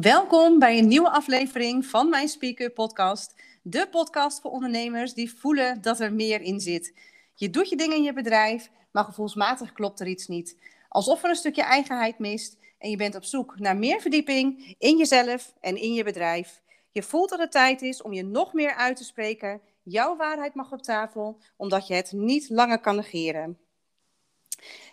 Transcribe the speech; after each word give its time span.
Welkom 0.00 0.58
bij 0.58 0.78
een 0.78 0.88
nieuwe 0.88 1.10
aflevering 1.10 1.86
van 1.86 2.08
mijn 2.08 2.28
Speaker 2.28 2.70
Podcast. 2.70 3.34
De 3.62 3.88
podcast 3.90 4.40
voor 4.40 4.50
ondernemers 4.50 5.14
die 5.14 5.34
voelen 5.34 5.82
dat 5.82 6.00
er 6.00 6.12
meer 6.12 6.40
in 6.40 6.60
zit. 6.60 6.94
Je 7.34 7.50
doet 7.50 7.68
je 7.68 7.76
dingen 7.76 7.96
in 7.96 8.02
je 8.02 8.12
bedrijf, 8.12 8.70
maar 8.92 9.04
gevoelsmatig 9.04 9.72
klopt 9.72 10.00
er 10.00 10.06
iets 10.06 10.26
niet. 10.26 10.58
Alsof 10.88 11.22
er 11.22 11.30
een 11.30 11.36
stukje 11.36 11.62
eigenheid 11.62 12.18
mist 12.18 12.58
en 12.78 12.90
je 12.90 12.96
bent 12.96 13.14
op 13.14 13.24
zoek 13.24 13.58
naar 13.58 13.76
meer 13.76 14.00
verdieping 14.00 14.74
in 14.78 14.96
jezelf 14.96 15.54
en 15.60 15.76
in 15.76 15.94
je 15.94 16.04
bedrijf. 16.04 16.62
Je 16.90 17.02
voelt 17.02 17.30
dat 17.30 17.38
het 17.38 17.52
tijd 17.52 17.82
is 17.82 18.02
om 18.02 18.12
je 18.12 18.24
nog 18.24 18.52
meer 18.52 18.74
uit 18.74 18.96
te 18.96 19.04
spreken. 19.04 19.60
Jouw 19.82 20.16
waarheid 20.16 20.54
mag 20.54 20.72
op 20.72 20.82
tafel, 20.82 21.38
omdat 21.56 21.86
je 21.86 21.94
het 21.94 22.12
niet 22.12 22.48
langer 22.50 22.80
kan 22.80 22.96
negeren. 22.96 23.58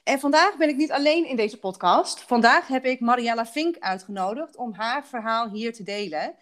En 0.04 0.20
vandaag 0.20 0.58
ben 0.58 0.70
ik 0.70 0.76
niet 0.76 0.92
alleen 0.92 1.26
in 1.28 1.36
deze 1.36 1.60
podcast. 1.60 2.22
Vandaag 2.22 2.68
heb 2.68 2.86
ik 2.86 3.00
Mariella 3.00 3.46
Vink 3.46 3.78
uitgenodigd 3.80 4.56
om 4.56 4.74
haar 4.74 5.06
verhaal 5.06 5.50
hier 5.50 5.74
te 5.74 5.84
delen. 5.84 6.36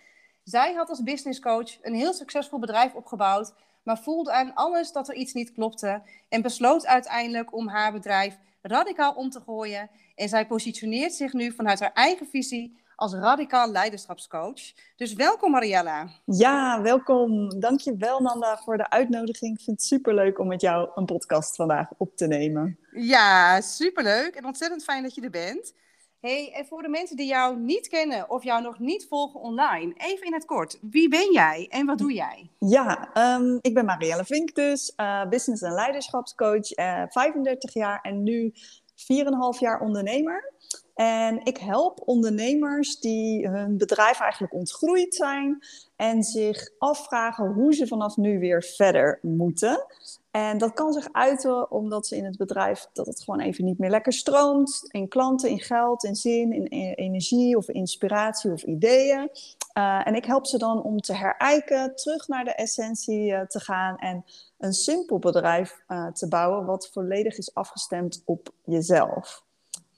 Zij 0.43 0.73
had 0.73 0.89
als 0.89 1.03
businesscoach 1.03 1.77
een 1.81 1.93
heel 1.93 2.13
succesvol 2.13 2.59
bedrijf 2.59 2.93
opgebouwd, 2.93 3.53
maar 3.83 3.99
voelde 3.99 4.31
aan 4.31 4.53
alles 4.53 4.91
dat 4.91 5.09
er 5.09 5.15
iets 5.15 5.33
niet 5.33 5.53
klopte 5.53 6.01
en 6.29 6.41
besloot 6.41 6.85
uiteindelijk 6.85 7.53
om 7.53 7.67
haar 7.67 7.91
bedrijf 7.91 8.37
radicaal 8.61 9.13
om 9.13 9.29
te 9.29 9.39
gooien. 9.39 9.89
En 10.15 10.29
zij 10.29 10.47
positioneert 10.47 11.13
zich 11.13 11.33
nu 11.33 11.51
vanuit 11.51 11.79
haar 11.79 11.93
eigen 11.93 12.27
visie 12.27 12.79
als 12.99 13.13
radicaal 13.13 13.71
leiderschapscoach. 13.71 14.61
Dus 14.95 15.13
welkom 15.13 15.51
Mariella. 15.51 16.09
Ja, 16.25 16.81
welkom. 16.81 17.59
Dankjewel 17.59 18.19
Nanda 18.19 18.57
voor 18.57 18.77
de 18.77 18.89
uitnodiging. 18.89 19.57
Ik 19.57 19.63
vind 19.63 19.77
het 19.77 19.85
superleuk 19.85 20.39
om 20.39 20.47
met 20.47 20.61
jou 20.61 20.89
een 20.95 21.05
podcast 21.05 21.55
vandaag 21.55 21.89
op 21.97 22.15
te 22.15 22.27
nemen. 22.27 22.79
Ja, 22.91 23.61
superleuk 23.61 24.35
en 24.35 24.45
ontzettend 24.45 24.83
fijn 24.83 25.03
dat 25.03 25.15
je 25.15 25.21
er 25.21 25.29
bent. 25.29 25.73
Hey, 26.19 26.51
en 26.53 26.65
voor 26.65 26.81
de 26.81 26.89
mensen 26.89 27.17
die 27.17 27.27
jou 27.27 27.59
niet 27.59 27.87
kennen 27.87 28.29
of 28.29 28.43
jou 28.43 28.61
nog 28.61 28.79
niet 28.79 29.05
volgen 29.09 29.39
online, 29.39 29.93
even 29.97 30.25
in 30.25 30.33
het 30.33 30.45
kort. 30.45 30.77
Wie 30.81 31.09
ben 31.09 31.31
jij 31.31 31.67
en 31.69 31.85
wat 31.85 31.97
doe 31.97 32.13
jij? 32.13 32.49
Ja, 32.57 33.09
um, 33.37 33.59
ik 33.61 33.73
ben 33.73 33.85
Marielle 33.85 34.25
Vink 34.25 34.55
dus, 34.55 34.93
uh, 34.97 35.27
business- 35.27 35.61
en 35.61 35.73
leiderschapscoach, 35.73 36.77
uh, 36.77 37.01
eh, 37.01 37.09
35 37.09 37.73
jaar 37.73 37.99
en 38.01 38.23
nu 38.23 38.53
4,5 38.95 39.59
jaar 39.59 39.79
ondernemer. 39.81 40.53
En 40.99 41.39
ik 41.43 41.57
help 41.57 42.01
ondernemers 42.05 42.99
die 42.99 43.47
hun 43.47 43.77
bedrijf 43.77 44.19
eigenlijk 44.19 44.53
ontgroeid 44.53 45.15
zijn 45.15 45.59
en 45.95 46.23
zich 46.23 46.69
afvragen 46.77 47.53
hoe 47.53 47.73
ze 47.73 47.87
vanaf 47.87 48.17
nu 48.17 48.39
weer 48.39 48.63
verder 48.63 49.19
moeten. 49.21 49.85
En 50.31 50.57
dat 50.57 50.73
kan 50.73 50.93
zich 50.93 51.07
uiten 51.11 51.71
omdat 51.71 52.07
ze 52.07 52.15
in 52.15 52.25
het 52.25 52.37
bedrijf 52.37 52.87
dat 52.93 53.05
het 53.05 53.23
gewoon 53.23 53.39
even 53.39 53.65
niet 53.65 53.77
meer 53.77 53.89
lekker 53.89 54.13
stroomt. 54.13 54.87
In 54.87 55.07
klanten, 55.07 55.49
in 55.49 55.59
geld, 55.59 56.03
in 56.03 56.15
zin, 56.15 56.51
in 56.69 56.93
energie 56.93 57.57
of 57.57 57.69
inspiratie 57.69 58.51
of 58.51 58.63
ideeën. 58.63 59.29
Uh, 59.77 60.07
en 60.07 60.15
ik 60.15 60.25
help 60.25 60.45
ze 60.45 60.57
dan 60.57 60.83
om 60.83 60.99
te 60.99 61.15
herijken, 61.15 61.95
terug 61.95 62.27
naar 62.27 62.43
de 62.43 62.53
essentie 62.55 63.31
uh, 63.31 63.41
te 63.41 63.59
gaan 63.59 63.97
en 63.97 64.25
een 64.57 64.73
simpel 64.73 65.19
bedrijf 65.19 65.83
uh, 65.87 66.07
te 66.07 66.27
bouwen 66.27 66.65
wat 66.65 66.89
volledig 66.93 67.37
is 67.37 67.53
afgestemd 67.53 68.21
op 68.25 68.49
jezelf. 68.65 69.47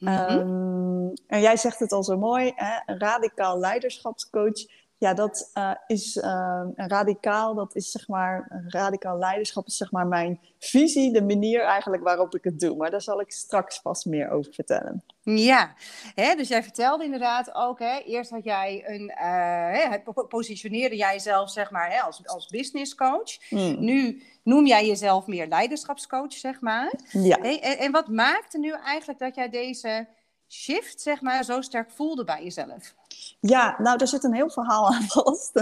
Mm-hmm. 0.02 0.40
um, 0.40 1.14
en 1.28 1.42
jij 1.42 1.58
zegt 1.58 1.80
het 1.80 1.92
al 1.92 2.04
zo 2.04 2.18
mooi, 2.18 2.52
hè? 2.56 2.96
radicaal 2.98 3.60
leiderschapscoach 3.60 4.66
ja, 5.02 5.14
dat 5.14 5.52
uh, 5.54 5.72
is 5.88 6.16
uh, 6.16 6.64
radicaal. 6.76 7.56
Dat 7.56 7.76
is 7.76 7.92
zeg 7.92 8.08
maar, 8.08 8.64
radicaal 8.68 9.18
leiderschap 9.18 9.68
is 9.68 9.78
zeg 9.78 9.92
maar 9.92 10.08
mijn 10.08 10.40
visie, 10.60 11.14
de 11.14 11.24
manier 11.24 11.62
eigenlijk 11.62 12.04
waarop 12.04 12.36
ik 12.36 12.44
het 12.44 12.60
doe. 12.60 12.76
Maar 12.76 12.92
daar 12.92 13.02
zal 13.02 13.22
ik 13.22 13.32
straks 13.32 13.80
vast 13.80 14.06
meer 14.06 14.30
over 14.30 14.54
vertellen. 14.54 15.04
Ja, 15.22 15.74
hè, 16.16 16.36
dus 16.36 16.48
jij 16.48 16.64
vertelde 16.64 17.04
inderdaad 17.04 17.56
ook, 17.56 17.80
hè, 17.80 17.98
eerst 17.98 18.32
had 18.32 18.44
jij 18.44 18.84
een, 18.86 19.02
uh, 19.02 19.90
hè, 19.90 20.00
positioneerde 20.28 20.96
jij 20.96 21.14
jezelf 21.14 21.50
zeg 21.50 21.72
maar 21.72 21.92
hè, 21.92 22.00
als, 22.00 22.28
als 22.28 22.48
business 22.48 22.96
coach. 22.96 23.50
Mm. 23.50 23.76
Nu 23.80 24.24
noem 24.44 24.66
jij 24.66 24.88
jezelf 24.88 25.28
meer 25.28 25.48
leiderschapscoach, 25.48 26.34
zeg 26.34 26.62
maar. 26.62 26.94
Ja. 27.12 27.38
Hey, 27.42 27.62
en, 27.62 27.78
en 27.78 27.92
wat 27.92 28.08
maakte 28.08 28.60
nu 28.60 28.72
eigenlijk 28.72 29.20
dat 29.20 29.36
jij 29.36 29.50
deze 29.50 30.08
shift, 30.52 31.02
zeg 31.02 31.22
maar, 31.22 31.44
zo 31.44 31.62
sterk 31.62 31.92
voelde 31.92 32.24
bij 32.24 32.44
jezelf? 32.44 32.96
Ja, 33.40 33.76
nou, 33.78 33.98
er 33.98 34.08
zit 34.08 34.24
een 34.24 34.34
heel 34.34 34.50
verhaal 34.50 34.88
aan 34.88 35.04
vast. 35.04 35.56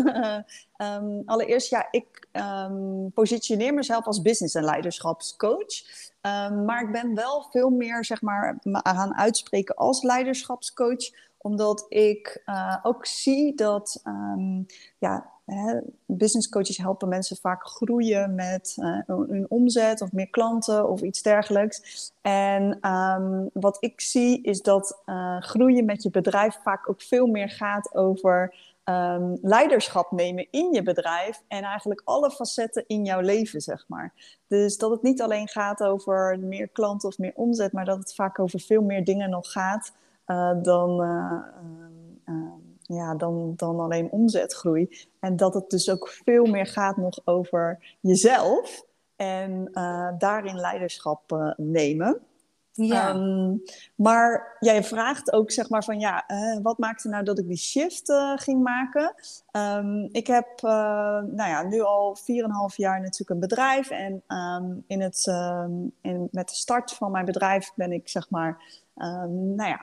um, 0.77 1.22
allereerst, 1.25 1.69
ja, 1.69 1.88
ik 1.91 2.27
um, 2.31 3.11
positioneer 3.13 3.73
mezelf 3.73 4.05
als 4.05 4.22
business- 4.22 4.55
en 4.55 4.63
leiderschapscoach. 4.63 5.83
Um, 6.22 6.66
maar 6.66 6.81
ik 6.81 6.91
ben 6.91 7.16
wel 7.16 7.47
veel 7.51 7.69
meer, 7.69 8.05
zeg 8.05 8.22
maar, 8.22 8.57
me 8.63 8.79
gaan 8.83 9.16
uitspreken 9.16 9.75
als 9.75 10.03
leiderschapscoach 10.03 11.27
omdat 11.41 11.85
ik 11.89 12.41
uh, 12.45 12.75
ook 12.83 13.06
zie 13.06 13.56
dat 13.56 14.01
um, 14.03 14.66
ja, 15.49 15.81
business 16.05 16.49
coaches 16.49 16.77
helpen 16.77 17.07
mensen 17.07 17.37
vaak 17.37 17.67
groeien 17.67 18.35
met 18.35 18.75
uh, 18.79 18.99
hun 19.05 19.45
omzet 19.49 20.01
of 20.01 20.11
meer 20.11 20.29
klanten 20.29 20.89
of 20.89 21.01
iets 21.01 21.21
dergelijks. 21.21 22.11
En 22.21 22.91
um, 22.91 23.49
wat 23.53 23.77
ik 23.79 24.01
zie 24.01 24.41
is 24.41 24.61
dat 24.61 25.01
uh, 25.05 25.41
groeien 25.41 25.85
met 25.85 26.03
je 26.03 26.09
bedrijf 26.09 26.59
vaak 26.63 26.89
ook 26.89 27.01
veel 27.01 27.27
meer 27.27 27.49
gaat 27.49 27.95
over 27.95 28.55
um, 28.83 29.38
leiderschap 29.41 30.11
nemen 30.11 30.47
in 30.51 30.73
je 30.73 30.83
bedrijf 30.83 31.41
en 31.47 31.63
eigenlijk 31.63 32.01
alle 32.03 32.31
facetten 32.31 32.83
in 32.88 33.05
jouw 33.05 33.21
leven, 33.21 33.61
zeg 33.61 33.85
maar. 33.88 34.13
Dus 34.47 34.77
dat 34.77 34.91
het 34.91 35.01
niet 35.01 35.21
alleen 35.21 35.47
gaat 35.47 35.83
over 35.83 36.39
meer 36.39 36.67
klanten 36.67 37.09
of 37.09 37.17
meer 37.17 37.33
omzet, 37.35 37.71
maar 37.71 37.85
dat 37.85 37.97
het 37.97 38.15
vaak 38.15 38.39
over 38.39 38.59
veel 38.59 38.81
meer 38.81 39.03
dingen 39.03 39.29
nog 39.29 39.51
gaat 39.51 39.93
uh, 40.27 40.51
dan 40.61 41.01
ja, 42.94 43.16
dan, 43.16 43.53
dan 43.55 43.79
alleen 43.79 44.11
omzetgroei. 44.11 45.07
En 45.19 45.35
dat 45.35 45.53
het 45.53 45.69
dus 45.69 45.89
ook 45.89 46.09
veel 46.09 46.45
meer 46.45 46.66
gaat 46.66 46.97
nog 46.97 47.22
over 47.25 47.95
jezelf 48.00 48.85
en 49.16 49.69
uh, 49.73 50.09
daarin 50.17 50.55
leiderschap 50.55 51.31
uh, 51.31 51.51
nemen. 51.57 52.22
Ja. 52.88 53.16
Um, 53.16 53.63
maar 53.95 54.57
jij 54.59 54.84
vraagt 54.84 55.34
ook 55.34 55.51
zeg 55.51 55.69
maar 55.69 55.84
van 55.84 56.00
ja, 56.00 56.23
uh, 56.28 56.59
wat 56.62 56.78
maakte 56.78 57.09
nou 57.09 57.23
dat 57.23 57.40
ik 57.40 57.47
die 57.47 57.57
shift 57.57 58.13
ging 58.35 58.63
maken? 58.63 59.16
Um, 59.51 60.09
ik 60.12 60.28
heb 60.28 60.47
nou 60.62 61.35
ja, 61.35 61.63
nu 61.63 61.81
al 61.81 62.18
4,5 62.72 62.75
jaar 62.75 63.01
natuurlijk 63.01 63.29
een 63.29 63.39
bedrijf. 63.39 63.89
En 63.89 64.23
um, 64.28 64.84
in 64.88 65.01
het, 65.01 65.25
in, 66.01 66.28
met 66.31 66.50
de 66.50 66.56
start 66.56 66.91
van 66.91 67.12
mijn 67.12 67.25
bedrijf 67.25 67.72
ben 67.75 67.91
ik 67.91 68.09
zeg 68.09 68.29
maar 68.29 68.62
nou 68.95 69.56
ja, 69.56 69.81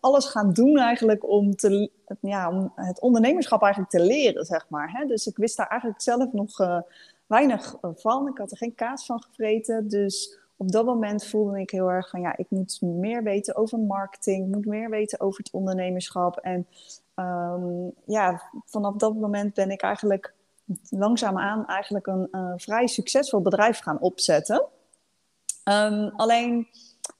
alles 0.00 0.26
gaan 0.26 0.52
doen 0.52 0.78
eigenlijk 0.78 1.28
om, 1.28 1.56
te, 1.56 1.90
ja, 2.20 2.50
om 2.50 2.72
het 2.74 3.00
ondernemerschap 3.00 3.62
eigenlijk 3.62 3.92
te 3.92 4.02
leren, 4.02 4.44
zeg 4.44 4.66
maar. 4.68 4.90
Hè? 4.92 5.06
Dus 5.06 5.26
ik 5.26 5.36
wist 5.36 5.56
daar 5.56 5.68
eigenlijk 5.68 6.02
zelf 6.02 6.32
nog 6.32 6.82
weinig 7.26 7.74
van. 7.94 8.28
Ik 8.28 8.38
had 8.38 8.50
er 8.50 8.56
geen 8.56 8.74
kaas 8.74 9.06
van 9.06 9.22
gevreten. 9.22 9.88
Dus 9.88 10.38
op 10.56 10.72
dat 10.72 10.84
moment 10.84 11.26
voelde 11.26 11.60
ik 11.60 11.70
heel 11.70 11.90
erg 11.90 12.10
van 12.10 12.20
ja, 12.20 12.36
ik 12.36 12.46
moet 12.48 12.78
meer 12.80 13.22
weten 13.22 13.56
over 13.56 13.78
marketing, 13.78 14.46
ik 14.46 14.54
moet 14.54 14.66
meer 14.66 14.90
weten 14.90 15.20
over 15.20 15.38
het 15.38 15.52
ondernemerschap. 15.52 16.36
En 16.36 16.66
um, 17.14 17.92
ja, 18.04 18.42
vanaf 18.64 18.96
dat 18.96 19.14
moment 19.14 19.54
ben 19.54 19.70
ik 19.70 19.82
eigenlijk 19.82 20.34
langzaamaan 20.90 21.66
eigenlijk 21.66 22.06
een 22.06 22.28
uh, 22.32 22.52
vrij 22.56 22.86
succesvol 22.86 23.40
bedrijf 23.40 23.78
gaan 23.78 24.00
opzetten. 24.00 24.64
Um, 25.64 26.12
alleen 26.16 26.68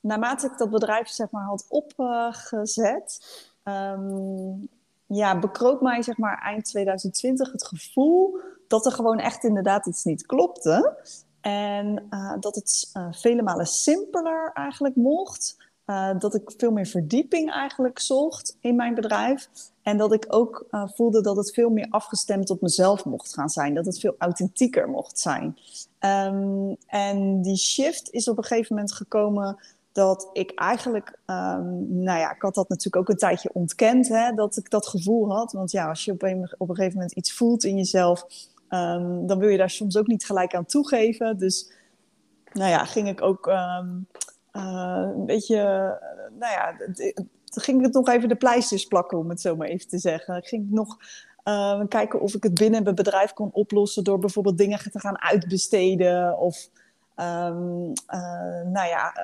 naarmate 0.00 0.46
ik 0.46 0.58
dat 0.58 0.70
bedrijf 0.70 1.08
zeg 1.08 1.30
maar, 1.30 1.44
had 1.44 1.66
opgezet, 1.68 3.20
um, 3.64 4.68
ja, 5.06 5.38
bekroop 5.38 5.80
mij 5.80 6.02
zeg 6.02 6.16
maar, 6.16 6.38
eind 6.38 6.64
2020 6.64 7.52
het 7.52 7.66
gevoel 7.66 8.38
dat 8.68 8.86
er 8.86 8.92
gewoon 8.92 9.18
echt 9.18 9.44
inderdaad 9.44 9.86
iets 9.86 10.04
niet 10.04 10.26
klopte. 10.26 10.96
En 11.46 12.06
uh, 12.10 12.32
dat 12.40 12.54
het 12.54 12.90
uh, 12.96 13.06
vele 13.10 13.42
malen 13.42 13.66
simpeler 13.66 14.50
eigenlijk 14.54 14.96
mocht. 14.96 15.56
Uh, 15.86 16.18
dat 16.18 16.34
ik 16.34 16.52
veel 16.56 16.70
meer 16.70 16.86
verdieping 16.86 17.50
eigenlijk 17.50 17.98
zocht 17.98 18.56
in 18.60 18.76
mijn 18.76 18.94
bedrijf. 18.94 19.48
En 19.82 19.96
dat 19.96 20.12
ik 20.12 20.24
ook 20.28 20.66
voelde 20.94 21.20
dat 21.20 21.36
het 21.36 21.54
veel 21.54 21.70
meer 21.70 21.86
afgestemd 21.90 22.50
op 22.50 22.60
mezelf 22.60 23.04
mocht 23.04 23.34
gaan 23.34 23.48
zijn. 23.48 23.74
Dat 23.74 23.86
het 23.86 23.98
veel 24.00 24.14
authentieker 24.18 24.88
mocht 24.88 25.18
zijn. 25.18 25.58
Um, 26.00 26.76
en 26.86 27.42
die 27.42 27.56
shift 27.56 28.10
is 28.10 28.28
op 28.28 28.38
een 28.38 28.44
gegeven 28.44 28.74
moment 28.74 28.92
gekomen 28.92 29.56
dat 29.92 30.28
ik 30.32 30.50
eigenlijk, 30.54 31.18
um, 31.26 32.02
nou 32.02 32.18
ja, 32.18 32.34
ik 32.34 32.42
had 32.42 32.54
dat 32.54 32.68
natuurlijk 32.68 32.96
ook 32.96 33.08
een 33.08 33.16
tijdje 33.16 33.50
ontkend, 33.52 34.08
hè, 34.08 34.32
dat 34.32 34.56
ik 34.56 34.70
dat 34.70 34.86
gevoel 34.86 35.32
had. 35.32 35.52
Want 35.52 35.70
ja, 35.70 35.88
als 35.88 36.04
je 36.04 36.12
op 36.12 36.22
een, 36.22 36.54
op 36.58 36.68
een 36.68 36.74
gegeven 36.74 36.98
moment 36.98 37.16
iets 37.16 37.32
voelt 37.32 37.64
in 37.64 37.76
jezelf, 37.76 38.26
um, 38.70 39.26
dan 39.26 39.38
wil 39.38 39.48
je 39.48 39.58
daar 39.58 39.70
soms 39.70 39.96
ook 39.96 40.06
niet 40.06 40.24
gelijk 40.24 40.54
aan 40.54 40.66
toegeven. 40.66 41.38
Dus, 41.38 41.72
nou 42.52 42.70
ja, 42.70 42.84
ging 42.84 43.08
ik 43.08 43.22
ook 43.22 43.46
um, 43.46 44.06
uh, 44.52 45.10
een 45.14 45.26
beetje, 45.26 45.56
uh, 45.56 46.38
nou 46.38 46.52
ja, 46.52 46.74
ging 47.44 47.78
ik 47.78 47.84
het 47.84 47.94
nog 47.94 48.08
even 48.08 48.28
de 48.28 48.36
pleisters 48.36 48.84
plakken, 48.84 49.18
om 49.18 49.28
het 49.28 49.40
zo 49.40 49.56
maar 49.56 49.68
even 49.68 49.88
te 49.88 49.98
zeggen. 49.98 50.36
Ik 50.36 50.46
ging 50.46 50.70
nog 50.70 50.96
uh, 51.44 51.80
kijken 51.88 52.20
of 52.20 52.34
ik 52.34 52.42
het 52.42 52.54
binnen 52.54 52.82
mijn 52.82 52.94
bedrijf 52.94 53.32
kon 53.32 53.52
oplossen 53.52 54.04
door 54.04 54.18
bijvoorbeeld 54.18 54.58
dingen 54.58 54.78
te 54.78 55.00
gaan 55.00 55.20
uitbesteden 55.20 56.38
of 56.38 56.68
Um, 57.20 57.92
nou 58.72 58.88
ja, 58.88 59.14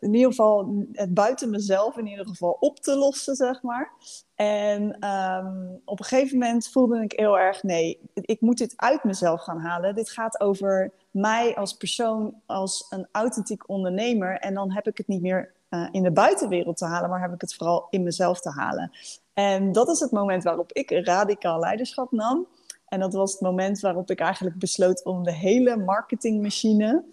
in 0.00 0.14
ieder 0.14 0.30
geval 0.30 0.86
het 0.92 1.14
buiten 1.14 1.50
mezelf 1.50 1.96
in 1.96 2.06
ieder 2.06 2.26
geval 2.26 2.56
op 2.60 2.80
te 2.80 2.96
lossen, 2.96 3.36
zeg 3.36 3.62
maar. 3.62 3.92
En 4.34 4.96
ehm, 5.00 5.66
op 5.84 5.98
een 5.98 6.04
gegeven 6.04 6.38
moment 6.38 6.68
voelde 6.68 7.02
ik 7.02 7.12
heel 7.12 7.38
erg, 7.38 7.62
nee, 7.62 8.00
ik 8.14 8.40
moet 8.40 8.58
dit 8.58 8.72
uit 8.76 9.04
mezelf 9.04 9.42
gaan 9.42 9.60
halen. 9.60 9.94
Dit 9.94 10.10
gaat 10.10 10.40
over 10.40 10.92
mij 11.10 11.56
als 11.56 11.72
persoon, 11.72 12.34
als 12.46 12.86
een 12.90 13.06
authentiek 13.12 13.68
ondernemer. 13.68 14.38
En 14.38 14.54
dan 14.54 14.72
heb 14.72 14.86
ik 14.86 14.96
het 14.96 15.08
niet 15.08 15.22
meer 15.22 15.52
uh, 15.70 15.88
in 15.90 16.02
de 16.02 16.10
buitenwereld 16.10 16.76
te 16.76 16.84
halen, 16.84 17.10
maar 17.10 17.20
heb 17.20 17.34
ik 17.34 17.40
het 17.40 17.54
vooral 17.54 17.86
in 17.90 18.02
mezelf 18.02 18.40
te 18.40 18.50
halen. 18.50 18.92
En 19.32 19.72
dat 19.72 19.88
is 19.88 20.00
het 20.00 20.10
moment 20.10 20.42
waarop 20.42 20.72
ik 20.72 20.90
radicaal 20.90 21.58
leiderschap 21.58 22.12
nam. 22.12 22.46
En 22.88 23.00
dat 23.00 23.12
was 23.12 23.32
het 23.32 23.40
moment 23.40 23.80
waarop 23.80 24.10
ik 24.10 24.20
eigenlijk 24.20 24.58
besloot 24.58 25.04
om 25.04 25.22
de 25.22 25.32
hele 25.32 25.76
marketingmachine, 25.76 27.04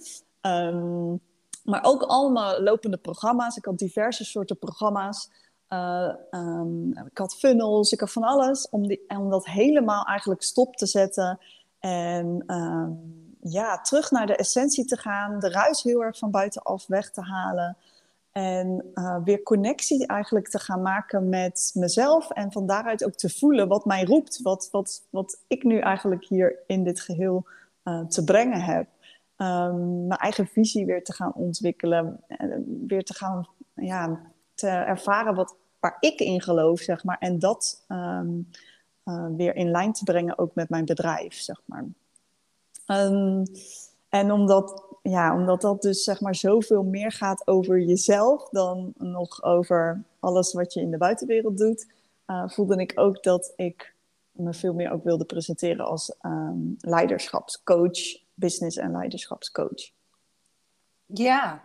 um, 0.41 1.21
maar 1.63 1.83
ook 1.83 2.01
allemaal 2.01 2.61
lopende 2.61 2.97
programma's. 2.97 3.57
Ik 3.57 3.65
had 3.65 3.77
diverse 3.77 4.25
soorten 4.25 4.59
programma's. 4.59 5.29
Uh, 5.69 6.13
um, 6.31 6.97
ik 7.11 7.17
had 7.17 7.35
funnels, 7.35 7.91
ik 7.91 7.99
had 7.99 8.11
van 8.11 8.23
alles. 8.23 8.69
Om, 8.69 8.87
die, 8.87 9.03
om 9.07 9.29
dat 9.29 9.45
helemaal 9.45 10.05
eigenlijk 10.05 10.43
stop 10.43 10.75
te 10.75 10.85
zetten. 10.85 11.39
En 11.79 12.43
um, 12.47 13.33
ja, 13.41 13.81
terug 13.81 14.11
naar 14.11 14.27
de 14.27 14.35
essentie 14.35 14.85
te 14.85 14.97
gaan. 14.97 15.39
De 15.39 15.49
ruis 15.49 15.83
heel 15.83 16.03
erg 16.03 16.17
van 16.17 16.31
buitenaf 16.31 16.87
weg 16.87 17.11
te 17.11 17.21
halen. 17.21 17.77
En 18.37 18.91
uh, 18.93 19.17
weer 19.23 19.43
connectie 19.43 20.07
eigenlijk 20.07 20.47
te 20.47 20.59
gaan 20.59 20.81
maken 20.81 21.29
met 21.29 21.71
mezelf. 21.73 22.29
En 22.29 22.51
van 22.51 22.65
daaruit 22.65 23.05
ook 23.05 23.13
te 23.13 23.29
voelen 23.29 23.67
wat 23.67 23.85
mij 23.85 24.03
roept. 24.03 24.41
Wat, 24.41 24.67
wat, 24.71 25.07
wat 25.09 25.43
ik 25.47 25.63
nu 25.63 25.79
eigenlijk 25.79 26.25
hier 26.25 26.59
in 26.67 26.83
dit 26.83 26.99
geheel 26.99 27.47
uh, 27.83 28.05
te 28.05 28.23
brengen 28.23 28.61
heb. 28.61 28.87
Um, 29.37 30.07
mijn 30.07 30.19
eigen 30.19 30.47
visie 30.47 30.85
weer 30.85 31.03
te 31.03 31.13
gaan 31.13 31.33
ontwikkelen. 31.33 32.23
En 32.27 32.85
weer 32.87 33.03
te 33.03 33.13
gaan 33.13 33.47
ja, 33.73 34.21
te 34.53 34.67
ervaren 34.67 35.35
wat, 35.35 35.55
waar 35.79 35.97
ik 35.99 36.19
in 36.19 36.41
geloof, 36.41 36.79
zeg 36.79 37.03
maar. 37.03 37.17
En 37.19 37.39
dat 37.39 37.85
uh, 37.87 38.21
weer 39.35 39.55
in 39.55 39.71
lijn 39.71 39.93
te 39.93 40.03
brengen 40.03 40.37
ook 40.37 40.55
met 40.55 40.69
mijn 40.69 40.85
bedrijf, 40.85 41.33
zeg 41.33 41.61
maar. 41.65 41.85
Um, 42.87 43.43
en 44.15 44.31
omdat, 44.31 44.83
ja, 45.01 45.35
omdat 45.35 45.61
dat 45.61 45.81
dus 45.81 46.03
zeg 46.03 46.21
maar 46.21 46.35
zoveel 46.35 46.83
meer 46.83 47.11
gaat 47.11 47.47
over 47.47 47.79
jezelf 47.79 48.49
dan 48.49 48.93
nog 48.97 49.43
over 49.43 50.03
alles 50.19 50.53
wat 50.53 50.73
je 50.73 50.81
in 50.81 50.91
de 50.91 50.97
buitenwereld 50.97 51.57
doet, 51.57 51.87
uh, 52.27 52.47
voelde 52.47 52.75
ik 52.75 52.91
ook 52.95 53.23
dat 53.23 53.53
ik 53.55 53.93
me 54.31 54.53
veel 54.53 54.73
meer 54.73 54.91
ook 54.91 55.03
wilde 55.03 55.25
presenteren 55.25 55.85
als 55.85 56.15
um, 56.21 56.75
leiderschapscoach, 56.79 57.99
business- 58.33 58.77
en 58.77 58.91
leiderschapscoach. 58.91 59.91
Ja, 61.05 61.61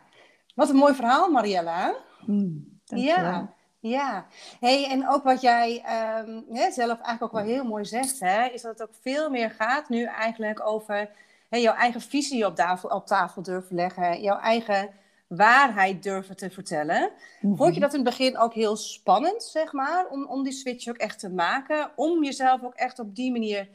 wat 0.54 0.68
een 0.68 0.76
mooi 0.76 0.94
verhaal, 0.94 1.30
Mariella. 1.30 1.94
Mm, 2.26 2.80
ja, 2.84 3.54
ja. 3.80 4.26
Hey, 4.60 4.90
en 4.90 5.08
ook 5.08 5.22
wat 5.22 5.40
jij 5.40 5.76
um, 5.76 6.44
hè, 6.48 6.70
zelf 6.70 7.00
eigenlijk 7.00 7.22
ook 7.22 7.32
wel 7.32 7.54
heel 7.54 7.64
mooi 7.64 7.84
zegt, 7.84 8.20
hè, 8.20 8.44
is 8.44 8.62
dat 8.62 8.78
het 8.78 8.88
ook 8.88 8.94
veel 9.00 9.30
meer 9.30 9.50
gaat 9.50 9.88
nu 9.88 10.04
eigenlijk 10.04 10.66
over 10.66 11.10
hè, 11.50 11.58
jouw 11.58 11.74
eigen 11.74 12.00
visie 12.00 12.46
op 12.46 12.54
tafel, 12.54 12.88
op 12.88 13.06
tafel 13.06 13.42
durven 13.42 13.76
leggen, 13.76 14.22
jouw 14.22 14.38
eigen 14.38 14.90
waarheid 15.26 16.02
durven 16.02 16.36
te 16.36 16.50
vertellen. 16.50 17.10
Mm 17.40 17.56
Vond 17.56 17.74
je 17.74 17.80
dat 17.80 17.94
in 17.94 18.00
het 18.00 18.08
begin 18.08 18.38
ook 18.38 18.54
heel 18.54 18.76
spannend, 18.76 19.42
zeg 19.42 19.72
maar, 19.72 20.08
om, 20.08 20.26
om 20.26 20.42
die 20.42 20.52
switch 20.52 20.88
ook 20.88 20.96
echt 20.96 21.18
te 21.18 21.30
maken, 21.30 21.90
om 21.96 22.24
jezelf 22.24 22.62
ook 22.62 22.74
echt 22.74 22.98
op 22.98 23.14
die 23.14 23.32
manier 23.32 23.68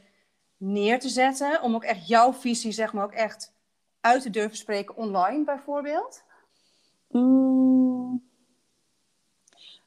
neer 0.56 1.00
te 1.00 1.08
zetten, 1.08 1.62
om 1.62 1.74
ook 1.74 1.84
echt 1.84 2.08
jouw 2.08 2.32
visie, 2.32 2.72
zeg 2.72 2.92
maar, 2.92 3.04
ook 3.04 3.12
echt 3.12 3.52
uit 4.00 4.22
te 4.22 4.30
durven 4.30 4.56
spreken 4.56 4.96
online 4.96 5.44
bijvoorbeeld? 5.44 6.22
Mm. 7.10 8.24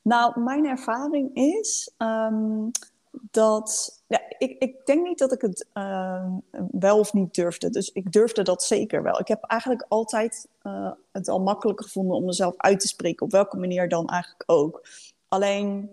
Nou, 0.01 0.39
mijn 0.39 0.65
ervaring 0.65 1.35
is 1.35 1.93
um, 1.97 2.71
dat. 3.11 4.01
Ja, 4.07 4.21
ik, 4.37 4.57
ik 4.59 4.85
denk 4.85 5.07
niet 5.07 5.17
dat 5.17 5.31
ik 5.31 5.41
het 5.41 5.67
uh, 5.73 6.25
wel 6.71 6.99
of 6.99 7.13
niet 7.13 7.33
durfde. 7.33 7.69
Dus 7.69 7.91
ik 7.91 8.11
durfde 8.11 8.43
dat 8.43 8.63
zeker 8.63 9.03
wel. 9.03 9.19
Ik 9.19 9.27
heb 9.27 9.43
eigenlijk 9.43 9.85
altijd 9.87 10.47
uh, 10.63 10.91
het 11.11 11.27
al 11.27 11.39
makkelijk 11.39 11.81
gevonden 11.81 12.15
om 12.15 12.25
mezelf 12.25 12.53
uit 12.57 12.79
te 12.79 12.87
spreken, 12.87 13.25
op 13.25 13.31
welke 13.31 13.57
manier 13.57 13.89
dan 13.89 14.07
eigenlijk 14.07 14.43
ook. 14.45 14.87
Alleen 15.27 15.89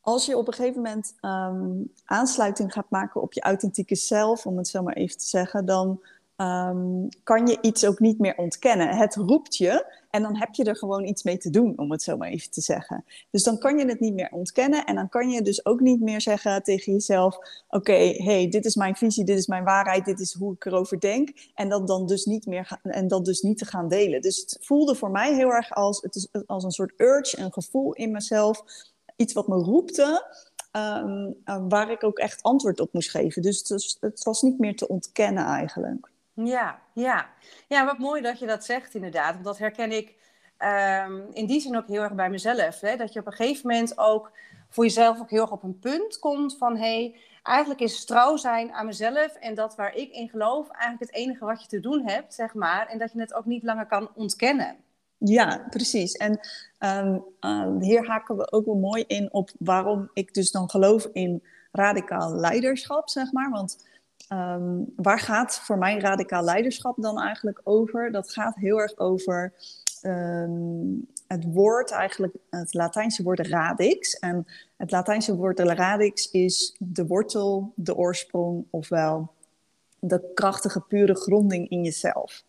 als 0.00 0.26
je 0.26 0.36
op 0.36 0.46
een 0.46 0.54
gegeven 0.54 0.82
moment 0.82 1.14
um, 1.20 1.92
aansluiting 2.04 2.72
gaat 2.72 2.90
maken 2.90 3.20
op 3.20 3.32
je 3.32 3.40
authentieke 3.40 3.94
zelf, 3.94 4.46
om 4.46 4.56
het 4.56 4.68
zo 4.68 4.82
maar 4.82 4.94
even 4.94 5.18
te 5.18 5.26
zeggen, 5.26 5.66
dan 5.66 6.02
um, 6.36 7.08
kan 7.22 7.46
je 7.46 7.58
iets 7.60 7.86
ook 7.86 7.98
niet 7.98 8.18
meer 8.18 8.36
ontkennen. 8.36 8.96
Het 8.96 9.14
roept 9.14 9.56
je 9.56 9.97
en 10.10 10.22
dan 10.22 10.36
heb 10.36 10.54
je 10.54 10.64
er 10.64 10.76
gewoon 10.76 11.04
iets 11.04 11.22
mee 11.22 11.38
te 11.38 11.50
doen, 11.50 11.78
om 11.78 11.90
het 11.90 12.02
zo 12.02 12.16
maar 12.16 12.28
even 12.28 12.50
te 12.50 12.60
zeggen. 12.60 13.04
Dus 13.30 13.42
dan 13.42 13.58
kan 13.58 13.78
je 13.78 13.86
het 13.86 14.00
niet 14.00 14.14
meer 14.14 14.30
ontkennen 14.30 14.84
en 14.84 14.94
dan 14.94 15.08
kan 15.08 15.30
je 15.30 15.42
dus 15.42 15.64
ook 15.64 15.80
niet 15.80 16.00
meer 16.00 16.20
zeggen 16.20 16.62
tegen 16.62 16.92
jezelf: 16.92 17.38
Oké, 17.68 17.92
hey, 18.16 18.48
dit 18.48 18.64
is 18.64 18.74
mijn 18.74 18.96
visie, 18.96 19.24
dit 19.24 19.38
is 19.38 19.46
mijn 19.46 19.64
waarheid, 19.64 20.04
dit 20.04 20.20
is 20.20 20.34
hoe 20.34 20.54
ik 20.54 20.64
erover 20.64 21.00
denk. 21.00 21.50
En 21.54 21.68
dat 21.68 21.86
dan 21.86 22.06
dus 22.06 22.24
niet 22.24 22.46
meer 22.46 22.78
en 22.82 23.08
dat 23.08 23.24
dus 23.24 23.40
niet 23.40 23.58
te 23.58 23.64
gaan 23.64 23.88
delen. 23.88 24.20
Dus 24.20 24.40
het 24.40 24.58
voelde 24.60 24.94
voor 24.94 25.10
mij 25.10 25.34
heel 25.34 25.50
erg 25.50 25.74
als, 25.74 26.00
het 26.00 26.14
is, 26.14 26.28
als 26.46 26.64
een 26.64 26.70
soort 26.70 26.92
urge, 26.96 27.38
een 27.38 27.52
gevoel 27.52 27.92
in 27.92 28.10
mezelf, 28.10 28.64
iets 29.16 29.32
wat 29.32 29.48
me 29.48 29.56
roepte. 29.56 30.36
Um, 30.72 31.68
waar 31.68 31.90
ik 31.90 32.04
ook 32.04 32.18
echt 32.18 32.42
antwoord 32.42 32.80
op 32.80 32.92
moest 32.92 33.10
geven. 33.10 33.42
Dus 33.42 33.96
het 34.00 34.24
was 34.24 34.42
niet 34.42 34.58
meer 34.58 34.76
te 34.76 34.88
ontkennen 34.88 35.44
eigenlijk. 35.44 36.10
Ja, 36.44 36.78
ja. 36.92 37.28
ja, 37.68 37.84
wat 37.84 37.98
mooi 37.98 38.22
dat 38.22 38.38
je 38.38 38.46
dat 38.46 38.64
zegt 38.64 38.94
inderdaad. 38.94 39.32
Want 39.32 39.44
dat 39.44 39.58
herken 39.58 39.92
ik 39.92 40.14
um, 40.58 41.26
in 41.32 41.46
die 41.46 41.60
zin 41.60 41.76
ook 41.76 41.86
heel 41.86 42.02
erg 42.02 42.14
bij 42.14 42.30
mezelf. 42.30 42.80
Hè? 42.80 42.96
Dat 42.96 43.12
je 43.12 43.20
op 43.20 43.26
een 43.26 43.32
gegeven 43.32 43.68
moment 43.68 43.98
ook 43.98 44.30
voor 44.68 44.84
jezelf 44.84 45.20
ook 45.20 45.30
heel 45.30 45.40
erg 45.40 45.50
op 45.50 45.62
een 45.62 45.78
punt 45.78 46.18
komt 46.18 46.56
van... 46.56 46.76
hey, 46.76 47.16
eigenlijk 47.42 47.80
is 47.80 48.04
trouw 48.04 48.36
zijn 48.36 48.72
aan 48.72 48.86
mezelf 48.86 49.34
en 49.34 49.54
dat 49.54 49.76
waar 49.76 49.94
ik 49.94 50.10
in 50.12 50.28
geloof... 50.28 50.68
eigenlijk 50.68 51.12
het 51.12 51.20
enige 51.20 51.44
wat 51.44 51.62
je 51.62 51.68
te 51.68 51.80
doen 51.80 52.02
hebt, 52.06 52.34
zeg 52.34 52.54
maar. 52.54 52.86
En 52.86 52.98
dat 52.98 53.12
je 53.12 53.20
het 53.20 53.34
ook 53.34 53.44
niet 53.44 53.62
langer 53.62 53.86
kan 53.86 54.10
ontkennen. 54.14 54.76
Ja, 55.16 55.66
precies. 55.70 56.12
En 56.12 56.40
um, 56.78 57.24
uh, 57.40 57.80
hier 57.80 58.06
haken 58.06 58.36
we 58.36 58.52
ook 58.52 58.64
wel 58.64 58.74
mooi 58.74 59.04
in 59.06 59.32
op 59.32 59.50
waarom 59.58 60.10
ik 60.12 60.34
dus 60.34 60.50
dan 60.50 60.70
geloof 60.70 61.08
in 61.12 61.42
radicaal 61.72 62.34
leiderschap, 62.34 63.08
zeg 63.08 63.32
maar. 63.32 63.50
Want 63.50 63.86
Um, 64.32 64.92
waar 64.96 65.18
gaat 65.18 65.60
voor 65.60 65.78
mij 65.78 65.98
radicaal 65.98 66.44
leiderschap 66.44 66.96
dan 66.96 67.20
eigenlijk 67.20 67.60
over? 67.64 68.12
Dat 68.12 68.32
gaat 68.32 68.56
heel 68.56 68.80
erg 68.80 68.98
over 68.98 69.52
um, 70.02 71.06
het 71.26 71.44
woord, 71.44 71.90
eigenlijk 71.90 72.34
het 72.50 72.74
Latijnse 72.74 73.22
woord 73.22 73.46
radix. 73.46 74.18
En 74.18 74.46
het 74.76 74.90
Latijnse 74.90 75.36
woord 75.36 75.60
radix 75.60 76.30
is 76.30 76.76
de 76.78 77.06
wortel, 77.06 77.72
de 77.74 77.96
oorsprong, 77.96 78.64
ofwel 78.70 79.32
de 79.98 80.30
krachtige, 80.34 80.80
pure 80.80 81.14
gronding 81.14 81.68
in 81.68 81.84
jezelf. 81.84 82.44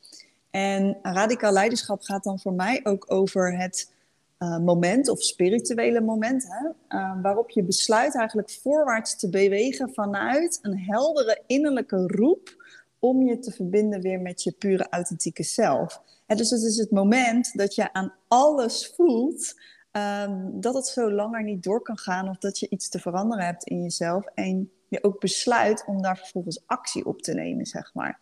En 0.49 0.97
radicaal 1.01 1.51
leiderschap 1.51 2.01
gaat 2.01 2.23
dan 2.23 2.39
voor 2.39 2.53
mij 2.53 2.79
ook 2.83 3.05
over 3.07 3.57
het 3.57 3.91
uh, 4.39 4.57
moment 4.57 5.09
of 5.09 5.23
spirituele 5.23 6.01
moment, 6.01 6.45
hè, 6.47 6.97
uh, 6.97 7.21
waarop 7.21 7.49
je 7.49 7.63
besluit 7.63 8.15
eigenlijk 8.15 8.51
voorwaarts 8.51 9.15
te 9.15 9.29
bewegen 9.29 9.93
vanuit 9.93 10.59
een 10.61 10.79
heldere 10.79 11.43
innerlijke 11.47 12.07
roep 12.07 12.67
om 12.99 13.21
je 13.21 13.39
te 13.39 13.51
verbinden 13.51 14.01
weer 14.01 14.19
met 14.19 14.43
je 14.43 14.51
pure 14.51 14.87
authentieke 14.89 15.43
zelf. 15.43 16.01
Dus 16.25 16.49
het 16.49 16.61
is 16.61 16.77
het 16.77 16.91
moment 16.91 17.57
dat 17.57 17.75
je 17.75 17.93
aan 17.93 18.13
alles 18.27 18.93
voelt 18.95 19.55
um, 19.91 20.61
dat 20.61 20.73
het 20.73 20.85
zo 20.85 21.11
langer 21.11 21.43
niet 21.43 21.63
door 21.63 21.81
kan 21.81 21.97
gaan 21.97 22.29
of 22.29 22.37
dat 22.37 22.59
je 22.59 22.69
iets 22.69 22.89
te 22.89 22.99
veranderen 22.99 23.45
hebt 23.45 23.63
in 23.63 23.81
jezelf 23.81 24.25
en 24.25 24.71
je 24.87 25.03
ook 25.03 25.19
besluit 25.19 25.83
om 25.85 26.01
daar 26.01 26.17
vervolgens 26.17 26.63
actie 26.65 27.05
op 27.05 27.21
te 27.21 27.33
nemen, 27.33 27.65
zeg 27.65 27.93
maar. 27.93 28.19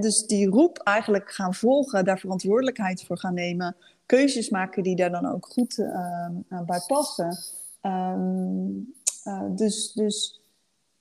Dus 0.00 0.26
die 0.26 0.48
roep 0.48 0.78
eigenlijk 0.78 1.30
gaan 1.30 1.54
volgen, 1.54 2.04
daar 2.04 2.18
verantwoordelijkheid 2.18 3.04
voor 3.04 3.18
gaan 3.18 3.34
nemen, 3.34 3.76
keuzes 4.10 4.48
maken 4.48 4.82
die 4.82 4.96
daar 4.96 5.10
dan 5.10 5.26
ook 5.26 5.46
goed 5.46 5.78
uh, 5.78 6.28
bij 6.66 6.82
passen. 6.86 7.38
Um, 7.82 8.94
uh, 9.24 9.42
dus 9.50 9.92
dus 9.92 10.42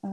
uh, 0.01 0.11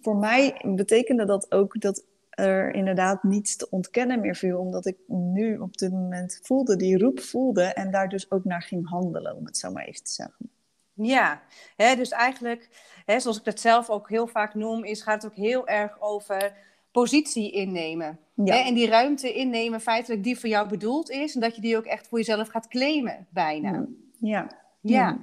voor 0.00 0.16
mij 0.16 0.62
betekende 0.64 1.24
dat 1.24 1.52
ook 1.52 1.80
dat 1.80 2.04
er 2.30 2.74
inderdaad 2.74 3.22
niets 3.22 3.56
te 3.56 3.70
ontkennen 3.70 4.20
meer 4.20 4.34
viel, 4.34 4.58
omdat 4.58 4.86
ik 4.86 4.96
nu 5.06 5.58
op 5.58 5.76
dit 5.76 5.92
moment 5.92 6.40
voelde, 6.42 6.76
die 6.76 6.98
roep 6.98 7.20
voelde 7.20 7.62
en 7.62 7.90
daar 7.90 8.08
dus 8.08 8.30
ook 8.30 8.44
naar 8.44 8.62
ging 8.62 8.88
handelen, 8.88 9.36
om 9.36 9.44
het 9.44 9.56
zo 9.56 9.70
maar 9.70 9.84
even 9.84 10.04
te 10.04 10.12
zeggen. 10.12 10.50
Ja, 10.92 11.42
hè, 11.76 11.94
dus 11.96 12.10
eigenlijk, 12.10 12.68
hè, 13.06 13.20
zoals 13.20 13.38
ik 13.38 13.44
dat 13.44 13.60
zelf 13.60 13.90
ook 13.90 14.08
heel 14.08 14.26
vaak 14.26 14.54
noem, 14.54 14.84
is, 14.84 15.02
gaat 15.02 15.22
het 15.22 15.32
ook 15.32 15.38
heel 15.38 15.66
erg 15.66 16.00
over 16.00 16.52
positie 16.92 17.50
innemen. 17.50 18.18
Ja. 18.34 18.54
Hè? 18.54 18.60
En 18.60 18.74
die 18.74 18.88
ruimte 18.88 19.32
innemen, 19.32 19.80
feitelijk 19.80 20.24
die 20.24 20.38
voor 20.38 20.48
jou 20.48 20.68
bedoeld 20.68 21.10
is. 21.10 21.34
En 21.34 21.40
dat 21.40 21.54
je 21.54 21.60
die 21.60 21.76
ook 21.76 21.84
echt 21.84 22.08
voor 22.08 22.18
jezelf 22.18 22.48
gaat 22.48 22.68
claimen, 22.68 23.26
bijna. 23.30 23.86
Ja. 24.18 24.46
Ja. 24.80 25.18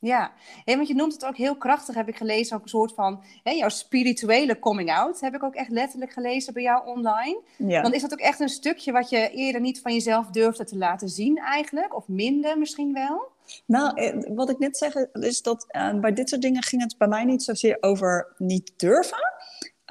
Ja, 0.00 0.32
hey, 0.64 0.76
want 0.76 0.88
je 0.88 0.94
noemt 0.94 1.12
het 1.12 1.24
ook 1.24 1.36
heel 1.36 1.56
krachtig, 1.56 1.94
heb 1.94 2.08
ik 2.08 2.16
gelezen, 2.16 2.56
ook 2.56 2.62
een 2.62 2.68
soort 2.68 2.94
van 2.94 3.22
hè, 3.42 3.50
jouw 3.50 3.68
spirituele 3.68 4.58
coming 4.58 4.92
out. 4.92 5.20
Heb 5.20 5.34
ik 5.34 5.42
ook 5.42 5.54
echt 5.54 5.70
letterlijk 5.70 6.12
gelezen 6.12 6.52
bij 6.52 6.62
jou 6.62 6.86
online. 6.86 7.40
Ja. 7.56 7.82
Want 7.82 7.94
is 7.94 8.02
dat 8.02 8.12
ook 8.12 8.18
echt 8.18 8.40
een 8.40 8.48
stukje 8.48 8.92
wat 8.92 9.10
je 9.10 9.30
eerder 9.30 9.60
niet 9.60 9.80
van 9.80 9.92
jezelf 9.92 10.26
durfde 10.26 10.64
te 10.64 10.76
laten 10.76 11.08
zien 11.08 11.38
eigenlijk? 11.38 11.96
Of 11.96 12.08
minder 12.08 12.58
misschien 12.58 12.92
wel? 12.92 13.28
Nou, 13.66 14.00
eh, 14.00 14.34
wat 14.34 14.50
ik 14.50 14.58
net 14.58 14.76
zeg 14.76 14.94
is 15.12 15.42
dat 15.42 15.66
uh, 15.76 16.00
bij 16.00 16.12
dit 16.12 16.28
soort 16.28 16.42
dingen 16.42 16.62
ging 16.62 16.82
het 16.82 16.98
bij 16.98 17.08
mij 17.08 17.24
niet 17.24 17.42
zozeer 17.42 17.76
over 17.80 18.34
niet 18.36 18.72
durven. 18.76 19.32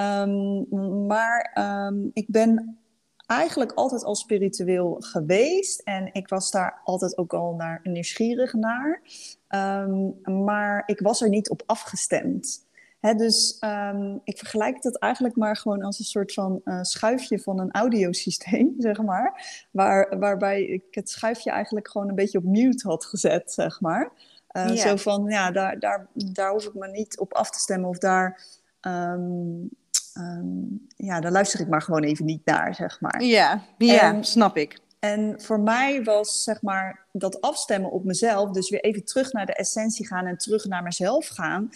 Um, 0.01 0.67
maar 1.07 1.57
um, 1.87 2.09
ik 2.13 2.25
ben 2.27 2.79
eigenlijk 3.25 3.71
altijd 3.71 4.03
al 4.03 4.15
spiritueel 4.15 4.95
geweest. 4.99 5.81
En 5.81 6.09
ik 6.13 6.27
was 6.27 6.51
daar 6.51 6.81
altijd 6.83 7.17
ook 7.17 7.33
al 7.33 7.53
naar, 7.53 7.79
nieuwsgierig 7.83 8.53
naar. 8.53 9.01
Um, 9.49 10.19
maar 10.45 10.83
ik 10.85 10.99
was 10.99 11.21
er 11.21 11.29
niet 11.29 11.49
op 11.49 11.63
afgestemd. 11.65 12.67
Dus 12.99 13.57
um, 13.63 14.21
ik 14.23 14.37
vergelijk 14.37 14.83
het 14.83 14.97
eigenlijk 14.97 15.35
maar 15.35 15.57
gewoon 15.57 15.83
als 15.83 15.99
een 15.99 16.05
soort 16.05 16.33
van 16.33 16.61
uh, 16.65 16.79
schuifje 16.81 17.39
van 17.39 17.59
een 17.59 17.71
audiosysteem, 17.71 18.73
zeg 18.87 19.01
maar. 19.01 19.45
Waar, 19.71 20.19
waarbij 20.19 20.63
ik 20.63 20.83
het 20.91 21.09
schuifje 21.09 21.51
eigenlijk 21.51 21.87
gewoon 21.87 22.09
een 22.09 22.15
beetje 22.15 22.37
op 22.37 22.43
mute 22.43 22.87
had 22.87 23.05
gezet, 23.05 23.51
zeg 23.51 23.81
maar. 23.81 24.11
Uh, 24.51 24.69
Zo 24.69 24.95
van, 24.95 25.25
ja, 25.25 25.51
daar, 25.51 25.79
daar, 25.79 26.07
daar 26.13 26.51
hoef 26.51 26.65
ik 26.65 26.73
me 26.73 26.87
niet 26.87 27.19
op 27.19 27.33
af 27.33 27.49
te 27.49 27.59
stemmen 27.59 27.89
of 27.89 27.97
daar... 27.97 28.57
Um, 28.81 29.69
um, 30.17 30.87
ja, 30.95 31.19
daar 31.19 31.31
luister 31.31 31.59
ik 31.59 31.67
maar 31.67 31.81
gewoon 31.81 32.03
even 32.03 32.25
niet 32.25 32.45
naar, 32.45 32.75
zeg 32.75 33.01
maar. 33.01 33.23
Ja, 33.23 33.61
ja 33.77 34.21
snap 34.21 34.57
ik. 34.57 34.79
En 34.99 35.41
voor 35.41 35.59
mij 35.59 36.03
was 36.03 36.43
zeg 36.43 36.61
maar 36.61 37.05
dat 37.11 37.41
afstemmen 37.41 37.91
op 37.91 38.03
mezelf, 38.03 38.51
dus 38.51 38.69
weer 38.69 38.83
even 38.83 39.03
terug 39.03 39.33
naar 39.33 39.45
de 39.45 39.53
essentie 39.53 40.07
gaan 40.07 40.25
en 40.25 40.37
terug 40.37 40.65
naar 40.65 40.83
mezelf 40.83 41.27
gaan. 41.27 41.69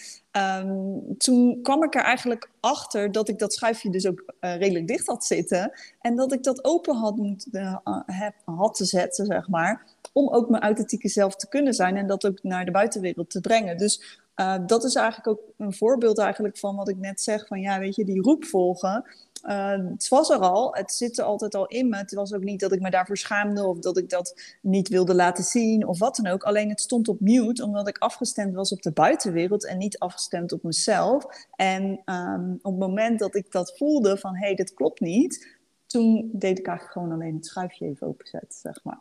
Um, 0.65 1.17
toen 1.17 1.59
kwam 1.61 1.83
ik 1.83 1.95
er 1.95 2.03
eigenlijk 2.03 2.49
achter 2.59 3.11
dat 3.11 3.29
ik 3.29 3.39
dat 3.39 3.53
schuifje 3.53 3.89
dus 3.89 4.07
ook 4.07 4.33
uh, 4.41 4.57
redelijk 4.57 4.87
dicht 4.87 5.07
had 5.07 5.25
zitten. 5.25 5.71
En 6.01 6.15
dat 6.15 6.33
ik 6.33 6.43
dat 6.43 6.63
open 6.63 6.95
had, 6.95 7.15
moet, 7.15 7.47
uh, 7.51 7.75
heb, 8.05 8.33
had 8.45 8.75
te 8.75 8.85
zetten, 8.85 9.25
zeg 9.25 9.47
maar. 9.47 9.85
Om 10.13 10.29
ook 10.29 10.49
mijn 10.49 10.63
authentieke 10.63 11.07
zelf 11.07 11.35
te 11.35 11.47
kunnen 11.47 11.73
zijn 11.73 11.97
en 11.97 12.07
dat 12.07 12.25
ook 12.25 12.43
naar 12.43 12.65
de 12.65 12.71
buitenwereld 12.71 13.29
te 13.29 13.41
brengen. 13.41 13.77
Dus 13.77 14.21
uh, 14.35 14.55
dat 14.65 14.83
is 14.83 14.95
eigenlijk 14.95 15.27
ook 15.27 15.41
een 15.57 15.73
voorbeeld 15.73 16.17
eigenlijk 16.17 16.57
van 16.57 16.75
wat 16.75 16.89
ik 16.89 16.97
net 16.97 17.21
zeg. 17.21 17.47
Van 17.47 17.59
ja, 17.59 17.79
weet 17.79 17.95
je, 17.95 18.05
die 18.05 18.21
roep 18.21 18.45
volgen. 18.45 19.05
Uh, 19.43 19.89
het 19.89 20.07
was 20.07 20.29
er 20.29 20.37
al, 20.37 20.75
het 20.75 20.91
zit 20.91 21.17
er 21.17 21.23
altijd 21.23 21.55
al 21.55 21.65
in 21.65 21.89
me. 21.89 21.97
Het 21.97 22.13
was 22.13 22.33
ook 22.33 22.43
niet 22.43 22.59
dat 22.59 22.71
ik 22.71 22.81
me 22.81 22.89
daarvoor 22.89 23.17
schaamde 23.17 23.65
of 23.65 23.79
dat 23.79 23.97
ik 23.97 24.09
dat 24.09 24.55
niet 24.61 24.89
wilde 24.89 25.15
laten 25.15 25.43
zien 25.43 25.87
of 25.87 25.99
wat 25.99 26.15
dan 26.15 26.27
ook. 26.27 26.43
Alleen 26.43 26.69
het 26.69 26.81
stond 26.81 27.07
op 27.07 27.19
mute 27.19 27.63
omdat 27.63 27.87
ik 27.87 27.97
afgestemd 27.97 28.53
was 28.53 28.71
op 28.71 28.81
de 28.81 28.91
buitenwereld 28.91 29.65
en 29.65 29.77
niet 29.77 29.99
afgestemd 29.99 30.51
op 30.51 30.63
mezelf. 30.63 31.25
En 31.55 32.01
um, 32.05 32.59
op 32.61 32.71
het 32.71 32.79
moment 32.79 33.19
dat 33.19 33.35
ik 33.35 33.51
dat 33.51 33.77
voelde 33.77 34.17
van 34.17 34.35
hé, 34.35 34.45
hey, 34.45 34.55
dit 34.55 34.73
klopt 34.73 34.99
niet, 34.99 35.57
toen 35.93 36.29
deed 36.31 36.59
ik 36.59 36.67
eigenlijk 36.67 36.97
gewoon 36.97 37.11
alleen 37.11 37.35
het 37.35 37.45
schuifje 37.45 37.85
even 37.85 38.07
openzetten, 38.07 38.59
zeg 38.59 38.79
maar. 38.83 38.97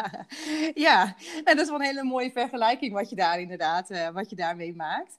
ja, 0.86 1.14
en 1.44 1.56
dat 1.56 1.58
is 1.58 1.68
wel 1.68 1.78
een 1.78 1.86
hele 1.86 2.04
mooie 2.04 2.30
vergelijking 2.30 2.92
wat 2.92 3.10
je 3.10 3.16
daar 3.16 3.40
inderdaad, 3.40 3.90
uh, 3.90 4.08
wat 4.08 4.30
je 4.30 4.36
daarmee 4.36 4.74
maakt. 4.74 5.18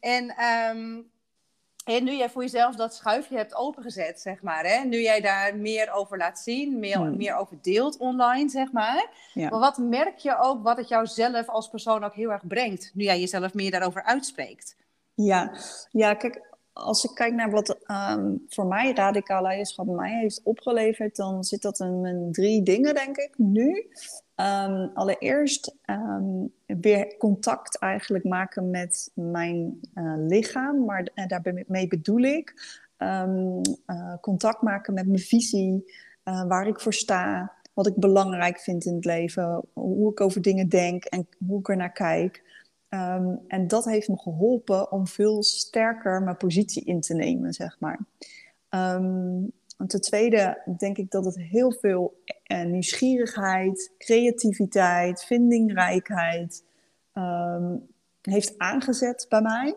En, 0.00 0.34
um, 0.76 1.10
en 1.84 2.04
nu 2.04 2.16
jij 2.16 2.30
voor 2.30 2.42
jezelf 2.42 2.76
dat 2.76 2.94
schuifje 2.94 3.36
hebt 3.36 3.54
opengezet, 3.54 4.20
zeg 4.20 4.42
maar, 4.42 4.64
hè? 4.66 4.84
nu 4.84 5.00
jij 5.00 5.20
daar 5.20 5.56
meer 5.56 5.92
over 5.92 6.18
laat 6.18 6.38
zien, 6.38 6.78
meer, 6.78 6.96
hmm. 6.96 7.16
meer 7.16 7.34
over 7.36 7.58
deelt 7.62 7.96
online, 7.96 8.48
zeg 8.48 8.72
maar. 8.72 9.10
Ja. 9.32 9.48
Maar 9.48 9.60
wat 9.60 9.78
merk 9.78 10.18
je 10.18 10.38
ook 10.38 10.62
wat 10.62 10.76
het 10.76 10.88
jou 10.88 11.06
zelf 11.06 11.48
als 11.48 11.68
persoon 11.68 12.04
ook 12.04 12.14
heel 12.14 12.30
erg 12.30 12.46
brengt, 12.46 12.90
nu 12.94 13.04
jij 13.04 13.20
jezelf 13.20 13.54
meer 13.54 13.70
daarover 13.70 14.02
uitspreekt? 14.02 14.76
Ja, 15.14 15.52
ja 15.90 16.14
kijk, 16.14 16.55
als 16.76 17.04
ik 17.04 17.10
kijk 17.14 17.34
naar 17.34 17.50
wat 17.50 17.78
um, 18.10 18.44
voor 18.48 18.66
mij 18.66 18.92
radicaal 18.92 19.42
leiderschap 19.42 19.86
mij 19.86 20.18
heeft 20.18 20.40
opgeleverd, 20.44 21.16
dan 21.16 21.44
zit 21.44 21.62
dat 21.62 21.80
in 21.80 22.28
drie 22.32 22.62
dingen, 22.62 22.94
denk 22.94 23.16
ik, 23.16 23.34
nu. 23.36 23.88
Um, 24.36 24.90
allereerst 24.94 25.76
um, 25.86 26.52
weer 26.66 27.16
contact 27.16 27.78
eigenlijk 27.78 28.24
maken 28.24 28.70
met 28.70 29.10
mijn 29.14 29.80
uh, 29.94 30.14
lichaam, 30.16 30.84
maar 30.84 31.08
daarmee 31.26 31.88
bedoel 31.88 32.20
ik 32.20 32.54
uh, 32.98 34.14
contact 34.20 34.62
maken 34.62 34.94
met 34.94 35.06
mijn 35.06 35.18
visie, 35.18 35.92
uh, 36.24 36.46
waar 36.46 36.66
ik 36.66 36.80
voor 36.80 36.94
sta, 36.94 37.52
wat 37.74 37.86
ik 37.86 37.94
belangrijk 37.94 38.58
vind 38.58 38.84
in 38.84 38.94
het 38.94 39.04
leven, 39.04 39.62
hoe 39.72 40.10
ik 40.10 40.20
over 40.20 40.42
dingen 40.42 40.68
denk 40.68 41.04
en 41.04 41.28
hoe 41.46 41.58
ik 41.58 41.68
er 41.68 41.76
naar 41.76 41.92
kijk. 41.92 42.42
Um, 42.96 43.40
en 43.48 43.68
dat 43.68 43.84
heeft 43.84 44.08
me 44.08 44.18
geholpen 44.18 44.92
om 44.92 45.06
veel 45.06 45.42
sterker 45.42 46.22
mijn 46.22 46.36
positie 46.36 46.84
in 46.84 47.00
te 47.00 47.14
nemen, 47.14 47.52
zeg 47.52 47.76
maar. 47.80 48.00
Um, 48.70 49.52
ten 49.86 50.00
tweede 50.00 50.62
denk 50.78 50.98
ik 50.98 51.10
dat 51.10 51.24
het 51.24 51.38
heel 51.38 51.72
veel 51.72 52.22
uh, 52.46 52.64
nieuwsgierigheid, 52.64 53.92
creativiteit, 53.98 55.24
vindingrijkheid 55.24 56.64
um, 57.14 57.86
heeft 58.22 58.58
aangezet 58.58 59.26
bij 59.28 59.42
mij. 59.42 59.76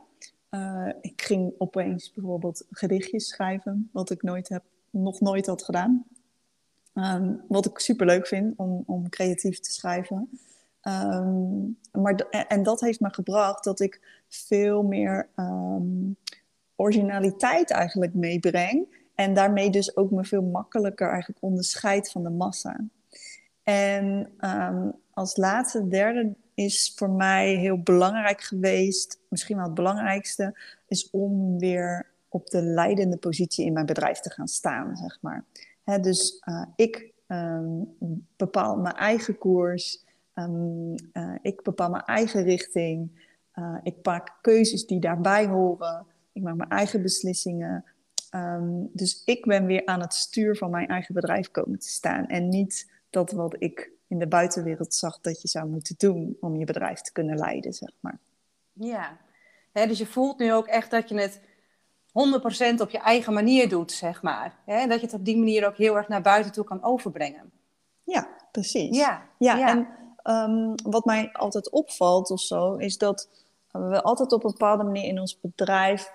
Uh, 0.50 0.90
ik 1.02 1.22
ging 1.22 1.54
opeens 1.58 2.14
bijvoorbeeld 2.14 2.66
gedichtjes 2.72 3.28
schrijven, 3.28 3.90
wat 3.94 4.10
ik 4.10 4.22
nooit 4.22 4.50
heb, 4.50 4.64
nog 4.90 5.20
nooit 5.20 5.46
had 5.46 5.64
gedaan. 5.64 6.06
Wat 7.48 7.66
ik 7.66 7.80
super 7.80 8.06
leuk 8.06 8.28
vind 8.28 8.58
om, 8.58 8.84
om 8.86 9.10
creatief 9.10 9.60
te 9.60 9.72
schrijven. 9.72 10.30
Um, 10.83 11.77
maar 11.91 12.15
en 12.48 12.63
dat 12.63 12.81
heeft 12.81 13.00
me 13.00 13.13
gebracht 13.13 13.63
dat 13.63 13.79
ik 13.79 14.24
veel 14.27 14.83
meer 14.83 15.29
um, 15.36 16.15
originaliteit 16.75 17.71
eigenlijk 17.71 18.13
meebreng. 18.13 19.07
En 19.15 19.33
daarmee 19.33 19.69
dus 19.69 19.95
ook 19.95 20.12
me 20.12 20.24
veel 20.25 20.41
makkelijker 20.41 21.09
eigenlijk 21.09 21.43
onderscheid 21.43 22.12
van 22.12 22.24
de 22.24 22.29
massa. 22.29 22.79
En 23.63 24.29
um, 24.39 24.93
als 25.13 25.38
laatste, 25.38 25.88
derde, 25.88 26.33
is 26.53 26.93
voor 26.95 27.09
mij 27.09 27.55
heel 27.55 27.81
belangrijk 27.81 28.41
geweest, 28.41 29.19
misschien 29.29 29.55
wel 29.55 29.65
het 29.65 29.74
belangrijkste, 29.74 30.59
is 30.88 31.09
om 31.09 31.59
weer 31.59 32.07
op 32.29 32.50
de 32.50 32.62
leidende 32.62 33.17
positie 33.17 33.65
in 33.65 33.74
mijn 33.74 33.86
bedrijf 33.86 34.19
te 34.19 34.29
gaan 34.29 34.48
staan, 34.48 34.98
zeg 34.98 35.17
maar. 35.21 35.45
Dus 36.01 36.43
uh, 36.45 36.65
ik 36.75 37.13
bepaal 38.38 38.77
mijn 38.77 38.95
eigen 38.95 39.38
koers. 39.38 40.05
Um, 40.39 40.96
uh, 41.13 41.36
ik 41.41 41.62
bepaal 41.62 41.89
mijn 41.89 42.03
eigen 42.03 42.43
richting. 42.43 43.27
Uh, 43.55 43.77
ik 43.84 43.96
maak 44.03 44.38
keuzes 44.41 44.86
die 44.86 45.00
daarbij 45.00 45.46
horen. 45.46 46.05
Ik 46.34 46.41
maak 46.41 46.55
mijn 46.55 46.69
eigen 46.69 47.01
beslissingen. 47.01 47.86
Um, 48.36 48.89
dus 48.93 49.22
ik 49.25 49.46
ben 49.46 49.65
weer 49.65 49.86
aan 49.86 50.01
het 50.01 50.13
stuur 50.13 50.55
van 50.55 50.69
mijn 50.69 50.88
eigen 50.88 51.13
bedrijf 51.13 51.51
komen 51.51 51.79
te 51.79 51.89
staan. 51.89 52.27
En 52.27 52.50
niet 52.50 52.91
dat 53.10 53.31
wat 53.31 53.55
ik 53.60 53.91
in 54.08 54.19
de 54.19 54.27
buitenwereld 54.27 54.93
zag 54.93 55.19
dat 55.22 55.41
je 55.41 55.48
zou 55.48 55.69
moeten 55.69 55.96
doen 55.98 56.38
om 56.39 56.55
je 56.55 56.65
bedrijf 56.65 57.01
te 57.01 57.12
kunnen 57.12 57.38
leiden, 57.38 57.74
zeg 57.74 57.91
maar. 58.00 58.19
Ja, 58.74 59.17
He, 59.72 59.88
dus 59.88 59.98
je 59.98 60.05
voelt 60.05 60.39
nu 60.39 60.53
ook 60.53 60.67
echt 60.67 60.91
dat 60.91 61.10
je 61.10 61.15
het 61.15 61.41
100% 62.77 62.81
op 62.81 62.89
je 62.89 63.00
eigen 63.00 63.34
manier 63.34 63.69
doet, 63.69 63.91
zeg 63.91 64.22
maar. 64.22 64.55
He, 64.65 64.88
dat 64.88 65.00
je 65.00 65.05
het 65.05 65.15
op 65.15 65.25
die 65.25 65.38
manier 65.38 65.67
ook 65.67 65.77
heel 65.77 65.98
erg 65.98 66.08
naar 66.08 66.22
buiten 66.22 66.51
toe 66.51 66.63
kan 66.63 66.84
overbrengen. 66.84 67.51
Ja, 68.03 68.27
precies. 68.51 68.98
Ja, 68.98 69.27
ja, 69.38 69.58
ja. 69.58 69.69
en 69.69 69.88
Um, 70.29 70.75
wat 70.83 71.05
mij 71.05 71.29
altijd 71.31 71.69
opvalt 71.69 72.31
of 72.31 72.41
zo, 72.41 72.75
is 72.75 72.98
dat 72.98 73.29
we 73.71 74.01
altijd 74.01 74.31
op 74.31 74.43
een 74.43 74.51
bepaalde 74.51 74.83
manier 74.83 75.03
in 75.03 75.19
ons 75.19 75.39
bedrijf. 75.39 76.12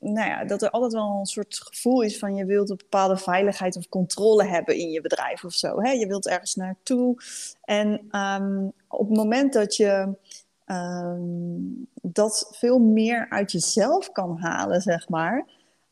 Nou 0.00 0.28
ja, 0.28 0.44
dat 0.44 0.62
er 0.62 0.70
altijd 0.70 0.92
wel 0.92 1.16
een 1.18 1.26
soort 1.26 1.60
gevoel 1.60 2.02
is 2.02 2.18
van 2.18 2.34
je 2.34 2.44
wilt 2.44 2.70
een 2.70 2.76
bepaalde 2.76 3.16
veiligheid 3.16 3.76
of 3.76 3.88
controle 3.88 4.44
hebben 4.44 4.76
in 4.76 4.90
je 4.90 5.00
bedrijf 5.00 5.44
of 5.44 5.52
zo. 5.52 5.80
Hè? 5.80 5.90
Je 5.90 6.06
wilt 6.06 6.28
ergens 6.28 6.54
naartoe. 6.54 7.16
En 7.64 8.08
um, 8.16 8.72
op 8.88 9.08
het 9.08 9.16
moment 9.16 9.52
dat 9.52 9.76
je 9.76 10.16
um, 10.66 11.86
dat 12.02 12.48
veel 12.50 12.78
meer 12.78 13.26
uit 13.30 13.52
jezelf 13.52 14.12
kan 14.12 14.36
halen, 14.38 14.80
zeg 14.80 15.08
maar 15.08 15.46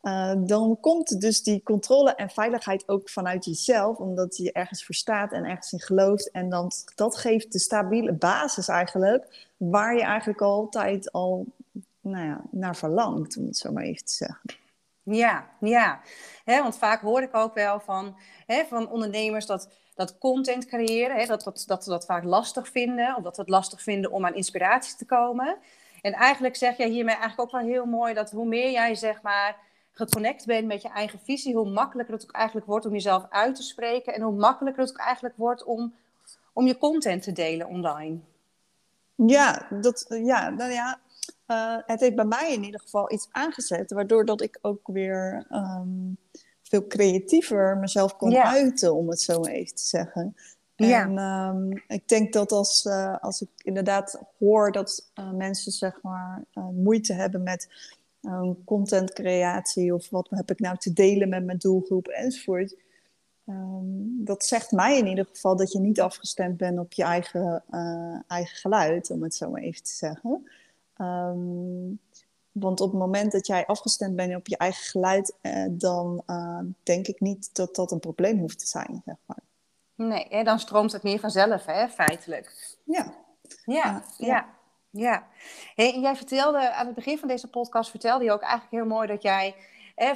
uh, 0.08 0.32
dan 0.36 0.78
komt 0.80 1.20
dus 1.20 1.42
die 1.42 1.62
controle 1.62 2.14
en 2.14 2.30
veiligheid 2.30 2.88
ook 2.88 3.10
vanuit 3.10 3.44
jezelf, 3.44 3.96
omdat 3.96 4.36
je 4.36 4.52
ergens 4.52 4.84
voor 4.84 4.94
staat 4.94 5.32
en 5.32 5.44
ergens 5.44 5.72
in 5.72 5.80
gelooft. 5.80 6.30
En 6.30 6.48
dan, 6.48 6.70
dat 6.94 7.16
geeft 7.16 7.52
de 7.52 7.58
stabiele 7.58 8.12
basis 8.12 8.68
eigenlijk, 8.68 9.46
waar 9.56 9.94
je 9.94 10.02
eigenlijk 10.02 10.40
altijd 10.40 11.12
al 11.12 11.46
nou 12.00 12.26
ja, 12.26 12.40
naar 12.50 12.76
verlangt, 12.76 13.36
om 13.36 13.46
het 13.46 13.56
zo 13.56 13.72
maar 13.72 13.82
even 13.82 14.04
te 14.04 14.12
zeggen. 14.12 14.40
Ja, 15.02 15.48
ja. 15.60 16.00
want 16.44 16.78
vaak 16.78 17.00
hoor 17.00 17.22
ik 17.22 17.36
ook 17.36 17.54
wel 17.54 17.80
van, 17.80 18.16
van 18.68 18.90
ondernemers 18.90 19.46
dat, 19.46 19.68
dat 19.94 20.18
content 20.18 20.66
creëren, 20.66 21.26
dat, 21.26 21.42
dat, 21.42 21.64
dat 21.66 21.84
ze 21.84 21.90
dat 21.90 22.04
vaak 22.04 22.24
lastig 22.24 22.68
vinden, 22.68 23.16
of 23.16 23.22
dat 23.22 23.34
ze 23.34 23.40
het 23.40 23.50
lastig 23.50 23.82
vinden 23.82 24.10
om 24.10 24.26
aan 24.26 24.34
inspiratie 24.34 24.96
te 24.96 25.04
komen. 25.04 25.56
En 26.00 26.12
eigenlijk 26.12 26.56
zeg 26.56 26.76
jij 26.76 26.88
hiermee 26.88 27.16
eigenlijk 27.16 27.40
ook 27.40 27.60
wel 27.60 27.70
heel 27.70 27.84
mooi 27.84 28.14
dat 28.14 28.30
hoe 28.30 28.46
meer 28.46 28.70
jij 28.70 28.94
zeg 28.94 29.22
maar 29.22 29.56
geconnect 29.99 30.47
bent 30.47 30.67
met 30.67 30.83
je 30.83 30.88
eigen 30.88 31.21
visie, 31.25 31.55
hoe 31.55 31.71
makkelijker 31.71 32.14
het 32.14 32.23
ook 32.23 32.33
eigenlijk 32.33 32.67
wordt 32.67 32.87
om 32.87 32.93
jezelf 32.93 33.26
uit 33.31 33.55
te 33.55 33.62
spreken 33.62 34.14
en 34.14 34.23
hoe 34.23 34.35
makkelijker 34.35 34.83
het 34.83 34.90
ook 34.90 34.99
eigenlijk 34.99 35.37
wordt 35.37 35.64
om, 35.64 35.95
om 36.52 36.67
je 36.67 36.78
content 36.78 37.23
te 37.23 37.33
delen 37.33 37.69
online. 37.69 38.19
Ja, 39.14 39.67
dat, 39.71 40.07
ja, 40.09 40.49
nou 40.49 40.71
ja, 40.71 40.99
uh, 41.47 41.76
het 41.87 42.00
heeft 42.00 42.14
bij 42.14 42.25
mij 42.25 42.52
in 42.52 42.64
ieder 42.64 42.81
geval 42.81 43.12
iets 43.12 43.28
aangezet, 43.31 43.93
waardoor 43.93 44.25
dat 44.25 44.40
ik 44.40 44.59
ook 44.62 44.87
weer 44.87 45.47
ehm, 45.50 46.12
veel 46.62 46.87
creatiever 46.87 47.76
mezelf 47.76 48.17
kon 48.17 48.37
uiten, 48.37 48.95
om 48.95 49.09
het 49.09 49.21
zo 49.21 49.45
even 49.45 49.75
te 49.75 49.83
zeggen. 49.83 50.37
Ja. 50.76 51.02
En 51.02 51.19
um, 51.19 51.83
ik 51.88 52.09
denk 52.09 52.33
dat 52.33 52.52
als, 52.52 52.85
uh, 52.85 53.17
als 53.21 53.43
ik 53.43 53.49
inderdaad 53.57 54.23
hoor 54.38 54.73
dat 54.73 55.11
uh, 55.14 55.31
mensen 55.31 55.73
zeg 55.73 56.02
maar 56.02 56.43
moeite 56.73 57.12
hebben 57.12 57.43
met 57.43 57.69
contentcreatie 58.64 59.94
of 59.94 60.10
wat 60.10 60.28
heb 60.30 60.50
ik 60.50 60.60
nou 60.60 60.76
te 60.76 60.92
delen 60.92 61.28
met 61.28 61.44
mijn 61.44 61.58
doelgroep 61.58 62.06
enzovoort. 62.08 62.76
Um, 63.46 64.25
dat 64.25 64.44
zegt 64.44 64.72
mij 64.72 64.98
in 64.98 65.06
ieder 65.06 65.26
geval 65.32 65.56
dat 65.56 65.72
je 65.72 65.78
niet 65.78 66.00
afgestemd 66.00 66.56
bent 66.56 66.78
op 66.78 66.92
je 66.92 67.02
eigen, 67.02 67.64
eigen 68.26 68.56
geluid, 68.56 69.10
om 69.10 69.22
het 69.22 69.34
zo 69.34 69.50
maar 69.50 69.62
even 69.62 69.82
te 69.82 69.94
zeggen. 69.94 70.48
Ehm, 70.96 71.94
want 72.52 72.80
op 72.80 72.90
het 72.90 73.00
moment 73.00 73.32
dat 73.32 73.46
jij 73.46 73.66
afgestemd 73.66 74.16
bent 74.16 74.37
op 74.37 74.46
je 74.46 74.56
eigen 74.56 74.84
geluid, 74.84 75.37
eh, 75.40 75.66
dan 75.70 76.22
uh, 76.26 76.60
denk 76.82 77.06
ik 77.06 77.20
niet 77.20 77.54
dat 77.54 77.75
dat 77.75 77.92
een 77.92 78.00
probleem 78.00 78.38
hoeft 78.38 78.58
te 78.58 78.66
zijn, 78.66 79.02
zeg 79.04 79.16
maar. 79.26 79.42
Nee, 79.94 80.26
hè, 80.28 80.42
dan 80.42 80.58
stroomt 80.58 80.92
het 80.92 81.02
meer 81.02 81.18
vanzelf, 81.18 81.64
hè, 81.64 81.88
feitelijk. 81.88 82.76
Ja. 82.84 83.14
Ja, 83.64 84.04
ja. 84.16 84.26
ja. 84.26 84.48
Hey, 85.75 86.00
jij 86.00 86.16
vertelde 86.16 86.73
aan 86.73 86.87
het 86.87 86.95
begin 86.95 87.18
van 87.18 87.28
deze 87.28 87.49
podcast, 87.49 87.90
vertelde 87.90 88.25
je 88.25 88.33
ook 88.33 88.40
eigenlijk 88.40 88.73
heel 88.73 88.97
mooi 88.97 89.07
dat 89.07 89.23
jij 89.23 89.54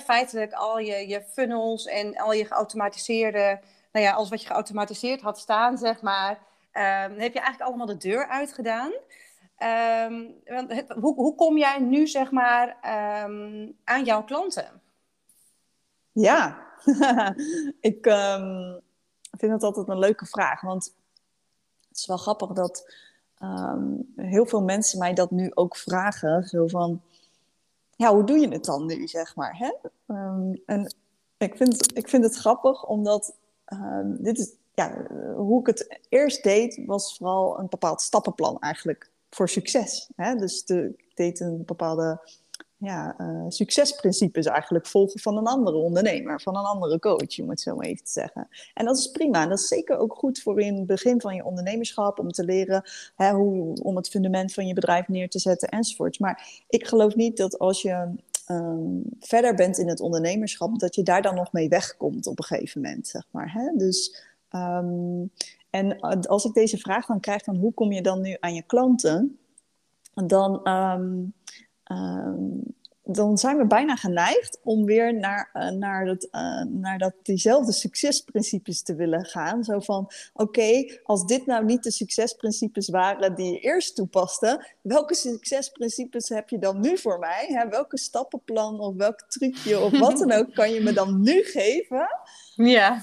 feitelijk 0.01 0.53
al 0.53 0.79
je, 0.79 1.09
je 1.09 1.23
funnels 1.23 1.87
en 1.87 2.17
al 2.17 2.33
je 2.33 2.45
geautomatiseerde, 2.45 3.61
nou 3.93 4.07
ja, 4.07 4.13
alles 4.13 4.29
wat 4.29 4.41
je 4.41 4.47
geautomatiseerd 4.47 5.21
had 5.21 5.39
staan, 5.39 5.79
zeg 5.79 6.01
maar, 6.01 6.31
um, 6.73 7.19
heb 7.19 7.33
je 7.33 7.41
eigenlijk 7.41 7.61
allemaal 7.61 7.87
de 7.87 7.97
deur 7.97 8.29
uitgedaan. 8.29 8.93
Ehm, 9.57 10.31
hoe, 11.01 11.15
hoe, 11.15 11.35
kom 11.35 11.59
jij 11.59 11.79
nu, 11.79 12.07
zeg 12.07 12.31
maar, 12.31 12.77
ehm, 12.81 13.71
aan 13.85 14.05
jouw 14.05 14.25
klanten? 14.25 14.81
Ja, 16.13 16.67
ik 17.81 18.07
um, 18.07 18.81
vind 19.31 19.53
dat 19.53 19.63
altijd 19.63 19.89
een 19.89 19.99
leuke 19.99 20.27
vraag. 20.27 20.61
Want 20.61 20.95
het 21.89 21.99
is 21.99 22.07
wel 22.07 22.17
grappig 22.17 22.49
dat 22.53 22.95
heel 24.17 24.47
veel 24.47 24.63
mensen 24.63 24.99
mij 24.99 25.15
dat 25.15 25.31
nu 25.31 25.51
ook 25.55 25.77
vragen. 25.77 26.45
Zo 26.49 26.67
van, 26.67 27.03
ja, 27.97 28.15
hoe 28.15 28.25
doe 28.25 28.39
je 28.39 28.49
het 28.49 28.65
dan 28.65 28.87
nu, 28.87 29.09
zeg 29.09 29.37
maar? 29.37 29.59
Hè? 29.59 29.73
en 30.67 30.95
ik 31.37 31.57
vind, 31.57 31.97
ik 31.97 32.09
vind 32.09 32.25
het 32.25 32.35
grappig, 32.35 32.87
omdat 32.87 33.35
dit 34.07 34.39
is, 34.39 34.55
ja, 34.75 35.07
hoe 35.37 35.61
ik 35.61 35.67
het 35.67 35.99
eerst 36.09 36.43
deed, 36.43 36.83
was 36.87 37.17
vooral 37.17 37.59
een 37.59 37.69
bepaald 37.69 38.01
stappenplan 38.01 38.59
eigenlijk 38.59 39.11
voor 39.31 39.49
succes. 39.49 40.11
Hè? 40.17 40.35
Dus 40.35 40.65
de, 40.65 40.95
ik 40.97 41.17
deed 41.17 41.41
een 41.41 41.65
bepaalde 41.65 42.21
ja, 42.83 43.15
uh, 43.19 43.45
succesprincipes 43.49 44.47
eigenlijk 44.47 44.87
volgen 44.87 45.21
van 45.21 45.37
een 45.37 45.47
andere 45.47 45.77
ondernemer, 45.77 46.41
van 46.41 46.57
een 46.57 46.65
andere 46.65 46.99
coach, 46.99 47.39
om 47.41 47.51
het 47.51 47.61
zo 47.61 47.77
maar 47.77 47.87
even 47.87 48.05
te 48.05 48.11
zeggen. 48.11 48.49
En 48.75 48.85
dat 48.85 48.99
is 48.99 49.07
prima. 49.07 49.43
En 49.43 49.49
dat 49.49 49.59
is 49.59 49.69
zeker 49.69 49.99
ook 49.99 50.15
goed 50.15 50.41
voor 50.41 50.61
in 50.61 50.77
het 50.77 50.87
begin 50.87 51.21
van 51.21 51.35
je 51.35 51.45
ondernemerschap, 51.45 52.19
om 52.19 52.31
te 52.31 52.45
leren 52.45 52.83
hè, 53.17 53.33
hoe, 53.33 53.83
om 53.83 53.97
het 53.97 54.09
fundament 54.09 54.55
van 54.55 54.67
je 54.67 54.75
bedrijf 54.75 55.09
neer 55.09 55.29
te 55.29 55.39
zetten 55.39 55.69
enzovoorts. 55.69 56.19
Maar 56.19 56.63
ik 56.69 56.87
geloof 56.87 57.15
niet 57.15 57.37
dat 57.37 57.59
als 57.59 57.83
je 57.83 58.15
um, 58.51 59.03
verder 59.21 59.55
bent 59.55 59.79
in 59.79 59.89
het 59.89 60.01
ondernemerschap, 60.01 60.79
dat 60.79 60.95
je 60.95 61.03
daar 61.03 61.23
dan 61.23 61.35
nog 61.35 61.53
mee 61.53 61.69
wegkomt 61.69 62.27
op 62.27 62.39
een 62.39 62.45
gegeven 62.45 62.81
moment, 62.81 63.09
zeg 63.09 63.27
maar. 63.31 63.53
Hè? 63.53 63.77
Dus 63.77 64.25
um, 64.51 65.31
en 65.71 65.99
eh, 66.01 66.21
als 66.21 66.45
ik 66.45 66.55
deze 66.55 66.79
vraag 66.79 67.07
dan 67.07 67.21
krijg 67.21 67.45
van 67.45 67.57
hoe 67.57 67.73
kom 67.73 67.93
je 67.93 68.03
dan 68.03 68.21
nu 68.21 68.37
aan 68.41 68.55
je 68.55 68.63
klanten, 68.63 69.39
dan, 70.27 70.65
ehm, 70.65 71.01
ehm, 71.03 71.25
dan 73.05 73.39
zijn 73.39 73.57
we 73.57 73.67
bijna 73.67 73.97
geneigd 73.97 74.59
om 74.63 74.85
weer 74.85 75.15
naar, 75.15 75.51
uh, 75.55 75.71
naar, 75.71 76.05
dat, 76.05 76.29
uh, 76.33 76.63
naar 76.63 76.99
dat, 76.99 77.15
diezelfde 77.23 77.73
succesprincipes 77.73 78.83
te 78.83 78.95
willen 78.95 79.25
gaan. 79.25 79.65
Zo 79.65 79.81
van, 79.81 80.11
oké, 80.35 80.99
als 81.03 81.27
dit 81.27 81.47
nou 81.47 81.65
niet 81.65 81.83
de 81.83 81.91
succesprincipes 81.91 82.89
waren 82.89 83.35
die 83.35 83.53
je 83.53 83.59
eerst 83.59 83.95
toepaste, 83.97 84.67
welke 84.83 85.15
succesprincipes 85.15 86.29
heb 86.29 86.49
je 86.49 86.59
dan 86.59 86.81
nu 86.81 86.99
voor 86.99 87.19
mij? 87.19 87.47
Hè? 87.49 87.69
Welke 87.69 87.99
stappenplan 87.99 88.81
of 88.81 88.95
welk 88.95 89.21
trucje 89.29 89.81
of 89.81 89.99
wat 89.99 90.19
dan 90.19 90.33
ook 90.33 90.55
kan 90.55 90.73
je 90.73 90.81
me 90.81 90.93
dan 90.93 91.21
nu 91.21 91.43
geven? 91.43 92.09
Ja 92.55 93.03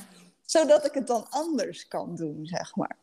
zodat 0.51 0.85
ik 0.85 0.93
het 0.93 1.07
dan 1.07 1.25
anders 1.29 1.87
kan 1.87 2.15
doen, 2.15 2.45
zeg 2.45 2.75
maar. 2.75 2.97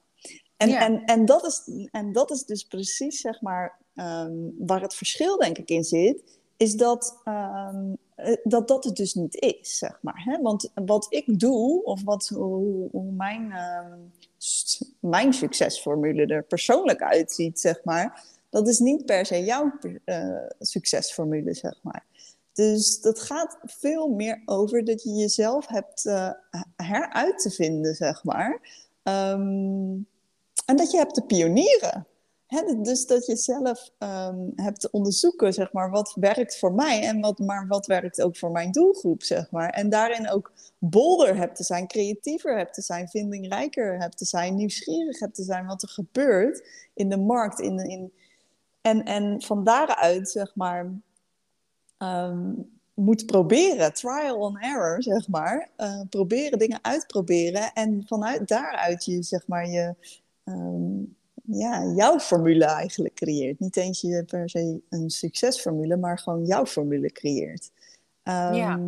En, 0.56 0.70
en, 0.70 1.04
en, 1.04 1.24
dat, 1.24 1.44
is, 1.44 1.86
en 1.90 2.12
dat 2.12 2.30
is 2.30 2.44
dus 2.44 2.64
precies, 2.64 3.20
zeg 3.20 3.40
maar, 3.40 3.78
ehm, 3.96 4.32
waar 4.58 4.80
het 4.80 4.94
verschil 4.94 5.36
denk 5.36 5.58
ik 5.58 5.68
in 5.68 5.84
zit, 5.84 6.22
is 6.56 6.74
dat, 6.74 7.20
um, 7.24 7.96
dat 8.44 8.68
dat 8.68 8.84
het 8.84 8.96
dus 8.96 9.14
niet 9.14 9.34
is, 9.34 9.78
zeg 9.78 9.98
maar. 10.02 10.22
Hè? 10.24 10.42
Want 10.42 10.70
wat 10.74 11.06
ik 11.08 11.38
doe, 11.38 11.84
of 11.84 12.02
wat, 12.04 12.28
hoe, 12.28 12.88
hoe 12.90 13.12
mijn, 13.12 13.52
ehm, 13.52 13.98
mijn 15.00 15.32
succesformule 15.32 16.26
er 16.26 16.42
persoonlijk 16.42 17.02
uitziet, 17.02 17.60
zeg 17.60 17.84
maar, 17.84 18.24
dat 18.50 18.68
is 18.68 18.78
niet 18.78 19.04
per 19.04 19.26
se 19.26 19.44
jouw 19.44 19.72
uh, 20.04 20.46
succesformule, 20.58 21.54
zeg 21.54 21.78
maar. 21.82 22.04
Dus 22.52 23.00
dat 23.00 23.20
gaat 23.20 23.58
veel 23.62 24.08
meer 24.08 24.42
over 24.44 24.84
dat 24.84 25.02
je 25.02 25.10
jezelf 25.10 25.66
hebt 25.66 26.04
uh, 26.04 26.30
heruit 26.76 27.38
te 27.38 27.50
vinden, 27.50 27.94
zeg 27.94 28.24
maar. 28.24 28.60
Ehm, 29.02 29.94
en 30.64 30.76
dat 30.76 30.90
je 30.90 30.96
hebt 30.96 31.14
te 31.14 31.22
pionieren. 31.22 32.06
Dus 32.82 33.06
dat 33.06 33.26
je 33.26 33.36
zelf 33.36 33.90
um, 33.98 34.52
hebt 34.56 34.80
te 34.80 34.90
onderzoeken, 34.90 35.52
zeg 35.52 35.72
maar, 35.72 35.90
wat 35.90 36.16
werkt 36.20 36.58
voor 36.58 36.72
mij 36.72 37.02
en 37.02 37.20
wat, 37.20 37.38
maar 37.38 37.66
wat 37.66 37.86
werkt 37.86 38.22
ook 38.22 38.36
voor 38.36 38.50
mijn 38.50 38.72
doelgroep, 38.72 39.22
zeg 39.22 39.50
maar. 39.50 39.70
En 39.70 39.88
daarin 39.88 40.30
ook 40.30 40.52
bolder 40.78 41.36
hebt 41.36 41.56
te 41.56 41.64
zijn, 41.64 41.86
creatiever 41.86 42.56
hebt 42.56 42.74
te 42.74 42.82
zijn, 42.82 43.08
vindingrijker 43.08 43.98
hebt 43.98 44.18
te 44.18 44.24
zijn, 44.24 44.54
nieuwsgierig 44.54 45.18
hebt 45.18 45.34
te 45.34 45.42
zijn 45.42 45.66
wat 45.66 45.82
er 45.82 45.88
gebeurt 45.88 46.68
in 46.94 47.08
de 47.08 47.18
markt. 47.18 47.60
In, 47.60 47.78
in, 47.78 48.12
en, 48.80 49.04
en 49.04 49.42
van 49.42 49.64
daaruit, 49.64 50.30
zeg 50.30 50.54
maar, 50.54 50.92
um, 51.98 52.74
moet 52.94 53.26
proberen, 53.26 53.94
trial 53.94 54.44
and 54.44 54.56
error, 54.60 55.02
zeg 55.02 55.28
maar. 55.28 55.68
Uh, 55.76 56.00
proberen, 56.10 56.58
dingen 56.58 56.78
uitproberen 56.82 57.72
en 57.72 58.04
vanuit 58.06 58.48
daaruit 58.48 59.04
je, 59.04 59.22
zeg 59.22 59.46
maar, 59.46 59.68
je, 59.68 59.94
um, 60.44 61.15
ja, 61.46 61.84
jouw 61.84 62.18
formule 62.18 62.64
eigenlijk 62.64 63.14
creëert. 63.14 63.60
Niet 63.60 63.76
eens 63.76 64.00
je 64.00 64.24
per 64.24 64.50
se 64.50 64.80
een 64.88 65.10
succesformule, 65.10 65.96
maar 65.96 66.18
gewoon 66.18 66.44
jouw 66.44 66.66
formule 66.66 67.12
creëert. 67.12 67.70
Um, 68.24 68.54
ja. 68.54 68.80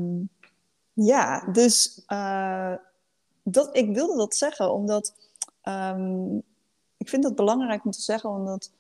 Ja, 0.93 1.51
dus 1.53 2.03
uh, 2.09 2.75
dat, 3.43 3.77
ik 3.77 3.95
wilde 3.95 4.17
dat 4.17 4.35
zeggen, 4.35 4.73
omdat 4.73 5.15
ik 6.97 7.09
vind 7.09 7.25
het 7.25 7.35
belangrijk 7.35 7.85
om 7.85 7.91
te 7.91 8.01
zeggen, 8.01 8.31
omdat 8.31 8.71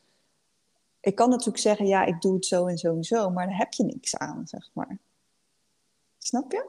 ik 1.00 1.14
kan 1.14 1.28
natuurlijk 1.28 1.58
zeggen, 1.58 1.86
ja, 1.86 2.04
ik 2.04 2.20
doe 2.20 2.34
het 2.34 2.46
zo 2.46 2.66
en 2.66 2.78
zo 2.78 2.96
en 2.96 3.04
zo, 3.04 3.30
maar 3.30 3.46
daar 3.46 3.56
heb 3.56 3.72
je 3.72 3.84
niks 3.84 4.16
aan, 4.16 4.46
zeg 4.46 4.70
maar. 4.72 4.98
Snap 6.18 6.52
je? 6.52 6.66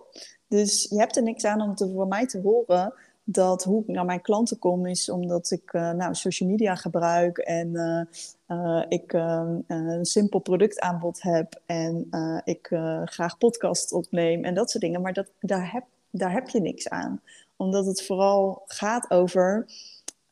Dus 0.48 0.88
je 0.90 0.98
hebt 0.98 1.16
er 1.16 1.24
niks 1.24 1.46
aan 1.46 1.62
om 1.62 1.76
te, 1.76 1.92
voor 1.92 2.08
mij 2.08 2.26
te 2.26 2.42
horen 2.42 2.94
dat 3.32 3.64
hoe 3.64 3.82
ik 3.82 3.88
naar 3.88 4.06
mijn 4.06 4.22
klanten 4.22 4.60
kom 4.60 4.86
is 4.86 5.10
omdat 5.10 5.52
ik 5.52 5.74
uh, 5.74 5.92
nou, 5.92 6.16
social 6.16 6.50
media 6.50 6.76
gebruik 6.76 7.38
en 7.38 7.68
uh, 7.68 8.02
uh, 8.48 8.86
ik 8.88 9.14
een 9.14 10.06
simpel 10.06 10.40
productaanbod 10.40 11.22
heb 11.22 11.62
en 11.66 12.08
ik 12.44 12.68
graag 13.06 13.38
podcast 13.38 13.94
opneem 13.94 14.44
en 14.44 14.54
dat 14.54 14.72
soort 14.72 14.84
dingen. 14.84 15.02
Maar 15.02 15.14
dat, 15.14 15.32
daar, 15.40 15.72
heb, 15.72 15.84
daar 16.10 16.32
heb 16.32 16.50
je 16.50 16.62
niks 16.62 16.90
aan. 16.90 17.22
Omdat 17.56 17.86
het 17.86 18.06
vooral 18.06 18.64
gaat 18.66 19.12
over 19.12 19.68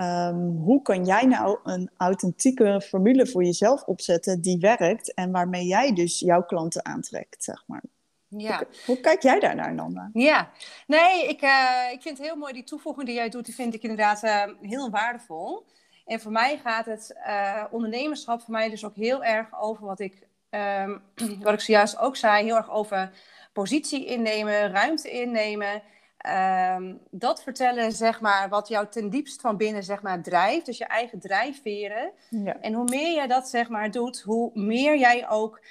Um, 0.01 0.57
hoe 0.57 0.81
kan 0.81 1.05
jij 1.05 1.25
nou 1.25 1.59
een 1.63 1.89
authentieke 1.97 2.81
formule 2.81 3.27
voor 3.27 3.43
jezelf 3.43 3.83
opzetten 3.83 4.41
die 4.41 4.59
werkt 4.59 5.13
en 5.13 5.31
waarmee 5.31 5.65
jij 5.65 5.93
dus 5.93 6.19
jouw 6.19 6.43
klanten 6.43 6.85
aantrekt, 6.85 7.43
zeg 7.43 7.63
maar. 7.67 7.83
Ja. 8.27 8.57
Hoe, 8.57 8.67
hoe 8.85 8.99
kijk 8.99 9.21
jij 9.21 9.39
daar 9.39 9.55
naar, 9.55 9.73
Nanda? 9.73 10.09
Ja, 10.13 10.51
nee, 10.87 11.27
ik, 11.27 11.41
uh, 11.41 11.91
ik 11.91 12.01
vind 12.01 12.17
het 12.17 12.27
heel 12.27 12.35
mooi 12.35 12.53
die 12.53 12.63
toevoeging 12.63 13.05
die 13.05 13.15
jij 13.15 13.29
doet, 13.29 13.45
die 13.45 13.55
vind 13.55 13.73
ik 13.73 13.81
inderdaad 13.81 14.23
uh, 14.23 14.43
heel 14.61 14.89
waardevol. 14.89 15.65
En 16.05 16.19
voor 16.19 16.31
mij 16.31 16.57
gaat 16.63 16.85
het 16.85 17.15
uh, 17.27 17.63
ondernemerschap 17.71 18.41
voor 18.41 18.53
mij 18.53 18.69
dus 18.69 18.85
ook 18.85 18.95
heel 18.95 19.23
erg 19.23 19.59
over 19.59 19.85
wat 19.85 19.99
ik, 19.99 20.27
um, 20.49 21.01
wat 21.43 21.53
ik 21.53 21.59
zojuist 21.59 21.97
ook 21.97 22.15
zei, 22.15 22.43
heel 22.43 22.55
erg 22.55 22.71
over 22.71 23.11
positie 23.53 24.05
innemen, 24.05 24.71
ruimte 24.71 25.09
innemen. 25.09 25.81
Ehm, 26.17 26.95
dat 27.11 27.43
vertellen, 27.43 27.91
zeg 27.91 28.21
maar, 28.21 28.49
wat 28.49 28.67
jou 28.67 28.87
ten 28.89 29.09
diepst 29.09 29.41
van 29.41 29.57
binnen, 29.57 29.83
zeg 29.83 30.01
maar, 30.01 30.21
drijft. 30.21 30.65
Dus 30.65 30.77
je 30.77 30.85
eigen 30.85 31.19
drijfveren. 31.19 32.11
Ja. 32.29 32.59
En 32.61 32.73
hoe 32.73 32.89
meer 32.89 33.13
jij 33.13 33.27
dat, 33.27 33.49
zeg 33.49 33.69
maar, 33.69 33.91
doet, 33.91 34.21
hoe 34.21 34.51
meer 34.53 34.97
jij 34.97 35.29
ook 35.29 35.61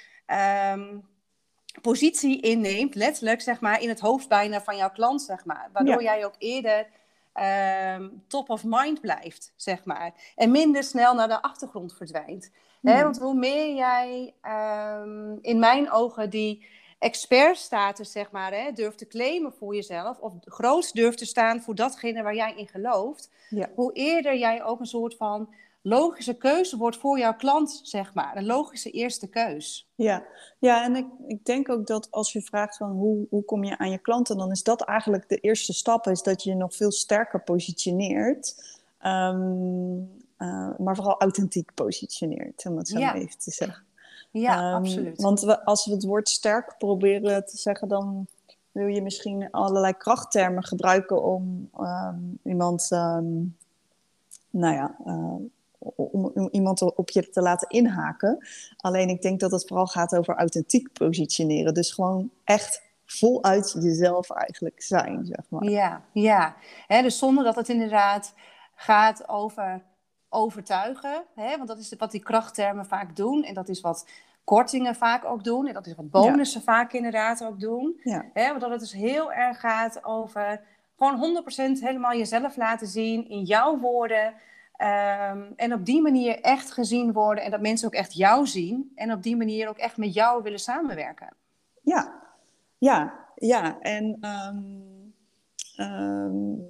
um, 0.73 1.07
positie 1.81 2.41
inneemt, 2.41 2.95
letterlijk, 2.95 3.41
zeg 3.41 3.59
maar, 3.59 3.81
in 3.81 3.89
het 3.89 3.99
hoofd 3.99 4.27
bijna 4.27 4.61
van 4.61 4.77
jouw 4.77 4.89
klant, 4.89 5.21
zeg 5.21 5.45
maar. 5.45 5.69
Waardoor 5.73 6.03
jij 6.03 6.25
ook 6.25 6.35
eerder 6.37 6.87
ehm, 7.33 8.09
top 8.27 8.49
of 8.49 8.63
mind 8.65 9.01
blijft, 9.01 9.53
zeg 9.55 9.85
maar. 9.85 10.13
En 10.35 10.51
minder 10.51 10.83
snel 10.83 11.13
naar 11.13 11.27
de 11.27 11.41
achtergrond 11.41 11.93
verdwijnt. 11.93 12.51
Hè? 12.81 13.03
Want 13.03 13.19
hoe 13.19 13.33
meer 13.33 13.75
jij 13.75 14.33
ehm, 14.41 15.35
in 15.41 15.59
mijn 15.59 15.91
ogen 15.91 16.29
die 16.29 16.65
expertstatus, 16.99 18.11
zeg 18.11 18.31
maar, 18.31 18.53
hè, 18.53 18.71
durft 18.71 18.97
te 18.97 19.07
claimen 19.07 19.53
voor 19.53 19.75
jezelf, 19.75 20.19
of 20.19 20.33
groot 20.39 20.93
durft 20.93 21.17
te 21.17 21.25
staan 21.25 21.61
voor 21.61 21.75
datgene 21.75 22.23
waar 22.23 22.35
jij 22.35 22.53
in 22.55 22.67
gelooft, 22.67 23.29
hoe 23.75 23.93
eerder 23.93 24.37
jij 24.37 24.63
ook 24.63 24.79
een 24.79 24.85
soort 24.85 25.15
van 25.15 25.53
logische 25.87 26.33
keuze 26.33 26.77
wordt 26.77 26.97
voor 26.97 27.19
jouw 27.19 27.35
klant, 27.35 27.79
zeg 27.83 28.13
maar. 28.13 28.35
Een 28.35 28.45
logische 28.45 28.91
eerste 28.91 29.27
keus. 29.27 29.89
Ja, 29.95 30.23
ja 30.59 30.83
en 30.83 30.95
ik, 30.95 31.05
ik 31.27 31.45
denk 31.45 31.69
ook 31.69 31.87
dat 31.87 32.07
als 32.11 32.33
je 32.33 32.41
vraagt 32.41 32.77
van 32.77 32.91
hoe, 32.91 33.25
hoe 33.29 33.43
kom 33.43 33.63
je 33.63 33.77
aan 33.77 33.91
je 33.91 33.97
klanten, 33.97 34.37
dan 34.37 34.51
is 34.51 34.63
dat 34.63 34.81
eigenlijk 34.81 35.29
de 35.29 35.37
eerste 35.37 35.73
stap, 35.73 36.07
is 36.07 36.21
dat 36.21 36.43
je 36.43 36.49
je 36.49 36.55
nog 36.55 36.75
veel 36.75 36.91
sterker 36.91 37.41
positioneert. 37.41 38.75
Ehm, 38.99 39.97
eh, 40.37 40.69
maar 40.77 40.95
vooral 40.95 41.19
authentiek 41.19 41.73
positioneert, 41.73 42.65
om 42.65 42.77
het 42.77 42.87
zo 42.87 42.99
ja. 42.99 43.15
even 43.15 43.37
te 43.37 43.51
zeggen. 43.51 43.83
Ja, 44.31 44.55
ehm, 44.55 44.75
absoluut. 44.75 45.21
Want 45.21 45.41
we, 45.41 45.65
als 45.65 45.85
we 45.85 45.91
het 45.91 46.03
woord 46.03 46.29
sterk 46.29 46.75
proberen 46.77 47.45
te 47.45 47.57
zeggen, 47.57 47.87
dan 47.87 48.27
wil 48.71 48.87
je 48.87 49.01
misschien 49.01 49.51
allerlei 49.51 49.93
krachttermen 49.93 50.63
gebruiken 50.63 51.23
om 51.23 51.69
ehm, 51.77 52.19
iemand, 52.43 52.87
nou 52.89 54.73
ja, 54.73 54.95
uh, 55.05 55.35
om, 55.95 56.49
iemand 56.51 56.95
op 56.95 57.09
je 57.09 57.29
te 57.29 57.41
laten 57.41 57.69
inhaken. 57.69 58.47
Alleen 58.77 59.09
ik 59.09 59.21
denk 59.21 59.39
dat 59.39 59.51
het 59.51 59.67
vooral 59.67 59.87
gaat 59.87 60.15
over 60.15 60.35
authentiek 60.35 60.93
positioneren. 60.93 61.73
Dus 61.73 61.91
gewoon 61.91 62.31
echt 62.43 62.81
voluit 63.05 63.75
jezelf 63.79 64.29
eigenlijk 64.29 64.81
zijn, 64.81 65.25
zeg 65.25 65.45
maar. 65.49 65.63
Ja, 65.63 66.01
ja. 66.11 66.55
dus 66.87 67.17
zonder 67.17 67.43
dat 67.43 67.55
het 67.55 67.69
inderdaad 67.69 68.33
gaat 68.75 69.29
over 69.29 69.81
overtuigen. 70.29 71.23
want 71.35 71.67
dat 71.67 71.77
is 71.77 71.93
wat 71.97 72.11
die 72.11 72.23
krachttermen 72.23 72.85
vaak 72.85 73.15
doen. 73.15 73.43
En 73.43 73.53
dat 73.53 73.69
is 73.69 73.81
wat 73.81 74.05
kortingen 74.43 74.95
vaak 74.95 75.25
ook 75.25 75.43
doen. 75.43 75.67
En 75.67 75.73
dat 75.73 75.87
is 75.87 75.95
wat 75.95 76.09
bonussen 76.09 76.61
vaak 76.61 76.93
inderdaad 76.93 77.43
ook 77.43 77.59
doen. 77.59 77.99
Ja. 78.03 78.25
want 78.33 78.61
dat 78.61 78.69
het 78.69 78.79
dus 78.79 78.93
heel 78.93 79.33
erg 79.33 79.59
gaat 79.59 80.03
over 80.03 80.61
gewoon 80.97 81.43
100% 81.77 81.81
helemaal 81.81 82.17
jezelf 82.17 82.55
laten 82.55 82.87
zien 82.87 83.29
in 83.29 83.43
jouw 83.43 83.77
woorden. 83.77 84.33
Ehm, 84.77 85.41
en 85.55 85.73
op 85.73 85.85
die 85.85 86.01
manier 86.01 86.39
echt 86.39 86.71
gezien 86.71 87.13
worden 87.13 87.43
en 87.43 87.51
dat 87.51 87.61
mensen 87.61 87.87
ook 87.87 87.93
echt 87.93 88.13
jou 88.13 88.47
zien 88.47 88.91
en 88.95 89.11
op 89.11 89.23
die 89.23 89.37
manier 89.37 89.69
ook 89.69 89.77
echt 89.77 89.97
met 89.97 90.13
jou 90.13 90.43
willen 90.43 90.59
samenwerken. 90.59 91.33
Ja, 91.81 92.23
ja, 92.77 93.25
ja. 93.35 93.79
En 93.79 94.17
um, 95.79 96.65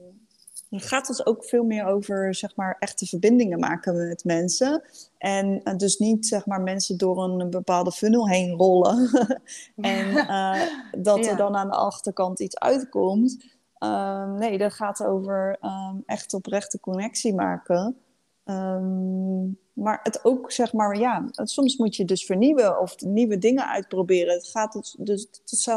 het 0.69 0.83
gaat 0.83 1.07
dus 1.07 1.25
ook 1.25 1.45
veel 1.45 1.63
meer 1.63 1.85
over 1.85 2.35
zeg 2.35 2.55
maar, 2.55 2.75
echte 2.79 3.05
verbindingen 3.05 3.59
maken 3.59 4.07
met 4.07 4.23
mensen. 4.23 4.83
En 5.17 5.61
uh, 5.63 5.75
dus 5.75 5.97
niet 5.97 6.27
zeg 6.27 6.45
maar, 6.45 6.61
mensen 6.61 6.97
door 6.97 7.23
een 7.23 7.49
bepaalde 7.49 7.91
funnel 7.91 8.29
heen 8.29 8.51
rollen. 8.51 9.09
en 9.75 10.07
uh, 10.07 10.61
dat 10.97 11.25
er 11.25 11.37
dan 11.37 11.55
aan 11.55 11.69
de 11.69 11.75
achterkant 11.75 12.39
iets 12.39 12.59
uitkomt. 12.59 13.56
Um, 13.79 14.37
nee, 14.37 14.57
dat 14.57 14.73
gaat 14.73 15.03
over 15.03 15.57
um, 15.61 16.03
echt 16.05 16.33
oprechte 16.33 16.79
connectie 16.79 17.33
maken. 17.33 17.97
Um, 18.45 19.59
maar 19.73 19.99
het 20.03 20.25
ook, 20.25 20.51
zeg 20.51 20.73
maar, 20.73 20.97
ja, 20.97 21.27
soms 21.31 21.77
moet 21.77 21.95
je 21.95 22.05
dus 22.05 22.25
vernieuwen 22.25 22.79
of 22.79 23.01
nieuwe 23.01 23.37
dingen 23.37 23.67
uitproberen. 23.67 24.33
Het 24.33 24.47
gaat 24.47 24.73
dus, 24.73 24.95
dus 24.99 25.27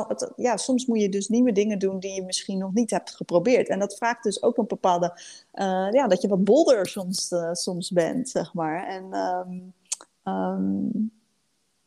het 0.09 0.33
ja, 0.37 0.57
soms 0.57 0.87
moet 0.87 1.01
je 1.01 1.09
dus 1.09 1.29
nieuwe 1.29 1.53
dingen 1.53 1.79
doen 1.79 1.99
die 1.99 2.13
je 2.13 2.23
misschien 2.23 2.59
nog 2.59 2.73
niet 2.73 2.91
hebt 2.91 3.17
geprobeerd. 3.17 3.69
En 3.69 3.79
dat 3.79 3.97
vraagt 3.97 4.23
dus 4.23 4.43
ook 4.43 4.57
een 4.57 4.67
bepaalde, 4.67 5.13
uh, 5.55 5.89
ja, 5.91 6.07
dat 6.07 6.23
je 6.23 6.29
wat 6.29 6.45
bolder 6.45 6.87
soms, 6.87 7.31
uh, 7.31 7.53
soms 7.53 7.91
bent, 7.91 8.29
zeg 8.29 8.55
maar. 8.55 8.87
En 8.87 9.05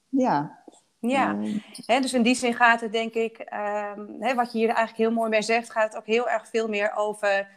ja, 0.09 0.62
ja, 1.09 1.37
He, 1.85 1.99
dus 1.99 2.13
in 2.13 2.21
die 2.21 2.35
zin 2.35 2.53
gaat 2.53 2.81
het 2.81 2.91
denk 2.91 3.13
ik, 3.13 3.39
um, 3.39 4.15
he, 4.19 4.35
wat 4.35 4.51
je 4.51 4.57
hier 4.57 4.67
eigenlijk 4.67 4.97
heel 4.97 5.11
mooi 5.11 5.29
mee 5.29 5.41
zegt, 5.41 5.69
gaat 5.69 5.83
het 5.83 5.97
ook 5.97 6.05
heel 6.05 6.29
erg 6.29 6.47
veel 6.47 6.67
meer 6.67 6.95
over 6.95 7.47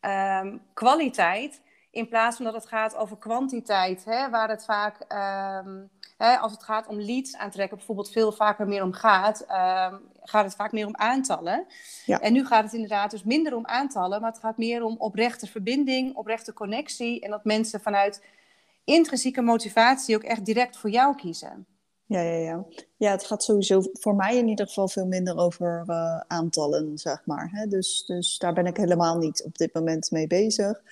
um, 0.00 0.62
kwaliteit. 0.72 1.60
In 1.90 2.08
plaats 2.08 2.36
van 2.36 2.44
dat 2.44 2.54
het 2.54 2.66
gaat 2.66 2.96
over 2.96 3.16
kwantiteit, 3.16 4.04
hè, 4.04 4.30
waar 4.30 4.48
het 4.48 4.64
vaak, 4.64 5.00
ehm, 5.08 5.82
hè, 6.18 6.36
als 6.36 6.52
het 6.52 6.62
gaat 6.62 6.86
om 6.86 7.00
leads 7.00 7.36
aantrekken, 7.36 7.76
bijvoorbeeld 7.76 8.10
veel 8.10 8.32
vaker 8.32 8.66
meer 8.66 8.82
om 8.82 8.92
gaat, 8.92 9.44
gaat 10.22 10.44
het 10.44 10.54
vaak 10.54 10.72
meer 10.72 10.86
om 10.86 10.96
aantallen. 10.96 11.66
Ja. 12.04 12.20
En 12.20 12.32
nu 12.32 12.46
gaat 12.46 12.64
het 12.64 12.72
inderdaad 12.72 13.10
dus 13.10 13.24
minder 13.24 13.56
om 13.56 13.66
aantallen, 13.66 14.20
maar 14.20 14.30
het 14.30 14.40
gaat 14.40 14.58
meer 14.58 14.82
om 14.82 14.96
oprechte 14.98 15.46
verbinding, 15.46 16.14
oprechte 16.16 16.52
connectie 16.52 17.20
en 17.20 17.30
dat 17.30 17.44
mensen 17.44 17.80
vanuit 17.80 18.22
intrinsieke 18.84 19.42
motivatie 19.42 20.16
ook 20.16 20.22
echt 20.22 20.44
direct 20.44 20.76
voor 20.76 20.90
jou 20.90 21.16
kiezen. 21.16 21.66
Ja, 22.06 22.20
ja, 22.20 22.36
ja. 22.36 22.64
ja, 22.96 23.10
het 23.10 23.24
gaat 23.24 23.42
sowieso 23.42 23.82
voor 23.92 24.14
mij 24.14 24.36
in 24.36 24.48
ieder 24.48 24.66
geval 24.66 24.88
veel 24.88 25.06
minder 25.06 25.36
over 25.36 25.84
uh, 25.86 26.20
aantallen, 26.26 26.98
zeg 26.98 27.22
maar. 27.24 27.48
Hè? 27.52 27.66
Dus, 27.66 28.04
dus 28.06 28.38
daar 28.38 28.52
ben 28.52 28.66
ik 28.66 28.76
helemaal 28.76 29.18
niet 29.18 29.44
op 29.44 29.58
dit 29.58 29.74
moment 29.74 30.10
mee 30.10 30.26
bezig. 30.26 30.82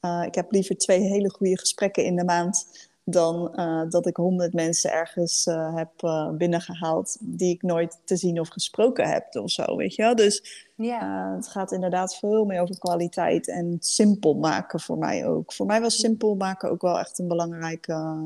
Uh, 0.00 0.22
ik 0.26 0.34
heb 0.34 0.52
liever 0.52 0.76
twee 0.78 1.00
hele 1.00 1.30
goede 1.30 1.58
gesprekken 1.58 2.04
in 2.04 2.16
de 2.16 2.24
maand 2.24 2.88
dan 3.04 3.52
uh, 3.54 3.82
dat 3.88 4.06
ik 4.06 4.16
honderd 4.16 4.52
mensen 4.52 4.92
ergens 4.92 5.44
heb 5.74 5.90
binnengehaald 6.38 7.16
die 7.20 7.54
ik 7.54 7.62
nooit 7.62 7.98
te 8.04 8.16
zien 8.16 8.40
of 8.40 8.48
gesproken 8.48 9.08
heb 9.08 9.36
of 9.36 9.50
zo, 9.50 9.76
weet 9.76 9.94
je 9.94 10.02
wel. 10.02 10.14
Dus 10.14 10.66
ja. 10.76 11.34
het 11.36 11.48
gaat 11.48 11.72
inderdaad 11.72 12.16
veel 12.16 12.44
meer 12.44 12.60
over 12.60 12.78
kwaliteit 12.78 13.48
en 13.48 13.76
simpel 13.80 14.34
maken 14.34 14.80
voor 14.80 14.98
mij 14.98 15.26
ook. 15.26 15.52
Voor 15.52 15.66
mij 15.66 15.80
was 15.80 15.98
simpel 15.98 16.34
maken 16.34 16.70
ook 16.70 16.82
wel 16.82 16.98
echt 16.98 17.18
een 17.18 17.28
belangrijke... 17.28 18.16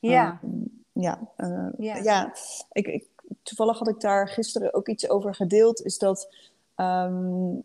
ja 0.00 0.40
ja, 0.94 1.18
uh, 1.36 2.02
ja. 2.02 2.32
Ik, 2.72 2.86
ik, 2.86 3.08
toevallig 3.42 3.78
had 3.78 3.88
ik 3.88 4.00
daar 4.00 4.28
gisteren 4.28 4.74
ook 4.74 4.88
iets 4.88 5.08
over 5.08 5.34
gedeeld. 5.34 5.82
Is 5.82 5.98
dat 5.98 6.28
um, 6.76 7.64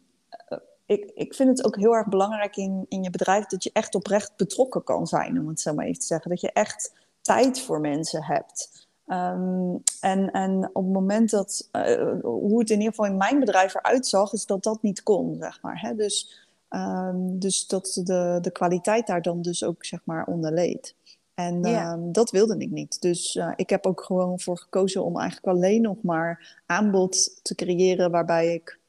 ik, 0.86 1.12
ik 1.15 1.34
vind 1.34 1.58
het 1.58 1.65
ook 1.65 1.76
heel 1.76 1.96
erg 1.96 2.08
belangrijk 2.08 2.56
in, 2.56 2.86
in 2.88 3.04
je 3.04 3.10
bedrijf 3.10 3.46
dat 3.46 3.63
je 3.63 3.70
echt 3.74 3.96
oprecht 3.96 4.36
betrokken 4.36 4.84
kan 4.84 5.08
zijn, 5.08 5.39
om 5.39 5.48
het 5.48 5.62
zo 5.62 5.74
maar 5.74 5.86
even 5.86 6.00
te 6.00 6.06
zeggen. 6.06 6.30
Dat 6.30 6.42
je 6.42 6.52
echt 6.52 6.94
tijd 7.22 7.62
voor 7.62 7.80
mensen 7.80 8.24
hebt. 8.24 8.88
Um, 9.08 9.84
en, 10.00 10.32
en 10.32 10.70
op 10.74 10.84
het 10.84 10.94
moment 10.94 11.30
dat, 11.30 11.70
uh, 11.72 12.13
hoe 12.22 12.60
het 12.60 12.70
in 12.70 12.78
ieder 12.78 12.94
geval 12.94 13.06
in 13.06 13.18
mijn 13.18 13.39
bedrijf 13.39 13.76
eruit 13.76 14.08
zag, 14.08 14.34
is 14.34 14.46
dat 14.46 14.63
dat 14.63 14.82
niet 14.82 15.04
kon, 15.04 15.36
zeg 15.39 15.62
maar. 15.62 15.80
Hè? 15.80 15.96
Dus, 15.96 16.48
um, 16.70 17.39
dus 17.39 17.68
dat 17.68 18.02
de, 18.04 18.38
de 18.42 18.52
kwaliteit 18.52 19.08
daar 19.08 19.22
dan 19.22 19.42
dus 19.42 19.63
ook, 19.63 19.86
zeg 19.86 20.00
maar, 20.04 20.26
onder 20.26 20.52
leed. 20.52 20.96
En 21.39 21.65
ehm, 21.65 22.12
dat 22.12 22.32
wilde 22.32 22.58
ik 22.58 22.69
niet. 22.69 23.02
Dus 23.02 23.36
uh, 23.36 23.52
ik 23.56 23.69
heb 23.69 23.86
ook 23.86 24.02
gewoon 24.02 24.39
voor 24.39 24.58
gekozen 24.58 25.04
om 25.04 25.19
eigenlijk 25.19 25.56
alleen 25.56 25.82
nog 25.82 26.02
maar 26.02 26.62
aanbod 26.65 27.39
te 27.43 27.56
creëren 27.56 28.12
waarbij 28.12 28.54
ik 28.54 28.80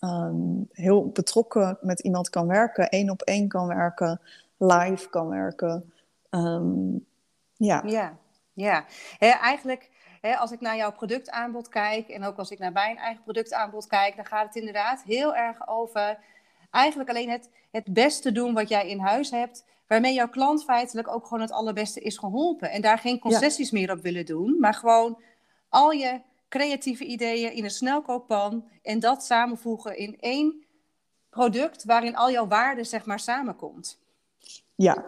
um, 0.00 0.68
heel 0.72 1.08
betrokken 1.08 1.78
met 1.80 2.00
iemand 2.00 2.30
kan 2.30 2.46
werken, 2.46 2.88
één 2.88 3.10
op 3.10 3.22
één 3.22 3.48
kan 3.48 3.66
werken, 3.66 4.20
live 4.56 5.08
kan 5.08 5.28
werken. 5.28 5.92
Um, 6.30 7.06
ja. 7.56 7.82
Ja, 7.84 8.16
ja. 8.52 8.84
eigenlijk, 9.18 9.90
als 10.38 10.52
ik 10.52 10.60
naar 10.60 10.76
jouw 10.76 10.92
productaanbod 10.92 11.68
kijk 11.68 12.08
en 12.08 12.24
ook 12.24 12.36
als 12.36 12.50
ik 12.50 12.58
naar 12.58 12.72
mijn 12.72 12.96
eigen 12.96 13.22
productaanbod 13.22 13.86
kijk, 13.86 14.16
dan 14.16 14.26
gaat 14.26 14.46
het 14.46 14.56
inderdaad 14.56 15.02
heel 15.02 15.34
erg 15.34 15.68
over 15.68 16.18
eigenlijk 16.70 17.10
alleen 17.10 17.30
het, 17.30 17.48
het 17.70 17.92
beste 17.92 18.32
doen 18.32 18.54
wat 18.54 18.68
jij 18.68 18.88
in 18.88 18.98
huis 18.98 19.30
hebt 19.30 19.64
waarmee 19.86 20.14
jouw 20.14 20.28
klant 20.28 20.64
feitelijk 20.64 21.08
ook 21.08 21.26
gewoon 21.26 21.40
het 21.40 21.52
allerbeste 21.52 22.00
is 22.00 22.18
geholpen. 22.18 22.70
En 22.70 22.80
daar 22.80 22.98
geen 22.98 23.18
concessies 23.18 23.70
meer 23.70 23.90
op 23.90 24.02
willen 24.02 24.26
doen, 24.26 24.56
maar 24.60 24.74
gewoon 24.74 25.22
al 25.68 25.90
je 25.90 26.20
creatieve 26.48 27.04
ideeën 27.04 27.52
in 27.52 27.64
een 27.64 27.70
snelkookpan 27.70 28.68
en 28.82 29.00
dat 29.00 29.24
samenvoegen 29.24 29.96
in 29.96 30.16
één 30.20 30.64
product 31.30 31.84
waarin 31.84 32.16
al 32.16 32.30
jouw 32.30 32.46
waarde 32.46 32.84
zeg 32.84 33.06
maar 33.06 33.20
samenkomt. 33.20 33.98
Ja, 34.74 35.04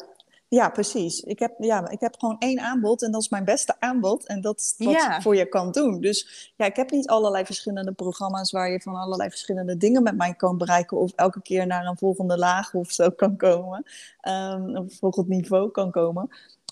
ja, 0.48 0.68
precies. 0.68 1.20
Ik 1.20 1.38
heb, 1.38 1.54
ja, 1.58 1.88
ik 1.88 2.00
heb 2.00 2.14
gewoon 2.18 2.36
één 2.38 2.60
aanbod 2.60 3.02
en 3.02 3.12
dat 3.12 3.20
is 3.20 3.28
mijn 3.28 3.44
beste 3.44 3.74
aanbod. 3.78 4.26
En 4.26 4.40
dat 4.40 4.58
is 4.58 4.74
wat 4.86 4.94
ik 4.94 5.22
voor 5.22 5.36
je 5.36 5.46
kan 5.46 5.70
doen. 5.70 6.00
Dus 6.00 6.52
ja, 6.56 6.64
ik 6.64 6.76
heb 6.76 6.90
niet 6.90 7.08
allerlei 7.08 7.44
verschillende 7.44 7.92
programma's 7.92 8.50
waar 8.50 8.70
je 8.70 8.80
van 8.80 8.94
allerlei 8.94 9.30
verschillende 9.30 9.76
dingen 9.76 10.02
met 10.02 10.16
mij 10.16 10.34
kan 10.34 10.58
bereiken. 10.58 10.96
Of 10.96 11.12
elke 11.12 11.42
keer 11.42 11.66
naar 11.66 11.86
een 11.86 11.98
volgende 11.98 12.38
laag 12.38 12.74
of 12.74 12.90
zo 12.90 13.10
kan 13.10 13.36
komen. 13.36 13.84
Um, 14.28 14.76
of 14.76 14.94
volgend 14.94 15.28
niveau 15.28 15.70
kan 15.70 15.90
komen. 15.90 16.28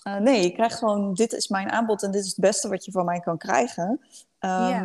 Uh, 0.07 0.17
nee, 0.17 0.43
je 0.43 0.51
krijgt 0.51 0.77
gewoon, 0.77 1.13
dit 1.13 1.33
is 1.33 1.47
mijn 1.47 1.71
aanbod 1.71 2.03
en 2.03 2.11
dit 2.11 2.23
is 2.23 2.29
het 2.29 2.39
beste 2.39 2.69
wat 2.69 2.85
je 2.85 2.91
van 2.91 3.05
mij 3.05 3.19
kan 3.19 3.37
krijgen. 3.37 3.89
Um, 3.89 3.99
ja. 4.39 4.83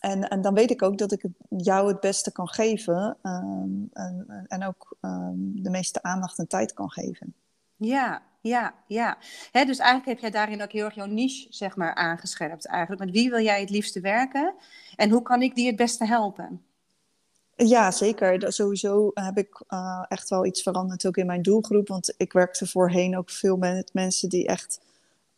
en, 0.00 0.28
en 0.28 0.40
dan 0.40 0.54
weet 0.54 0.70
ik 0.70 0.82
ook 0.82 0.98
dat 0.98 1.12
ik 1.12 1.22
het, 1.22 1.32
jou 1.48 1.88
het 1.88 2.00
beste 2.00 2.32
kan 2.32 2.48
geven. 2.48 3.16
Um, 3.22 3.88
en, 3.92 4.44
en 4.48 4.66
ook 4.66 4.96
de 5.34 5.70
meeste 5.70 6.02
aandacht 6.02 6.38
en 6.38 6.46
tijd 6.46 6.72
kan 6.72 6.90
geven. 6.90 7.34
Ja, 7.78 8.22
ja, 8.40 8.74
ja. 8.86 9.16
Dus 9.52 9.78
eigenlijk 9.78 10.06
heb 10.06 10.18
jij 10.18 10.30
daarin 10.30 10.62
ook 10.62 10.72
heel 10.72 10.84
erg 10.84 10.94
jouw 10.94 11.06
niche 11.06 11.46
zeg 11.50 11.76
maar, 11.76 11.94
aangescherpt 11.94 12.66
eigenlijk. 12.66 13.04
Met 13.04 13.14
wie 13.14 13.30
wil 13.30 13.42
jij 13.42 13.60
het 13.60 13.70
liefste 13.70 14.00
werken 14.00 14.54
en 14.96 15.10
hoe 15.10 15.22
kan 15.22 15.42
ik 15.42 15.54
die 15.54 15.66
het 15.66 15.76
beste 15.76 16.06
helpen? 16.06 16.62
Ja, 17.56 17.90
zeker. 17.90 18.52
Sowieso 18.52 19.10
heb 19.14 19.38
ik 19.38 19.62
uh, 19.68 20.04
echt 20.08 20.28
wel 20.28 20.46
iets 20.46 20.62
veranderd 20.62 21.06
ook 21.06 21.16
in 21.16 21.26
mijn 21.26 21.42
doelgroep. 21.42 21.88
Want 21.88 22.14
ik 22.16 22.32
werkte 22.32 22.66
voorheen 22.66 23.16
ook 23.16 23.30
veel 23.30 23.56
met 23.56 23.94
mensen 23.94 24.28
die 24.28 24.46
echt 24.46 24.80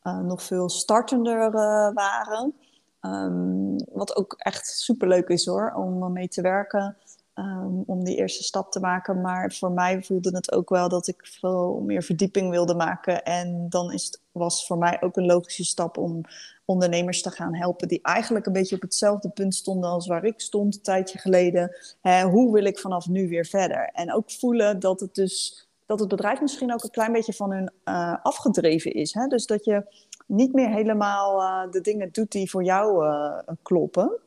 uh, 0.02 0.18
nog 0.18 0.42
veel 0.42 0.68
startender 0.68 1.46
uh, 1.46 1.90
waren. 1.92 2.54
Um, 3.02 3.76
wat 3.92 4.16
ook 4.16 4.34
echt 4.38 4.66
superleuk 4.66 5.28
is 5.28 5.46
hoor, 5.46 5.72
om 5.72 6.12
mee 6.12 6.28
te 6.28 6.42
werken. 6.42 6.96
Um, 7.40 7.82
om 7.86 8.04
die 8.04 8.16
eerste 8.16 8.42
stap 8.42 8.72
te 8.72 8.80
maken. 8.80 9.20
Maar 9.20 9.52
voor 9.52 9.72
mij 9.72 10.02
voelde 10.02 10.30
het 10.30 10.52
ook 10.52 10.68
wel 10.68 10.88
dat 10.88 11.06
ik 11.06 11.26
veel 11.26 11.80
meer 11.86 12.02
verdieping 12.02 12.50
wilde 12.50 12.74
maken. 12.74 13.24
En 13.24 13.66
dan 13.68 13.92
is 13.92 14.04
het, 14.04 14.20
was 14.32 14.66
voor 14.66 14.78
mij 14.78 15.02
ook 15.02 15.16
een 15.16 15.26
logische 15.26 15.64
stap 15.64 15.96
om 15.96 16.20
ondernemers 16.64 17.22
te 17.22 17.30
gaan 17.30 17.54
helpen 17.54 17.88
die 17.88 17.98
eigenlijk 18.02 18.46
een 18.46 18.52
beetje 18.52 18.74
op 18.74 18.82
hetzelfde 18.82 19.28
punt 19.28 19.54
stonden 19.54 19.90
als 19.90 20.06
waar 20.06 20.24
ik 20.24 20.40
stond 20.40 20.74
een 20.74 20.82
tijdje 20.82 21.18
geleden. 21.18 21.76
Hè, 22.00 22.22
hoe 22.22 22.52
wil 22.52 22.64
ik 22.64 22.78
vanaf 22.78 23.08
nu 23.08 23.28
weer 23.28 23.46
verder? 23.46 23.90
En 23.92 24.14
ook 24.14 24.30
voelen 24.30 24.80
dat 24.80 25.00
het 25.00 25.14
dus 25.14 25.68
dat 25.86 26.00
het 26.00 26.08
bedrijf 26.08 26.40
misschien 26.40 26.72
ook 26.72 26.84
een 26.84 26.90
klein 26.90 27.12
beetje 27.12 27.32
van 27.32 27.52
hun 27.52 27.70
uh, 27.84 28.16
afgedreven 28.22 28.92
is. 28.92 29.14
Hè? 29.14 29.26
Dus 29.26 29.46
dat 29.46 29.64
je 29.64 29.84
niet 30.26 30.52
meer 30.52 30.68
helemaal 30.68 31.40
uh, 31.40 31.72
de 31.72 31.80
dingen 31.80 32.08
doet 32.12 32.32
die 32.32 32.50
voor 32.50 32.64
jou 32.64 33.06
uh, 33.06 33.38
kloppen. 33.62 34.18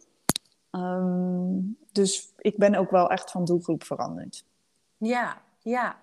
Um, 0.75 1.77
dus 1.91 2.33
ik 2.37 2.57
ben 2.57 2.75
ook 2.75 2.91
wel 2.91 3.09
echt 3.09 3.31
van 3.31 3.45
doelgroep 3.45 3.83
veranderd. 3.83 4.43
Ja, 4.97 5.41
ja. 5.59 5.95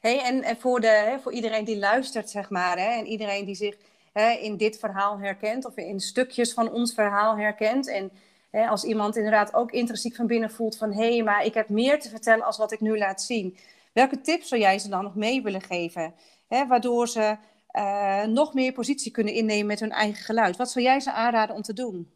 Hey, 0.00 0.22
en, 0.22 0.42
en 0.42 0.56
voor, 0.56 0.80
de, 0.80 1.18
voor 1.22 1.32
iedereen 1.32 1.64
die 1.64 1.78
luistert, 1.78 2.30
zeg 2.30 2.50
maar, 2.50 2.78
hè, 2.78 2.98
en 2.98 3.06
iedereen 3.06 3.44
die 3.44 3.54
zich 3.54 3.76
hè, 4.12 4.30
in 4.30 4.56
dit 4.56 4.78
verhaal 4.78 5.18
herkent 5.18 5.64
of 5.64 5.76
in 5.76 6.00
stukjes 6.00 6.52
van 6.52 6.72
ons 6.72 6.94
verhaal 6.94 7.36
herkent. 7.36 7.88
En 7.88 8.10
hè, 8.50 8.66
als 8.66 8.84
iemand 8.84 9.16
inderdaad 9.16 9.54
ook 9.54 9.72
intrinsiek 9.72 10.14
van 10.14 10.26
binnen 10.26 10.50
voelt 10.50 10.76
van 10.76 10.92
hé, 10.92 11.14
hey, 11.14 11.22
maar 11.22 11.44
ik 11.44 11.54
heb 11.54 11.68
meer 11.68 12.00
te 12.00 12.08
vertellen 12.08 12.44
als 12.44 12.56
wat 12.56 12.72
ik 12.72 12.80
nu 12.80 12.98
laat 12.98 13.22
zien. 13.22 13.56
Welke 13.92 14.20
tips 14.20 14.48
zou 14.48 14.60
jij 14.60 14.78
ze 14.78 14.88
dan 14.88 15.02
nog 15.02 15.14
mee 15.14 15.42
willen 15.42 15.62
geven? 15.62 16.14
Hè, 16.48 16.66
waardoor 16.66 17.08
ze 17.08 17.36
uh, 17.72 18.24
nog 18.24 18.54
meer 18.54 18.72
positie 18.72 19.12
kunnen 19.12 19.34
innemen 19.34 19.66
met 19.66 19.80
hun 19.80 19.92
eigen 19.92 20.24
geluid. 20.24 20.56
Wat 20.56 20.70
zou 20.70 20.84
jij 20.84 21.00
ze 21.00 21.12
aanraden 21.12 21.56
om 21.56 21.62
te 21.62 21.72
doen? 21.72 22.13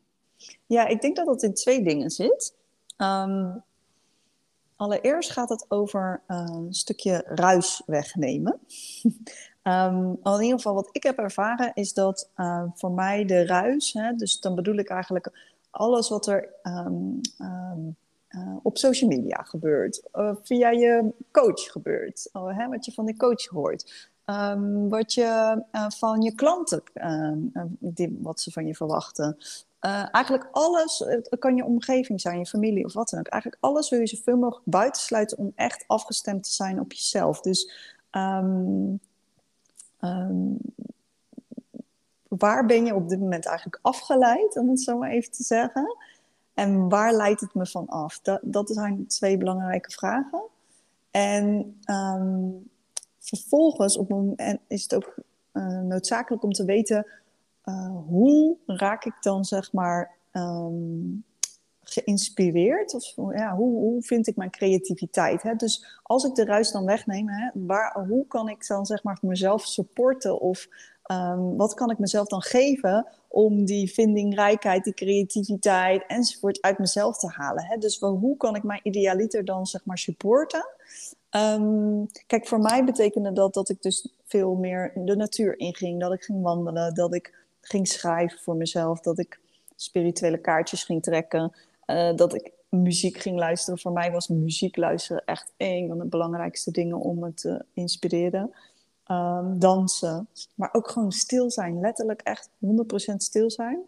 Ja, 0.66 0.86
ik 0.86 1.00
denk 1.00 1.16
dat 1.16 1.26
het 1.26 1.42
in 1.42 1.54
twee 1.54 1.82
dingen 1.82 2.10
zit. 2.10 2.54
Um, 2.96 3.62
allereerst 4.76 5.30
gaat 5.30 5.48
het 5.48 5.64
over 5.68 6.22
uh, 6.28 6.44
een 6.46 6.74
stukje 6.74 7.22
ruis 7.26 7.82
wegnemen. 7.86 8.60
um, 9.62 10.18
in 10.22 10.42
ieder 10.42 10.56
geval 10.56 10.74
wat 10.74 10.88
ik 10.92 11.02
heb 11.02 11.18
ervaren 11.18 11.70
is 11.74 11.92
dat 11.92 12.30
voor 12.74 12.92
mij 12.92 13.24
de 13.24 13.46
ruis, 13.46 13.92
hè, 13.92 14.12
dus 14.12 14.40
dan 14.40 14.54
bedoel 14.54 14.76
ik 14.76 14.88
eigenlijk 14.88 15.56
alles 15.70 16.08
wat 16.08 16.26
er 16.26 16.48
uh, 16.64 18.56
op 18.62 18.78
social 18.78 19.10
media 19.10 19.42
gebeurt, 19.42 20.02
via 20.42 20.70
je 20.70 21.12
coach 21.30 21.60
gebeurt, 21.62 22.28
oh, 22.32 22.58
hè, 22.58 22.68
wat 22.68 22.84
je 22.84 22.92
van 22.92 23.06
de 23.06 23.16
coach 23.16 23.46
hoort, 23.46 24.08
wat 24.88 25.14
je 25.14 25.62
uh, 25.72 25.90
van 25.90 26.22
je 26.22 26.34
klanten, 26.34 26.82
wat 28.18 28.40
ze 28.40 28.50
van 28.50 28.66
je 28.66 28.74
verwachten. 28.74 29.36
Uh, 29.80 30.14
eigenlijk 30.14 30.48
alles, 30.52 30.98
het 30.98 31.36
kan 31.38 31.56
je 31.56 31.64
omgeving 31.64 32.20
zijn, 32.20 32.38
je 32.38 32.46
familie 32.46 32.84
of 32.84 32.92
wat 32.92 33.08
dan 33.08 33.20
ook. 33.20 33.26
Eigenlijk 33.26 33.62
alles 33.62 33.90
wil 33.90 34.00
je 34.00 34.06
zoveel 34.06 34.36
mogelijk 34.36 34.66
buitensluiten 34.66 35.38
om 35.38 35.52
echt 35.54 35.84
afgestemd 35.86 36.44
te 36.44 36.52
zijn 36.52 36.80
op 36.80 36.92
jezelf. 36.92 37.40
Dus 37.40 37.72
um, 38.10 39.00
um, 40.00 40.58
waar 42.28 42.66
ben 42.66 42.84
je 42.84 42.94
op 42.94 43.08
dit 43.08 43.20
moment 43.20 43.46
eigenlijk 43.46 43.78
afgeleid, 43.82 44.56
om 44.56 44.68
het 44.68 44.80
zo 44.80 44.98
maar 44.98 45.10
even 45.10 45.30
te 45.30 45.42
zeggen? 45.42 45.96
En 46.54 46.88
waar 46.88 47.12
leidt 47.12 47.40
het 47.40 47.54
me 47.54 47.66
van 47.66 47.86
af? 47.86 48.20
Dat, 48.20 48.40
dat 48.42 48.70
zijn 48.70 49.06
twee 49.06 49.38
belangrijke 49.38 49.90
vragen. 49.90 50.42
En 51.10 51.78
um, 51.90 52.70
vervolgens 53.18 53.96
op 53.96 54.34
is 54.66 54.82
het 54.82 54.94
ook 54.94 55.14
uh, 55.52 55.80
noodzakelijk 55.80 56.42
om 56.42 56.52
te 56.52 56.64
weten 56.64 57.06
uh, 57.68 57.90
hoe 58.06 58.56
raak 58.66 59.04
ik 59.04 59.16
dan 59.20 59.44
zeg 59.44 59.72
maar 59.72 60.16
um, 60.32 61.24
geïnspireerd? 61.82 62.94
Of 62.94 63.14
ja, 63.36 63.56
hoe, 63.56 63.78
hoe 63.78 64.02
vind 64.02 64.26
ik 64.26 64.36
mijn 64.36 64.50
creativiteit? 64.50 65.42
Hè? 65.42 65.54
Dus 65.54 66.00
als 66.02 66.24
ik 66.24 66.34
de 66.34 66.44
ruis 66.44 66.70
dan 66.70 66.84
wegneem, 66.84 67.28
hè, 67.28 67.50
waar, 67.54 68.04
hoe 68.08 68.26
kan 68.26 68.48
ik 68.48 68.66
dan 68.66 68.86
zeg 68.86 69.02
maar 69.02 69.18
mezelf 69.20 69.66
supporten? 69.66 70.40
Of 70.40 70.68
um, 71.12 71.56
wat 71.56 71.74
kan 71.74 71.90
ik 71.90 71.98
mezelf 71.98 72.26
dan 72.26 72.42
geven 72.42 73.06
om 73.28 73.64
die 73.64 73.92
vindingrijkheid, 73.92 74.84
die 74.84 74.94
creativiteit 74.94 76.04
enzovoort 76.06 76.62
uit 76.62 76.78
mezelf 76.78 77.18
te 77.18 77.28
halen? 77.28 77.64
Hè? 77.64 77.76
Dus 77.76 77.98
hoe 77.98 78.36
kan 78.36 78.56
ik 78.56 78.62
mijn 78.62 78.80
idealiter 78.82 79.44
dan 79.44 79.66
zeg 79.66 79.84
maar 79.84 79.98
supporten? 79.98 80.66
Um, 81.30 82.06
kijk, 82.26 82.46
voor 82.46 82.60
mij 82.60 82.84
betekende 82.84 83.32
dat 83.32 83.54
dat 83.54 83.68
ik 83.68 83.82
dus 83.82 84.12
veel 84.24 84.54
meer 84.54 84.92
de 84.94 85.16
natuur 85.16 85.58
inging. 85.58 86.00
Dat 86.00 86.12
ik 86.12 86.22
ging 86.22 86.42
wandelen, 86.42 86.94
dat 86.94 87.14
ik 87.14 87.46
ging 87.68 87.88
schrijven 87.88 88.38
voor 88.38 88.56
mezelf, 88.56 89.00
dat 89.00 89.18
ik 89.18 89.40
spirituele 89.76 90.38
kaartjes 90.38 90.84
ging 90.84 91.02
trekken, 91.02 91.52
uh, 91.86 92.14
dat 92.16 92.34
ik 92.34 92.52
muziek 92.68 93.18
ging 93.18 93.38
luisteren. 93.38 93.78
Voor 93.78 93.92
mij 93.92 94.12
was 94.12 94.28
muziek 94.28 94.76
luisteren 94.76 95.24
echt 95.24 95.52
een 95.56 95.88
van 95.88 95.98
de 95.98 96.04
belangrijkste 96.04 96.70
dingen 96.70 96.98
om 96.98 97.18
me 97.18 97.34
te 97.34 97.64
inspireren. 97.72 98.54
Um, 99.10 99.58
dansen, 99.58 100.28
maar 100.54 100.68
ook 100.72 100.88
gewoon 100.88 101.12
stil 101.12 101.50
zijn, 101.50 101.80
letterlijk 101.80 102.20
echt 102.20 102.50
100% 103.12 103.14
stil 103.16 103.50
zijn. 103.50 103.78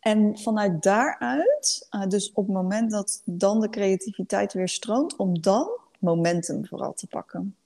En 0.00 0.38
vanuit 0.38 0.82
daaruit, 0.82 1.88
uh, 1.90 2.06
dus 2.06 2.32
op 2.32 2.46
het 2.46 2.54
moment 2.54 2.90
dat 2.90 3.22
dan 3.24 3.60
de 3.60 3.68
creativiteit 3.68 4.52
weer 4.52 4.68
stroomt, 4.68 5.16
om 5.16 5.40
dan 5.40 5.70
momentum 5.98 6.66
vooral 6.66 6.92
te 6.94 7.06
pakken. 7.06 7.56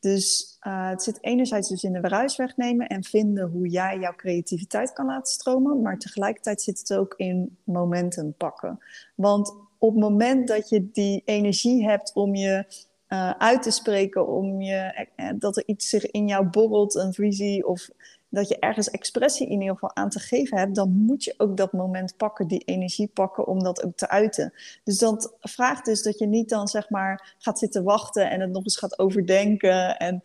Dus 0.00 0.56
uh, 0.66 0.88
het 0.88 1.02
zit 1.02 1.18
enerzijds 1.20 1.68
dus 1.68 1.84
in 1.84 1.92
de 1.92 2.08
ruis 2.08 2.36
wegnemen 2.36 2.86
en 2.86 3.04
vinden 3.04 3.48
hoe 3.48 3.68
jij 3.68 3.98
jouw 3.98 4.14
creativiteit 4.14 4.92
kan 4.92 5.06
laten 5.06 5.32
stromen, 5.32 5.82
maar 5.82 5.98
tegelijkertijd 5.98 6.62
zit 6.62 6.78
het 6.78 6.94
ook 6.94 7.14
in 7.16 7.56
momentum 7.64 8.34
pakken. 8.36 8.78
Want 9.14 9.54
op 9.78 9.90
het 9.90 10.00
moment 10.00 10.48
dat 10.48 10.68
je 10.68 10.90
die 10.90 11.22
energie 11.24 11.84
hebt 11.84 12.12
om 12.14 12.34
je 12.34 12.64
uh, 13.08 13.30
uit 13.30 13.62
te 13.62 13.70
spreken, 13.70 14.28
om 14.28 14.60
je, 14.62 15.06
dat 15.38 15.56
er 15.56 15.62
iets 15.66 15.88
zich 15.88 16.10
in 16.10 16.28
jou 16.28 16.46
borrelt, 16.46 16.94
een 16.94 17.12
visie 17.12 17.66
of 17.66 17.88
dat 18.28 18.48
je 18.48 18.58
ergens 18.58 18.90
expressie 18.90 19.46
in 19.46 19.60
ieder 19.60 19.74
geval 19.74 19.96
aan 19.96 20.08
te 20.08 20.18
geven 20.18 20.58
hebt, 20.58 20.74
dan 20.74 20.90
moet 20.90 21.24
je 21.24 21.34
ook 21.36 21.56
dat 21.56 21.72
moment 21.72 22.16
pakken, 22.16 22.46
die 22.48 22.62
energie 22.64 23.10
pakken 23.14 23.46
om 23.46 23.62
dat 23.62 23.84
ook 23.84 23.96
te 23.96 24.08
uiten. 24.08 24.52
Dus 24.84 24.98
dat 24.98 25.34
vraagt 25.40 25.84
dus 25.84 26.02
dat 26.02 26.18
je 26.18 26.26
niet 26.26 26.48
dan 26.48 26.68
zeg 26.68 26.90
maar 26.90 27.34
gaat 27.38 27.58
zitten 27.58 27.84
wachten 27.84 28.30
en 28.30 28.40
het 28.40 28.50
nog 28.50 28.64
eens 28.64 28.78
gaat 28.78 28.98
overdenken 28.98 29.96
en 29.96 30.22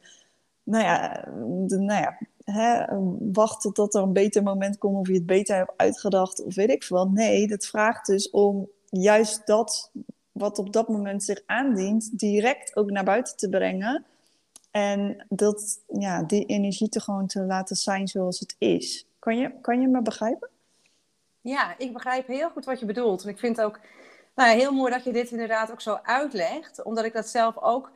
nou 0.63 0.83
ja, 0.83 1.25
nou 1.67 2.01
ja 2.01 2.17
hè, 2.43 2.85
wachten 3.31 3.73
tot 3.73 3.95
er 3.95 4.01
een 4.01 4.13
beter 4.13 4.43
moment 4.43 4.77
komt 4.77 4.97
of 4.97 5.07
je 5.07 5.13
het 5.13 5.25
beter 5.25 5.55
hebt 5.55 5.73
uitgedacht 5.75 6.43
of 6.43 6.55
weet 6.55 6.69
ik 6.69 6.83
veel. 6.83 7.05
Nee, 7.05 7.47
dat 7.47 7.65
vraagt 7.65 8.05
dus 8.05 8.29
om 8.29 8.69
juist 8.89 9.47
dat 9.47 9.91
wat 10.31 10.59
op 10.59 10.73
dat 10.73 10.87
moment 10.87 11.23
zich 11.23 11.41
aandient, 11.45 12.19
direct 12.19 12.75
ook 12.75 12.91
naar 12.91 13.03
buiten 13.03 13.37
te 13.37 13.49
brengen 13.49 14.05
en 14.71 15.25
dat, 15.29 15.79
ja, 15.87 16.23
die 16.23 16.45
energie 16.45 16.89
te 16.89 16.99
gewoon 16.99 17.27
te 17.27 17.41
laten 17.41 17.75
zijn 17.75 18.07
zoals 18.07 18.39
het 18.39 18.55
is. 18.57 19.05
Kan 19.19 19.37
je, 19.37 19.51
kan 19.61 19.81
je 19.81 19.87
me 19.87 20.01
begrijpen? 20.01 20.49
Ja, 21.41 21.77
ik 21.77 21.93
begrijp 21.93 22.27
heel 22.27 22.49
goed 22.49 22.65
wat 22.65 22.79
je 22.79 22.85
bedoelt. 22.85 23.23
En 23.23 23.29
ik 23.29 23.39
vind 23.39 23.57
het 23.57 23.65
ook 23.65 23.79
nou 24.35 24.49
ja, 24.49 24.55
heel 24.55 24.71
mooi 24.71 24.91
dat 24.91 25.03
je 25.03 25.11
dit 25.11 25.31
inderdaad 25.31 25.71
ook 25.71 25.81
zo 25.81 25.99
uitlegt. 26.03 26.83
Omdat 26.83 27.05
ik 27.05 27.13
dat 27.13 27.27
zelf 27.27 27.57
ook 27.57 27.91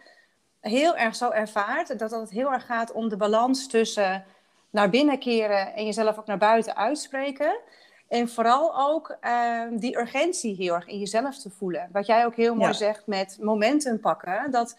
heel 0.59 0.97
erg 0.97 1.15
zo 1.15 1.29
ervaart. 1.29 1.99
Dat 1.99 2.11
het 2.11 2.29
heel 2.29 2.51
erg 2.51 2.65
gaat 2.65 2.91
om 2.91 3.09
de 3.09 3.17
balans 3.17 3.67
tussen 3.67 4.25
naar 4.69 4.89
binnen 4.89 5.19
keren 5.19 5.73
en 5.73 5.85
jezelf 5.85 6.17
ook 6.17 6.25
naar 6.25 6.37
buiten 6.37 6.75
uitspreken. 6.75 7.59
En 8.07 8.29
vooral 8.29 8.89
ook 8.89 9.17
uh, 9.21 9.61
die 9.71 9.97
urgentie 9.97 10.55
heel 10.55 10.73
erg 10.73 10.87
in 10.87 10.99
jezelf 10.99 11.37
te 11.37 11.49
voelen. 11.49 11.89
Wat 11.91 12.05
jij 12.05 12.25
ook 12.25 12.35
heel 12.35 12.55
mooi 12.55 12.73
zegt 12.73 13.07
met 13.07 13.37
momentum 13.41 13.99
pakken. 13.99 14.51
Dat 14.51 14.77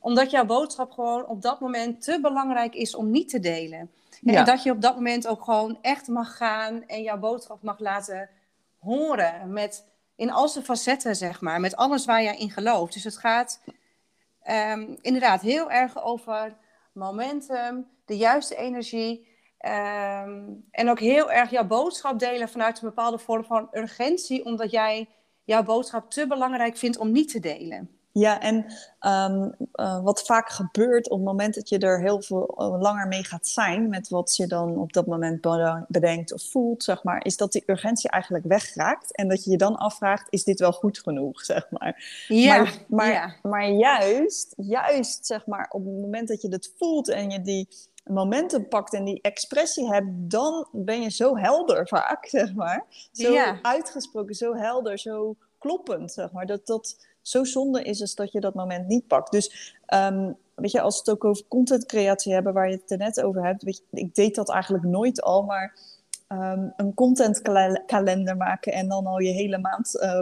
omdat 0.00 0.30
jouw 0.30 0.44
boodschap 0.44 0.90
gewoon 0.90 1.26
op 1.26 1.42
dat 1.42 1.60
moment 1.60 2.02
te 2.02 2.20
belangrijk 2.20 2.74
is 2.74 2.94
om 2.94 3.10
niet 3.10 3.28
te 3.28 3.40
delen. 3.40 3.90
En 4.24 4.44
dat 4.44 4.62
je 4.62 4.70
op 4.70 4.80
dat 4.80 4.94
moment 4.94 5.26
ook 5.26 5.44
gewoon 5.44 5.78
echt 5.80 6.08
mag 6.08 6.36
gaan 6.36 6.86
en 6.86 7.02
jouw 7.02 7.18
boodschap 7.18 7.62
mag 7.62 7.78
laten 7.78 8.30
horen. 8.78 9.52
Met, 9.52 9.86
in 10.16 10.30
al 10.30 10.48
zijn 10.48 10.64
facetten, 10.64 11.16
zeg 11.16 11.40
maar. 11.40 11.60
Met 11.60 11.76
alles 11.76 12.04
waar 12.04 12.22
jij 12.22 12.36
in 12.36 12.50
gelooft. 12.50 12.92
Dus 12.92 13.04
het 13.04 13.18
gaat 13.18 13.62
um, 14.48 14.96
inderdaad 15.00 15.40
heel 15.40 15.70
erg 15.70 16.02
over 16.02 16.56
momentum, 16.92 17.88
de 18.04 18.16
juiste 18.16 18.56
energie. 18.56 19.34
Um, 19.66 20.66
en 20.70 20.90
ook 20.90 21.00
heel 21.00 21.32
erg 21.32 21.50
jouw 21.50 21.66
boodschap 21.66 22.18
delen 22.18 22.48
vanuit 22.48 22.82
een 22.82 22.88
bepaalde 22.88 23.18
vorm 23.18 23.44
van 23.44 23.68
urgentie. 23.72 24.44
Omdat 24.44 24.70
jij 24.70 25.08
jouw 25.44 25.62
boodschap 25.62 26.10
te 26.10 26.26
belangrijk 26.26 26.76
vindt 26.76 26.98
om 26.98 27.12
niet 27.12 27.30
te 27.30 27.40
delen. 27.40 27.95
Ja, 28.18 28.40
en 28.40 28.56
um, 29.00 29.54
uh, 29.74 30.02
wat 30.02 30.22
vaak 30.22 30.48
gebeurt 30.48 31.10
op 31.10 31.18
het 31.18 31.26
moment 31.26 31.54
dat 31.54 31.68
je 31.68 31.78
er 31.78 32.00
heel 32.00 32.22
veel 32.22 32.54
uh, 32.58 32.80
langer 32.80 33.08
mee 33.08 33.24
gaat 33.24 33.46
zijn, 33.46 33.88
met 33.88 34.08
wat 34.08 34.36
je 34.36 34.46
dan 34.46 34.78
op 34.78 34.92
dat 34.92 35.06
moment 35.06 35.40
bedenkt 35.88 36.32
of 36.32 36.42
voelt, 36.50 36.82
zeg 36.82 37.02
maar, 37.02 37.24
is 37.24 37.36
dat 37.36 37.52
die 37.52 37.62
urgentie 37.66 38.10
eigenlijk 38.10 38.44
wegraakt. 38.44 39.16
En 39.16 39.28
dat 39.28 39.44
je 39.44 39.50
je 39.50 39.56
dan 39.56 39.76
afvraagt, 39.76 40.26
is 40.30 40.44
dit 40.44 40.60
wel 40.60 40.72
goed 40.72 40.98
genoeg, 40.98 41.44
zeg 41.52 41.70
maar. 41.70 42.24
Ja, 42.28 42.58
maar, 42.58 42.84
maar, 42.88 43.12
ja. 43.12 43.34
maar 43.42 43.68
juist, 43.68 44.54
juist, 44.56 45.26
zeg 45.26 45.46
maar, 45.46 45.66
op 45.70 45.84
het 45.84 45.94
moment 45.94 46.28
dat 46.28 46.42
je 46.42 46.48
het 46.48 46.72
voelt 46.78 47.08
en 47.08 47.30
je 47.30 47.42
die 47.42 47.68
momentum 48.04 48.68
pakt 48.68 48.94
en 48.94 49.04
die 49.04 49.20
expressie 49.22 49.92
hebt, 49.92 50.08
dan 50.10 50.68
ben 50.72 51.02
je 51.02 51.10
zo 51.10 51.36
helder 51.36 51.88
vaak, 51.96 52.26
zeg 52.26 52.54
maar. 52.54 52.84
Zo 53.12 53.32
Ja. 53.32 53.58
uitgesproken, 53.62 54.34
zo 54.34 54.54
helder, 54.54 54.98
zo 54.98 55.36
kloppend, 55.58 56.12
zeg 56.12 56.32
maar. 56.32 56.46
Dat 56.46 56.66
dat 56.66 56.96
zo 57.26 57.44
zonde 57.44 57.82
is, 57.82 58.00
is 58.00 58.14
dat 58.14 58.32
je 58.32 58.40
dat 58.40 58.54
moment 58.54 58.86
niet 58.88 59.06
pakt. 59.06 59.32
Dus 59.32 59.74
ehm, 59.86 60.32
weet 60.54 60.70
je, 60.70 60.80
als 60.80 60.94
we 60.94 61.00
het 61.00 61.10
ook 61.10 61.24
over 61.24 61.44
contentcreatie 61.48 62.32
hebben, 62.32 62.52
waar 62.52 62.70
je 62.70 62.76
het 62.76 62.90
er 62.90 62.98
net 62.98 63.22
over 63.22 63.44
hebt, 63.44 63.62
weet 63.62 63.76
je, 63.76 64.00
ik 64.00 64.14
deed 64.14 64.34
dat 64.34 64.50
eigenlijk 64.50 64.84
nooit 64.84 65.22
al, 65.22 65.42
maar 65.42 65.78
ehm, 66.26 66.68
een 66.76 66.94
contentkalender 66.94 68.36
maken 68.36 68.72
en 68.72 68.88
dan 68.88 69.06
al 69.06 69.18
je 69.18 69.30
hele 69.30 69.58
maand 69.58 69.98
eh, 69.98 70.20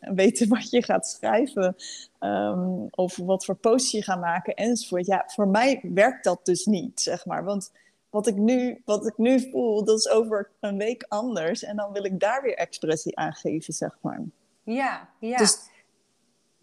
weten 0.00 0.48
wat 0.48 0.70
je 0.70 0.82
gaat 0.82 1.06
schrijven 1.06 1.76
ehm, 2.18 2.86
of 2.90 3.16
wat 3.16 3.44
voor 3.44 3.56
posts 3.56 3.90
je 3.90 4.02
gaat 4.02 4.20
maken 4.20 4.54
enzovoort. 4.54 5.06
Ja, 5.06 5.24
voor 5.26 5.48
mij 5.48 5.80
werkt 5.82 6.24
dat 6.24 6.40
dus 6.42 6.64
niet, 6.64 7.00
zeg 7.00 7.26
maar. 7.26 7.44
Want 7.44 7.72
wat 8.10 8.26
ik 8.26 8.36
nu, 8.36 8.82
wat 8.84 9.06
ik 9.06 9.18
nu 9.18 9.50
voel, 9.50 9.84
dat 9.84 9.98
is 9.98 10.08
over 10.08 10.50
een 10.60 10.78
week 10.78 11.04
anders 11.08 11.62
en 11.64 11.76
dan 11.76 11.92
wil 11.92 12.04
ik 12.04 12.20
daar 12.20 12.42
weer 12.42 12.56
expressie 12.56 13.16
aan 13.16 13.32
geven, 13.32 13.74
zeg 13.74 13.98
maar. 14.00 14.22
Ja, 14.62 15.08
ja. 15.18 15.36
Dus 15.36 15.72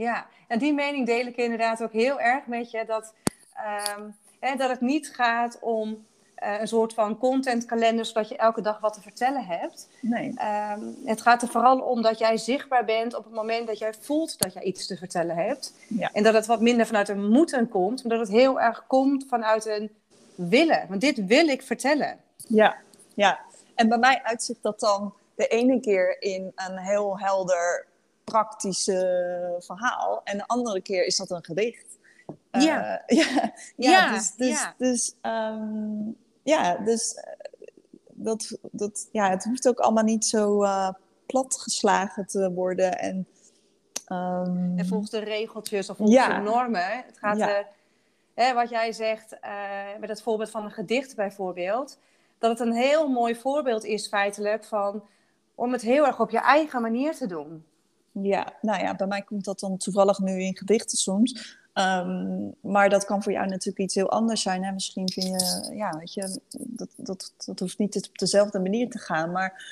Ja, 0.02 0.26
en 0.48 0.60
die 0.60 0.74
mening 0.74 1.06
deel 1.06 1.26
ik 1.26 1.36
inderdaad 1.36 1.84
ook 1.84 1.92
heel 1.92 2.20
erg 2.20 2.46
met 2.46 2.72
je. 2.72 2.84
Dat, 2.86 3.14
ehm, 3.54 4.02
hè, 4.40 4.56
dat 4.56 4.70
het 4.70 4.82
niet 4.82 5.16
gaat 5.16 5.58
om 5.60 6.06
eh, 6.36 6.60
een 6.60 6.68
soort 6.68 6.94
van 6.94 7.18
contentkalender, 7.18 8.06
zodat 8.06 8.30
je 8.30 8.38
elke 8.38 8.62
dag 8.62 8.80
wat 8.80 8.94
te 8.94 9.02
vertellen 9.02 9.46
hebt. 9.46 9.90
nee. 10.00 10.34
Ehm, 10.36 10.82
het 11.06 11.22
gaat 11.22 11.42
er 11.42 11.48
vooral 11.48 11.80
om 11.80 12.02
dat 12.02 12.18
jij 12.18 12.38
zichtbaar 12.38 12.86
bent 12.86 13.16
op 13.16 13.24
het 13.24 13.34
moment 13.34 13.68
dat 13.68 13.78
jij 13.78 13.94
voelt 14.00 14.40
dat 14.40 14.54
jij 14.54 14.64
iets 14.64 14.88
te 14.88 14.98
vertellen 14.98 15.36
hebt. 15.36 15.74
Ja. 15.88 16.10
En 16.14 16.24
dat 16.24 16.34
het 16.34 16.46
wat 16.46 16.62
minder 16.62 16.86
vanuit 16.86 17.10
een 17.10 17.30
moeten 17.30 17.70
komt, 17.70 18.04
maar 18.04 18.18
dat 18.18 18.28
het 18.28 18.38
heel 18.38 18.62
erg 18.62 18.84
komt 18.88 19.26
vanuit 19.30 19.66
een 19.66 19.92
willen. 20.36 20.86
Want 20.90 21.02
dit 21.02 21.26
wil 21.26 21.48
ik 21.48 21.62
vertellen. 21.62 22.18
Ja, 22.48 22.76
ja. 23.14 23.40
En 23.76 23.90
bij 23.90 23.98
mij 23.98 24.22
uitzicht 24.24 24.64
dat 24.64 24.80
dan 24.80 25.14
de 25.36 25.48
ene 25.48 25.80
keer 25.80 26.22
in 26.22 26.52
een 26.56 26.78
heel 26.78 27.20
helder, 27.20 27.86
praktische 28.32 29.56
verhaal. 29.60 30.22
En 30.24 30.38
de 30.38 30.48
andere 30.48 30.82
keer 30.82 31.06
is 31.06 31.18
dat 31.18 31.30
een 31.32 31.44
gedicht. 31.44 31.98
Eh, 32.52 32.62
Ja. 32.62 33.02
ja, 33.08 33.52
ja, 33.76 33.92
Ja, 33.92 34.14
dus, 34.14 34.32
dus, 34.36 34.60
ja. 34.62 34.74
dus, 34.78 35.16
ehm, 35.22 36.12
ja, 36.44 36.76
dus 36.78 37.14
eh, 37.14 37.34
dat, 38.10 38.58
dat, 38.72 39.08
ja, 39.12 39.30
het 39.30 39.44
hoeft 39.44 39.68
ook 39.68 39.80
allemaal 39.80 40.04
niet 40.04 40.26
zo 40.26 40.64
eh, 40.64 40.90
platgeslagen 41.26 42.26
te 42.28 42.52
worden. 42.54 43.00
En, 43.00 43.28
En 44.76 44.86
volgens 44.88 45.10
de 45.12 45.20
regeltjes 45.20 45.90
of 45.90 45.98
volgens 45.98 46.18
Ja. 46.18 46.38
de 46.38 46.44
normen. 46.50 47.04
Het 47.06 47.18
gaat, 47.18 47.38
Ja. 47.38 47.50
eh, 47.58 47.66
hè, 48.34 48.54
wat 48.54 48.70
jij 48.70 48.92
zegt 48.92 49.40
eh, 49.40 49.52
met 50.00 50.10
het 50.10 50.22
voorbeeld 50.22 50.50
van 50.50 50.64
een 50.64 50.72
gedicht 50.72 51.16
bijvoorbeeld. 51.16 51.98
Dat 52.38 52.50
het 52.60 52.68
een 52.68 52.74
heel 52.74 53.10
mooi 53.10 53.36
voorbeeld 53.36 53.84
is 53.84 54.08
feitelijk 54.08 54.64
van 54.66 55.04
om 55.56 55.72
het 55.72 55.82
heel 55.82 56.06
erg 56.06 56.20
op 56.20 56.30
je 56.30 56.40
eigen 56.40 56.82
manier 56.82 57.16
te 57.16 57.26
doen. 57.28 57.66
Ja, 58.12 58.54
nou 58.62 58.84
ja, 58.84 58.96
bij 58.96 59.08
mij 59.08 59.22
komt 59.22 59.46
dat 59.46 59.60
dan 59.60 59.78
toevallig 59.78 60.20
nu 60.20 60.42
in 60.42 60.58
gedichten 60.58 60.98
soms. 60.98 61.60
Ehm, 61.74 62.50
maar 62.62 62.90
dat 62.90 63.06
kan 63.06 63.24
voor 63.24 63.32
jou 63.32 63.48
natuurlijk 63.48 63.80
iets 63.80 63.96
heel 63.96 64.10
anders 64.10 64.42
zijn. 64.42 64.64
Hè? 64.64 64.72
Misschien 64.72 65.10
vind 65.10 65.28
je, 65.28 65.76
ja, 65.76 65.98
weet 65.98 66.14
je, 66.14 66.40
dat, 66.50 66.90
dat, 66.96 67.34
dat 67.46 67.60
hoeft 67.60 67.78
niet 67.78 68.08
op 68.10 68.18
dezelfde 68.18 68.60
manier 68.60 68.90
te 68.90 69.00
gaan. 69.00 69.32
Maar 69.32 69.66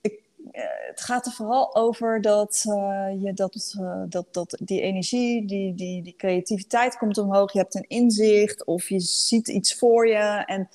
ik, 0.00 0.20
eh, 0.50 0.62
het 0.88 1.00
gaat 1.00 1.26
er 1.26 1.32
vooral 1.32 1.74
over 1.74 2.20
dat, 2.20 2.64
eh, 2.68 3.22
je 3.22 3.32
dat, 3.32 3.74
eh, 3.78 4.02
dat, 4.08 4.26
dat 4.30 4.58
die 4.60 4.80
energie, 4.80 5.46
die, 5.46 5.74
die, 5.74 6.02
die 6.02 6.16
creativiteit 6.16 6.96
komt 6.96 7.18
omhoog. 7.18 7.52
Je 7.52 7.58
hebt 7.58 7.74
een 7.74 7.88
inzicht 7.88 8.64
of 8.64 8.88
je 8.88 9.00
ziet 9.00 9.48
iets 9.48 9.74
voor 9.74 10.08
je. 10.08 10.42
En 10.46 10.68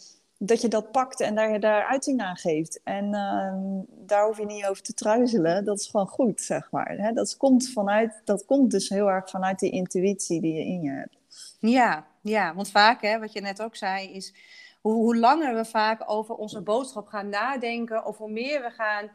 dat 0.45 0.61
je 0.61 0.67
dat 0.67 0.91
pakt 0.91 1.19
en 1.19 1.35
daar, 1.35 1.59
daar 1.59 1.85
uiting 1.85 2.21
aan 2.21 2.35
geeft. 2.35 2.79
En 2.83 3.13
ehm, 3.13 4.05
daar 4.07 4.25
hoef 4.25 4.37
je 4.37 4.45
niet 4.45 4.65
over 4.65 4.83
te 4.83 4.93
truizelen. 4.93 5.65
Dat 5.65 5.79
is 5.79 5.87
gewoon 5.87 6.07
goed, 6.07 6.41
zeg 6.41 6.71
maar. 6.71 6.95
Hè? 6.97 7.13
Dat, 7.13 7.37
komt 7.37 7.69
vanuit, 7.69 8.21
dat 8.23 8.45
komt 8.45 8.71
dus 8.71 8.89
heel 8.89 9.09
erg 9.09 9.29
vanuit 9.29 9.59
die 9.59 9.71
intuïtie 9.71 10.41
die 10.41 10.53
je 10.53 10.65
in 10.65 10.81
je 10.81 10.91
hebt. 10.91 11.17
Ja, 11.59 12.05
ja, 12.21 12.55
want 12.55 12.71
vaak, 12.71 13.01
hè, 13.01 13.19
wat 13.19 13.33
je 13.33 13.41
net 13.41 13.61
ook 13.61 13.75
zei, 13.75 14.13
is 14.13 14.33
hoe, 14.81 14.93
hoe 14.93 15.17
langer 15.17 15.55
we 15.55 15.65
vaak 15.65 16.03
over 16.05 16.35
onze 16.35 16.61
boodschap 16.61 17.07
gaan 17.07 17.29
nadenken, 17.29 18.05
of 18.05 18.17
hoe 18.17 18.31
meer 18.31 18.61
we 18.61 18.69
gaan 18.69 19.09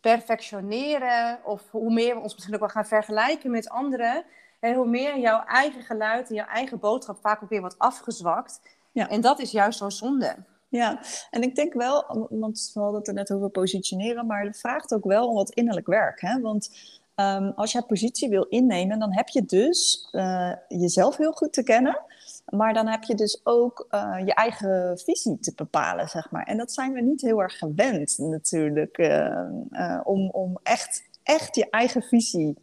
perfectioneren, 0.00 1.38
of 1.44 1.70
hoe 1.70 1.92
meer 1.92 2.14
we 2.14 2.20
ons 2.20 2.32
misschien 2.32 2.54
ook 2.54 2.60
wel 2.60 2.68
gaan 2.68 2.86
vergelijken 2.86 3.50
met 3.50 3.68
anderen, 3.68 4.24
hè, 4.60 4.74
hoe 4.74 4.88
meer 4.88 5.18
jouw 5.18 5.44
eigen 5.44 5.82
geluid 5.82 6.28
en 6.28 6.34
jouw 6.34 6.46
eigen 6.46 6.78
boodschap 6.78 7.18
vaak 7.20 7.42
ook 7.42 7.48
weer 7.48 7.60
wordt 7.60 7.78
afgezwakt. 7.78 8.60
Ja. 8.92 9.08
En 9.08 9.20
dat 9.20 9.40
is 9.40 9.50
juist 9.50 9.78
zo'n 9.78 9.90
zonde. 9.90 10.36
Ja, 10.74 11.00
en 11.30 11.42
ik 11.42 11.54
denk 11.54 11.72
wel, 11.72 12.26
want 12.30 12.70
we 12.74 12.80
hadden 12.80 12.98
het 12.98 13.08
er 13.08 13.14
net 13.14 13.32
over 13.32 13.48
positioneren, 13.48 14.26
maar 14.26 14.44
het 14.44 14.58
vraagt 14.58 14.94
ook 14.94 15.04
wel 15.04 15.28
om 15.28 15.34
wat 15.34 15.50
innerlijk 15.50 15.86
werk. 15.86 16.20
Hè? 16.20 16.40
Want 16.40 16.70
ehm, 17.14 17.50
als 17.54 17.72
jij 17.72 17.82
positie 17.82 18.28
wil 18.28 18.42
innemen, 18.42 18.98
dan 18.98 19.14
heb 19.14 19.28
je 19.28 19.44
dus 19.44 20.08
eh, 20.10 20.52
jezelf 20.68 21.16
heel 21.16 21.32
goed 21.32 21.52
te 21.52 21.62
kennen. 21.62 22.00
Maar 22.48 22.74
dan 22.74 22.86
heb 22.86 23.02
je 23.02 23.14
dus 23.14 23.40
ook 23.44 23.86
eh, 23.88 24.16
je 24.24 24.34
eigen 24.34 24.98
visie 24.98 25.38
te 25.38 25.52
bepalen, 25.56 26.08
zeg 26.08 26.30
maar. 26.30 26.44
En 26.44 26.56
dat 26.56 26.72
zijn 26.72 26.92
we 26.92 27.00
niet 27.00 27.20
heel 27.20 27.42
erg 27.42 27.58
gewend 27.58 28.18
natuurlijk, 28.18 28.98
eh, 28.98 29.46
eh, 29.70 30.00
om, 30.04 30.30
om 30.30 30.58
echt, 30.62 31.02
echt 31.22 31.54
je 31.54 31.70
eigen 31.70 32.02
visie 32.02 32.56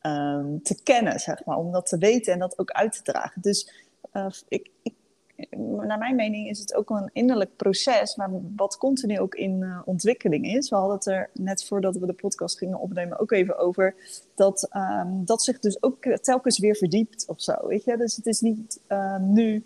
ehm, 0.00 0.58
te 0.62 0.82
kennen, 0.82 1.20
zeg 1.20 1.44
maar. 1.44 1.56
Om 1.56 1.72
dat 1.72 1.86
te 1.86 1.98
weten 1.98 2.32
en 2.32 2.38
dat 2.38 2.58
ook 2.58 2.70
uit 2.70 2.92
te 2.92 3.02
dragen. 3.02 3.42
Dus 3.42 3.72
ik 4.48 4.70
naar 5.86 5.98
mijn 5.98 6.16
mening 6.16 6.48
is 6.48 6.58
het 6.58 6.74
ook 6.74 6.90
een 6.90 7.10
innerlijk 7.12 7.56
proces, 7.56 8.16
maar 8.16 8.30
wat 8.56 8.76
continu 8.76 9.20
ook 9.20 9.34
in 9.34 9.60
uh, 9.60 9.80
ontwikkeling 9.84 10.46
is. 10.46 10.70
We 10.70 10.76
hadden 10.76 10.96
het 10.96 11.06
er 11.06 11.30
net 11.32 11.64
voordat 11.64 11.96
we 11.96 12.06
de 12.06 12.12
podcast 12.12 12.58
gingen 12.58 12.78
opnemen 12.78 13.18
ook 13.18 13.32
even 13.32 13.58
over 13.58 13.94
dat 14.34 14.68
um, 14.76 15.24
dat 15.24 15.42
zich 15.42 15.58
dus 15.58 15.82
ook 15.82 16.04
telkens 16.04 16.58
weer 16.58 16.76
verdiept 16.76 17.24
of 17.28 17.42
zo. 17.42 17.54
Weet 17.66 17.84
je? 17.84 17.96
Dus 17.96 18.16
het 18.16 18.26
is 18.26 18.40
niet 18.40 18.80
uh, 18.88 19.18
nu 19.18 19.64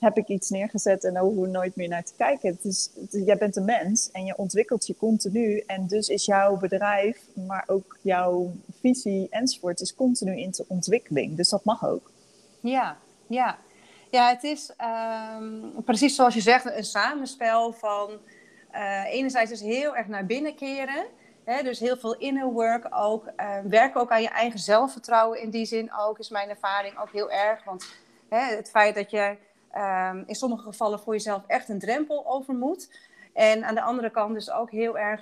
heb 0.00 0.16
ik 0.16 0.28
iets 0.28 0.50
neergezet 0.50 1.04
en 1.04 1.14
daar 1.14 1.22
hoeven 1.22 1.42
we 1.42 1.48
nooit 1.48 1.76
meer 1.76 1.88
naar 1.88 2.04
te 2.04 2.12
kijken. 2.16 2.50
Het 2.50 2.64
is, 2.64 2.90
jij 3.10 3.36
bent 3.36 3.56
een 3.56 3.64
mens 3.64 4.10
en 4.10 4.24
je 4.24 4.36
ontwikkelt 4.36 4.86
je 4.86 4.96
continu. 4.96 5.62
En 5.66 5.86
dus 5.86 6.08
is 6.08 6.24
jouw 6.24 6.56
bedrijf, 6.56 7.22
maar 7.46 7.64
ook 7.66 7.98
jouw 8.02 8.52
visie 8.80 9.26
enzovoort, 9.30 9.80
is 9.80 9.94
continu 9.94 10.36
in 10.36 10.50
de 10.50 10.64
ontwikkeling. 10.68 11.36
Dus 11.36 11.48
dat 11.48 11.64
mag 11.64 11.86
ook. 11.86 12.10
Ja, 12.60 12.96
ja. 13.26 13.58
Ja, 14.10 14.28
het 14.28 14.44
is 14.44 14.72
um, 15.38 15.84
precies 15.84 16.14
zoals 16.14 16.34
je 16.34 16.40
zegt, 16.40 16.64
een 16.64 16.84
samenspel 16.84 17.72
van 17.72 18.20
uh, 18.74 19.04
enerzijds 19.04 19.50
dus 19.50 19.60
heel 19.60 19.96
erg 19.96 20.06
naar 20.06 20.26
binnen 20.26 20.54
keren. 20.54 21.06
Hè, 21.44 21.62
dus 21.62 21.78
heel 21.78 21.96
veel 21.96 22.16
inner 22.16 22.46
work 22.46 22.86
ook. 22.90 23.24
Uh, 23.36 23.58
werken 23.64 24.00
ook 24.00 24.10
aan 24.10 24.22
je 24.22 24.28
eigen 24.28 24.58
zelfvertrouwen 24.58 25.40
in 25.40 25.50
die 25.50 25.64
zin 25.64 25.92
ook, 25.94 26.18
is 26.18 26.28
mijn 26.28 26.48
ervaring 26.48 26.98
ook 26.98 27.12
heel 27.12 27.30
erg. 27.30 27.64
Want 27.64 27.94
hè, 28.28 28.56
het 28.56 28.70
feit 28.70 28.94
dat 28.94 29.10
je 29.10 29.36
um, 29.76 30.24
in 30.26 30.34
sommige 30.34 30.62
gevallen 30.62 31.00
voor 31.00 31.12
jezelf 31.12 31.42
echt 31.46 31.68
een 31.68 31.78
drempel 31.78 32.26
over 32.26 32.54
moet. 32.54 32.90
En 33.34 33.64
aan 33.64 33.74
de 33.74 33.82
andere 33.82 34.10
kant 34.10 34.34
dus 34.34 34.50
ook 34.50 34.70
heel 34.70 34.98
erg 34.98 35.20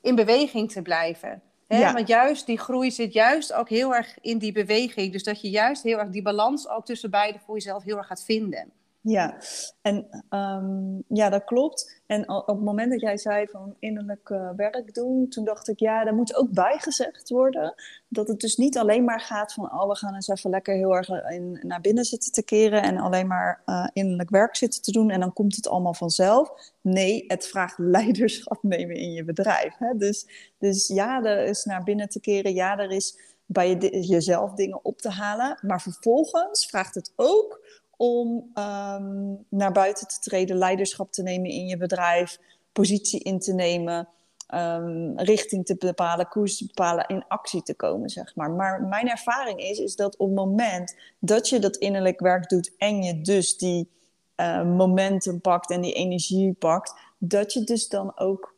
in 0.00 0.14
beweging 0.14 0.72
te 0.72 0.82
blijven. 0.82 1.42
Hè? 1.66 1.78
Ja. 1.78 1.92
Want 1.92 2.08
juist 2.08 2.46
die 2.46 2.58
groei 2.58 2.90
zit 2.90 3.12
juist 3.12 3.52
ook 3.52 3.68
heel 3.68 3.94
erg 3.94 4.18
in 4.20 4.38
die 4.38 4.52
beweging. 4.52 5.12
Dus 5.12 5.22
dat 5.22 5.40
je 5.40 5.50
juist 5.50 5.82
heel 5.82 5.98
erg 5.98 6.08
die 6.08 6.22
balans 6.22 6.68
ook 6.68 6.84
tussen 6.84 7.10
beide 7.10 7.38
voor 7.38 7.54
jezelf 7.54 7.82
heel 7.82 7.96
erg 7.96 8.06
gaat 8.06 8.24
vinden. 8.24 8.72
Ja, 9.06 9.36
en 9.82 10.24
um, 10.30 11.04
ja, 11.08 11.28
dat 11.28 11.44
klopt. 11.44 12.02
En 12.06 12.28
op 12.28 12.46
het 12.46 12.60
moment 12.60 12.90
dat 12.90 13.00
jij 13.00 13.16
zei 13.16 13.46
van 13.46 13.74
innerlijk 13.78 14.28
uh, 14.28 14.50
werk 14.56 14.94
doen, 14.94 15.28
toen 15.28 15.44
dacht 15.44 15.68
ik, 15.68 15.78
ja, 15.78 16.04
daar 16.04 16.14
moet 16.14 16.36
ook 16.36 16.50
bijgezegd 16.50 17.28
worden. 17.28 17.74
Dat 18.08 18.28
het 18.28 18.40
dus 18.40 18.56
niet 18.56 18.78
alleen 18.78 19.04
maar 19.04 19.20
gaat 19.20 19.52
van, 19.52 19.64
oh, 19.64 19.88
we 19.88 19.96
gaan 19.96 20.14
eens 20.14 20.28
even 20.28 20.50
lekker 20.50 20.74
heel 20.74 20.96
erg 20.96 21.08
in, 21.08 21.58
naar 21.62 21.80
binnen 21.80 22.04
zitten 22.04 22.32
te 22.32 22.44
keren 22.44 22.82
en 22.82 22.98
alleen 22.98 23.26
maar 23.26 23.62
uh, 23.66 23.86
innerlijk 23.92 24.30
werk 24.30 24.56
zitten 24.56 24.82
te 24.82 24.92
doen 24.92 25.10
en 25.10 25.20
dan 25.20 25.32
komt 25.32 25.56
het 25.56 25.68
allemaal 25.68 25.94
vanzelf. 25.94 26.72
Nee, 26.80 27.24
het 27.26 27.46
vraagt 27.46 27.78
leiderschap 27.98 28.62
nemen 28.62 28.96
in 28.96 29.12
je 29.12 29.24
bedrijf. 29.24 29.74
Hè? 29.78 29.96
Dus, 29.96 30.26
dus 30.58 30.88
ja, 30.88 31.24
er 31.24 31.44
is 31.44 31.64
naar 31.64 31.82
binnen 31.82 32.08
te 32.08 32.20
keren, 32.20 32.54
ja, 32.54 32.78
er 32.78 32.90
is 32.90 33.18
bij 33.46 33.68
je, 33.68 34.06
jezelf 34.06 34.52
dingen 34.52 34.84
op 34.84 34.98
te 34.98 35.10
halen. 35.10 35.58
Maar 35.62 35.82
vervolgens 35.82 36.66
vraagt 36.66 36.94
het 36.94 37.12
ook 37.16 37.60
om 38.04 38.50
um, 38.54 39.44
naar 39.48 39.72
buiten 39.72 40.08
te 40.08 40.18
treden, 40.20 40.56
leiderschap 40.56 41.12
te 41.12 41.22
nemen 41.22 41.50
in 41.50 41.66
je 41.66 41.76
bedrijf, 41.76 42.38
positie 42.72 43.20
in 43.20 43.38
te 43.38 43.52
nemen, 43.52 44.08
um, 44.54 45.18
richting 45.18 45.66
te 45.66 45.76
bepalen, 45.76 46.28
koers 46.28 46.56
te 46.56 46.66
bepalen, 46.66 47.06
in 47.08 47.24
actie 47.28 47.62
te 47.62 47.74
komen, 47.74 48.08
zeg 48.08 48.34
maar. 48.34 48.50
Maar 48.50 48.82
mijn 48.82 49.08
ervaring 49.08 49.60
is, 49.60 49.78
is 49.78 49.96
dat 49.96 50.16
op 50.16 50.26
het 50.26 50.36
moment 50.36 50.96
dat 51.18 51.48
je 51.48 51.58
dat 51.58 51.76
innerlijk 51.76 52.20
werk 52.20 52.48
doet 52.48 52.72
en 52.78 53.02
je 53.02 53.20
dus 53.20 53.56
die 53.56 53.88
uh, 54.36 54.64
momentum 54.64 55.40
pakt 55.40 55.70
en 55.70 55.80
die 55.80 55.92
energie 55.92 56.52
pakt, 56.52 56.94
dat 57.18 57.52
je 57.52 57.64
dus 57.64 57.88
dan 57.88 58.18
ook 58.18 58.54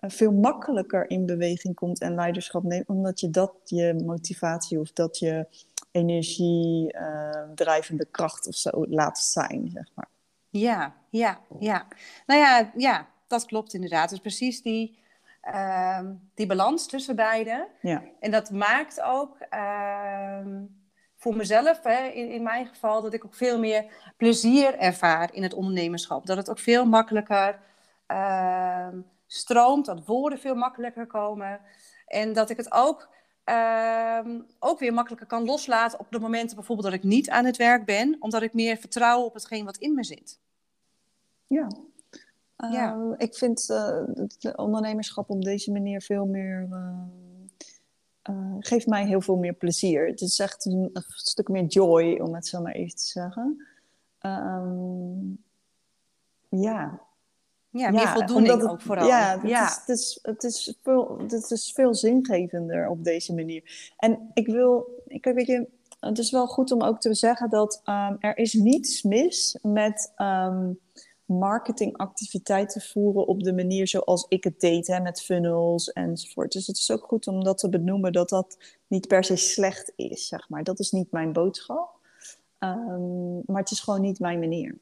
uh, 0.00 0.10
veel 0.10 0.32
makkelijker 0.32 1.10
in 1.10 1.26
beweging 1.26 1.74
komt 1.74 2.00
en 2.00 2.14
leiderschap 2.14 2.62
neemt, 2.62 2.88
omdat 2.88 3.20
je 3.20 3.30
dat 3.30 3.52
je 3.64 4.02
motivatie 4.04 4.80
of 4.80 4.92
dat 4.92 5.18
je 5.18 5.46
energie, 5.96 6.94
uh, 6.94 7.42
drijvende 7.54 8.06
kracht 8.10 8.46
of 8.46 8.54
zo 8.54 8.86
laat 8.88 9.18
zijn, 9.18 9.70
zeg 9.72 9.90
maar. 9.94 10.08
Ja, 10.50 10.94
ja, 11.10 11.38
ja. 11.58 11.86
Nou 12.26 12.40
ja, 12.40 12.70
ja, 12.76 13.06
dat 13.26 13.44
klopt 13.44 13.74
inderdaad. 13.74 14.10
Dus 14.10 14.18
precies 14.18 14.62
die, 14.62 14.98
uh, 15.44 16.00
die 16.34 16.46
balans 16.46 16.86
tussen 16.86 17.16
beiden. 17.16 17.66
Ja. 17.80 18.02
En 18.20 18.30
dat 18.30 18.50
maakt 18.50 19.00
ook 19.00 19.36
uh, 19.54 20.38
voor 21.16 21.36
mezelf, 21.36 21.82
hè, 21.82 22.06
in, 22.06 22.30
in 22.30 22.42
mijn 22.42 22.66
geval, 22.66 23.02
dat 23.02 23.14
ik 23.14 23.24
ook 23.24 23.34
veel 23.34 23.58
meer 23.58 23.84
plezier 24.16 24.78
ervaar 24.78 25.34
in 25.34 25.42
het 25.42 25.54
ondernemerschap. 25.54 26.26
Dat 26.26 26.36
het 26.36 26.50
ook 26.50 26.58
veel 26.58 26.86
makkelijker 26.86 27.58
ehm, 28.06 28.98
stroomt, 29.26 29.86
dat 29.86 30.06
woorden 30.06 30.38
veel 30.38 30.54
makkelijker 30.54 31.06
komen. 31.06 31.60
En 32.06 32.32
dat 32.32 32.50
ik 32.50 32.56
het 32.56 32.72
ook 32.72 33.14
Ehm, 33.46 34.40
ook 34.58 34.78
weer 34.78 34.92
makkelijker 34.92 35.26
kan 35.26 35.44
loslaten 35.44 35.98
op 35.98 36.06
de 36.10 36.18
momenten 36.18 36.56
bijvoorbeeld 36.56 36.88
dat 36.88 36.96
ik 36.96 37.02
niet 37.02 37.30
aan 37.30 37.44
het 37.44 37.56
werk 37.56 37.84
ben, 37.84 38.16
omdat 38.18 38.42
ik 38.42 38.54
meer 38.54 38.76
vertrouw 38.76 39.22
op 39.22 39.34
hetgeen 39.34 39.64
wat 39.64 39.76
in 39.76 39.94
me 39.94 40.04
zit. 40.04 40.38
Ja, 41.46 41.68
ja. 42.56 42.92
Ehm, 42.92 43.12
ik 43.16 43.34
vind 43.34 43.68
uh, 43.70 44.00
het 44.14 44.56
ondernemerschap 44.56 45.30
op 45.30 45.42
deze 45.42 45.72
manier 45.72 46.00
veel 46.00 46.26
meer. 46.26 46.68
Uh, 48.30 48.54
geeft 48.60 48.86
mij 48.86 49.06
heel 49.06 49.20
veel 49.20 49.36
meer 49.36 49.52
plezier. 49.52 50.06
Het 50.06 50.20
is 50.20 50.38
echt 50.38 50.64
een, 50.64 50.90
een, 50.92 51.04
stuk 51.06 51.48
meer 51.48 51.64
joy, 51.64 52.18
om 52.18 52.34
het 52.34 52.46
zo 52.46 52.60
maar 52.60 52.72
even 52.72 52.96
te 52.96 53.06
zeggen. 53.06 53.66
Ehm, 54.18 55.32
ja, 56.48 57.00
ja, 57.78 57.90
meer 57.90 58.08
voldoening 58.08 58.62
ook 58.62 58.80
vooral. 58.80 59.06
Ja, 59.06 59.40
het, 59.40 59.50
Is, 59.50 59.78
het, 59.86 59.88
is, 59.88 60.18
het, 60.22 60.44
is 60.44 60.78
veel, 60.82 61.18
het 61.28 61.50
is 61.50 61.72
veel 61.74 61.94
zingevender 61.94 62.88
op 62.88 63.04
deze 63.04 63.34
manier. 63.34 63.92
En 63.96 64.30
ik 64.34 64.46
wil, 64.46 65.02
ik 65.06 65.24
weet 65.24 65.46
je, 65.46 65.66
het 66.00 66.18
is 66.18 66.30
wel 66.30 66.46
goed 66.46 66.72
om 66.72 66.82
ook 66.82 67.00
te 67.00 67.14
zeggen 67.14 67.50
dat 67.50 67.80
um, 67.84 68.16
er 68.20 68.36
is 68.36 68.52
niets 68.52 69.02
mis 69.02 69.58
met 69.62 70.12
um, 70.16 70.78
marketingactiviteiten 71.24 72.80
voeren 72.80 73.26
op 73.26 73.42
de 73.42 73.54
manier 73.54 73.88
zoals 73.88 74.26
ik 74.28 74.44
het 74.44 74.60
deed, 74.60 74.86
hè, 74.86 75.00
met 75.00 75.22
funnels 75.22 75.92
enzovoort. 75.92 76.52
Dus 76.52 76.66
het 76.66 76.76
is 76.76 76.90
ook 76.90 77.04
goed 77.04 77.26
om 77.26 77.44
dat 77.44 77.58
te 77.58 77.68
benoemen 77.68 78.12
dat 78.12 78.28
dat 78.28 78.56
niet 78.86 79.08
per 79.08 79.24
se 79.24 79.36
slecht 79.36 79.92
is, 79.96 80.28
zeg 80.28 80.48
maar. 80.48 80.64
Dat 80.64 80.78
is 80.78 80.90
niet 80.90 81.10
mijn 81.10 81.32
boodschap. 81.32 81.94
Um, 82.58 83.42
maar 83.46 83.60
het 83.60 83.70
is 83.70 83.80
gewoon 83.80 84.00
niet 84.00 84.18
mijn 84.18 84.38
manier. 84.38 84.78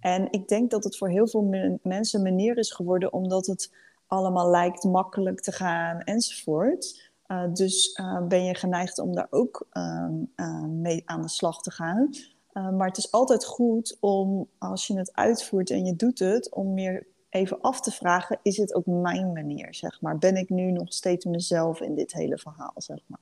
En 0.00 0.32
ik 0.32 0.48
denk 0.48 0.70
dat 0.70 0.84
het 0.84 0.96
voor 0.96 1.08
heel 1.08 1.28
veel 1.28 1.78
mensen 1.82 2.18
een 2.18 2.34
manier 2.34 2.58
is 2.58 2.72
geworden 2.72 3.12
omdat 3.12 3.46
het 3.46 3.72
allemaal 4.06 4.50
lijkt 4.50 4.84
makkelijk 4.84 5.40
te 5.40 5.52
gaan 5.52 6.00
enzovoort. 6.00 7.10
Uh, 7.26 7.44
dus 7.52 7.98
uh, 8.00 8.26
ben 8.26 8.44
je 8.44 8.54
geneigd 8.54 8.98
om 8.98 9.14
daar 9.14 9.26
ook 9.30 9.66
uh, 9.72 10.64
mee 10.64 11.02
aan 11.04 11.22
de 11.22 11.28
slag 11.28 11.62
te 11.62 11.70
gaan. 11.70 12.10
maar 12.52 12.86
het 12.86 12.96
is 12.96 13.12
altijd 13.12 13.44
goed 13.44 13.96
om, 14.00 14.48
als 14.58 14.86
je 14.86 14.98
het 14.98 15.14
uitvoert 15.14 15.70
en 15.70 15.84
je 15.84 15.96
doet 15.96 16.18
het, 16.18 16.54
om 16.54 16.74
meer 16.74 17.06
even 17.30 17.60
af 17.60 17.80
te 17.80 17.90
vragen: 17.90 18.38
is 18.42 18.56
het 18.56 18.74
ook 18.74 18.86
mijn 18.86 19.32
manier? 19.32 19.74
Zeg 19.74 20.00
maar. 20.00 20.18
Ben 20.18 20.36
ik 20.36 20.48
nu 20.48 20.70
nog 20.70 20.92
steeds 20.92 21.24
mezelf 21.24 21.80
in 21.80 21.94
dit 21.94 22.12
hele 22.12 22.38
verhaal? 22.38 22.74
Zeg 22.76 22.98
maar. 23.06 23.20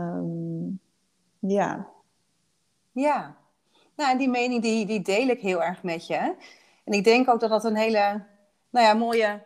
Um, 0.00 0.80
ja. 1.38 1.88
Ja, 2.92 3.36
nou, 3.96 4.10
en 4.10 4.18
die 4.18 4.28
mening 4.28 4.62
die, 4.62 4.86
die 4.86 5.02
deel 5.02 5.28
ik 5.28 5.40
heel 5.40 5.62
erg 5.62 5.82
met 5.82 6.06
je. 6.06 6.34
En 6.84 6.92
ik 6.92 7.04
denk 7.04 7.28
ook 7.28 7.40
dat 7.40 7.50
dat 7.50 7.64
een 7.64 7.76
hele 7.76 8.22
nou 8.70 8.86
ja, 8.86 8.94
mooie 8.94 9.42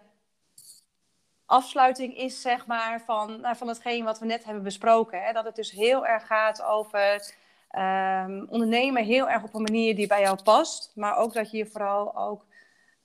afsluiting 1.46 2.16
is, 2.16 2.40
zeg 2.40 2.66
maar, 2.66 3.00
van, 3.00 3.40
nou, 3.40 3.56
van 3.56 3.68
hetgeen 3.68 4.04
wat 4.04 4.18
we 4.18 4.26
net 4.26 4.44
hebben 4.44 4.62
besproken. 4.62 5.22
Hè? 5.22 5.32
Dat 5.32 5.44
het 5.44 5.56
dus 5.56 5.70
heel 5.70 6.06
erg 6.06 6.26
gaat 6.26 6.62
over 6.62 7.34
um, 7.76 8.46
ondernemen 8.50 9.04
heel 9.04 9.28
erg 9.28 9.42
op 9.42 9.54
een 9.54 9.62
manier 9.62 9.96
die 9.96 10.06
bij 10.06 10.20
jou 10.20 10.42
past. 10.42 10.92
Maar 10.94 11.16
ook 11.16 11.32
dat 11.32 11.50
je 11.50 11.66
vooral 11.66 12.16
ook 12.16 12.46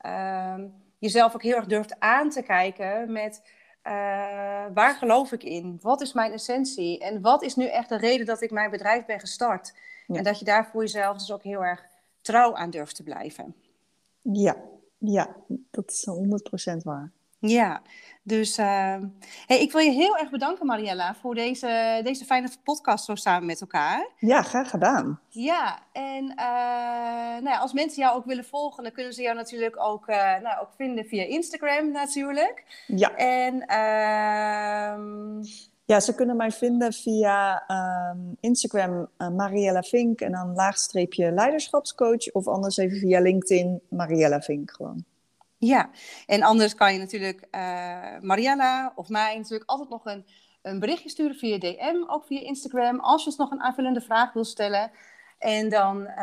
um, 0.06 0.74
jezelf 0.98 1.34
ook 1.34 1.44
heel 1.44 1.56
erg 1.56 1.66
durft 1.66 2.00
aan 2.00 2.30
te 2.30 2.42
kijken 2.42 3.12
met... 3.12 3.42
Uh, 3.88 3.92
waar 4.74 4.96
geloof 4.96 5.32
ik 5.32 5.44
in? 5.44 5.80
Wat 5.82 6.02
is 6.02 6.14
mijn 6.14 6.32
essentie? 6.32 7.00
En 7.00 7.22
wat 7.22 7.42
is 7.42 7.56
nu 7.56 7.68
echt 7.68 7.90
de 7.90 7.98
reden 7.98 8.26
dat 8.26 8.42
ik 8.42 8.52
mijn 8.52 8.70
bedrijf 8.70 9.06
ben 9.06 9.20
gestart? 9.20 9.74
En 10.08 10.24
dat 10.24 10.40
je 10.40 10.46
daar 10.46 10.68
voor 10.68 10.82
jezelf 10.82 11.18
dus 11.18 11.32
ook 11.32 11.44
heel 11.44 11.64
erg 11.64 11.86
trouw 12.22 12.56
aan 12.56 12.70
durft 12.70 12.96
te 12.96 13.04
blijven. 13.04 13.56
Ja, 14.22 14.56
ja 14.98 15.36
dat 15.72 15.92
is 15.92 16.08
100% 16.74 16.78
waar. 16.84 17.12
Ja, 17.50 17.82
dus 18.22 18.58
uh, 18.58 18.98
hey, 19.46 19.62
ik 19.62 19.72
wil 19.72 19.82
je 19.82 19.92
heel 19.92 20.18
erg 20.18 20.30
bedanken, 20.30 20.66
Mariella, 20.66 21.16
voor 21.16 21.36
deze, 21.36 22.00
deze 22.04 22.26
fijne 22.26 22.50
podcast 22.64 23.06
zo 23.06 23.16
samen 23.16 23.46
met 23.46 23.62
elkaar. 23.62 24.10
Ja, 24.18 24.42
graag 24.42 24.70
gedaan. 24.70 25.20
Ja, 25.30 25.80
en 25.92 26.24
uh, 26.24 26.36
nou 27.42 27.50
ja, 27.50 27.58
als 27.58 27.74
mensen 27.74 28.02
jou 28.02 28.16
ook 28.16 28.26
willen 28.26 28.46
volgen, 28.46 28.84
dan 28.84 28.92
kunnen 28.92 29.14
ze 29.14 29.22
jou 29.22 29.36
natuurlijk 29.36 29.80
ook, 29.80 30.08
uh, 30.08 30.16
nou, 30.16 30.62
ook 30.62 30.70
vinden 30.76 31.06
via 31.06 31.24
Instagram 31.24 31.92
natuurlijk. 31.92 32.84
Ja. 32.88 33.16
En 33.16 33.56
uh, 33.56 35.46
ja, 35.94 36.00
ze 36.00 36.16
kunnen 36.16 36.36
mij 36.36 36.52
vinden 36.52 36.94
via 36.94 37.64
um, 38.12 38.38
Instagram 38.40 39.08
uh, 39.18 39.30
Mariella 39.30 39.82
Vink 39.82 40.22
en 40.22 40.32
dan 40.32 40.54
laagstreepje 40.54 41.32
leiderschapscoach. 41.32 42.32
Of 42.32 42.48
anders 42.48 42.78
even 42.78 42.98
via 42.98 43.20
LinkedIn 43.20 43.82
Mariella 43.90 44.42
Vink 44.42 44.72
gewoon. 44.72 45.04
Ja, 45.58 45.90
en 46.26 46.44
anders 46.44 46.76
kan 46.76 46.94
je 46.94 47.00
natuurlijk 47.00 47.48
uh, 47.52 48.20
Mariella 48.22 48.94
of 48.96 49.10
mij 49.10 49.38
natuurlijk 49.38 49.70
altijd 49.70 49.90
nog 49.90 50.06
een, 50.06 50.26
een 50.62 50.80
berichtje 50.80 51.10
sturen 51.10 51.36
via 51.36 51.58
DM, 51.58 52.04
ook 52.08 52.26
via 52.26 52.42
Instagram, 52.42 53.00
als 53.00 53.22
je 53.22 53.28
ons 53.28 53.38
nog 53.38 53.52
een 53.52 53.62
aanvullende 53.62 54.02
vraag 54.02 54.34
wil 54.34 54.46
stellen. 54.46 54.92
En 55.40 55.70
dan, 55.70 56.02
uh, 56.02 56.16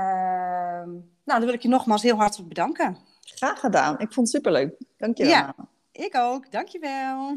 nou, 1.25 1.41
dan 1.41 1.45
wil 1.45 1.53
ik 1.55 1.63
je 1.63 1.69
nogmaals 1.69 2.03
heel 2.03 2.17
hartelijk 2.17 2.49
bedanken. 2.49 2.97
Graag 3.21 3.61
gedaan. 3.61 3.99
Ik 3.99 4.13
vond 4.13 4.27
het 4.27 4.37
superleuk. 4.37 4.75
Dank 4.97 5.17
je 5.17 5.25
wel. 5.25 5.33
Ja, 5.33 5.55
ik 5.93 6.17
ook. 6.17 6.51
Dank 6.51 6.69
je 6.69 6.79
wel. 6.79 7.37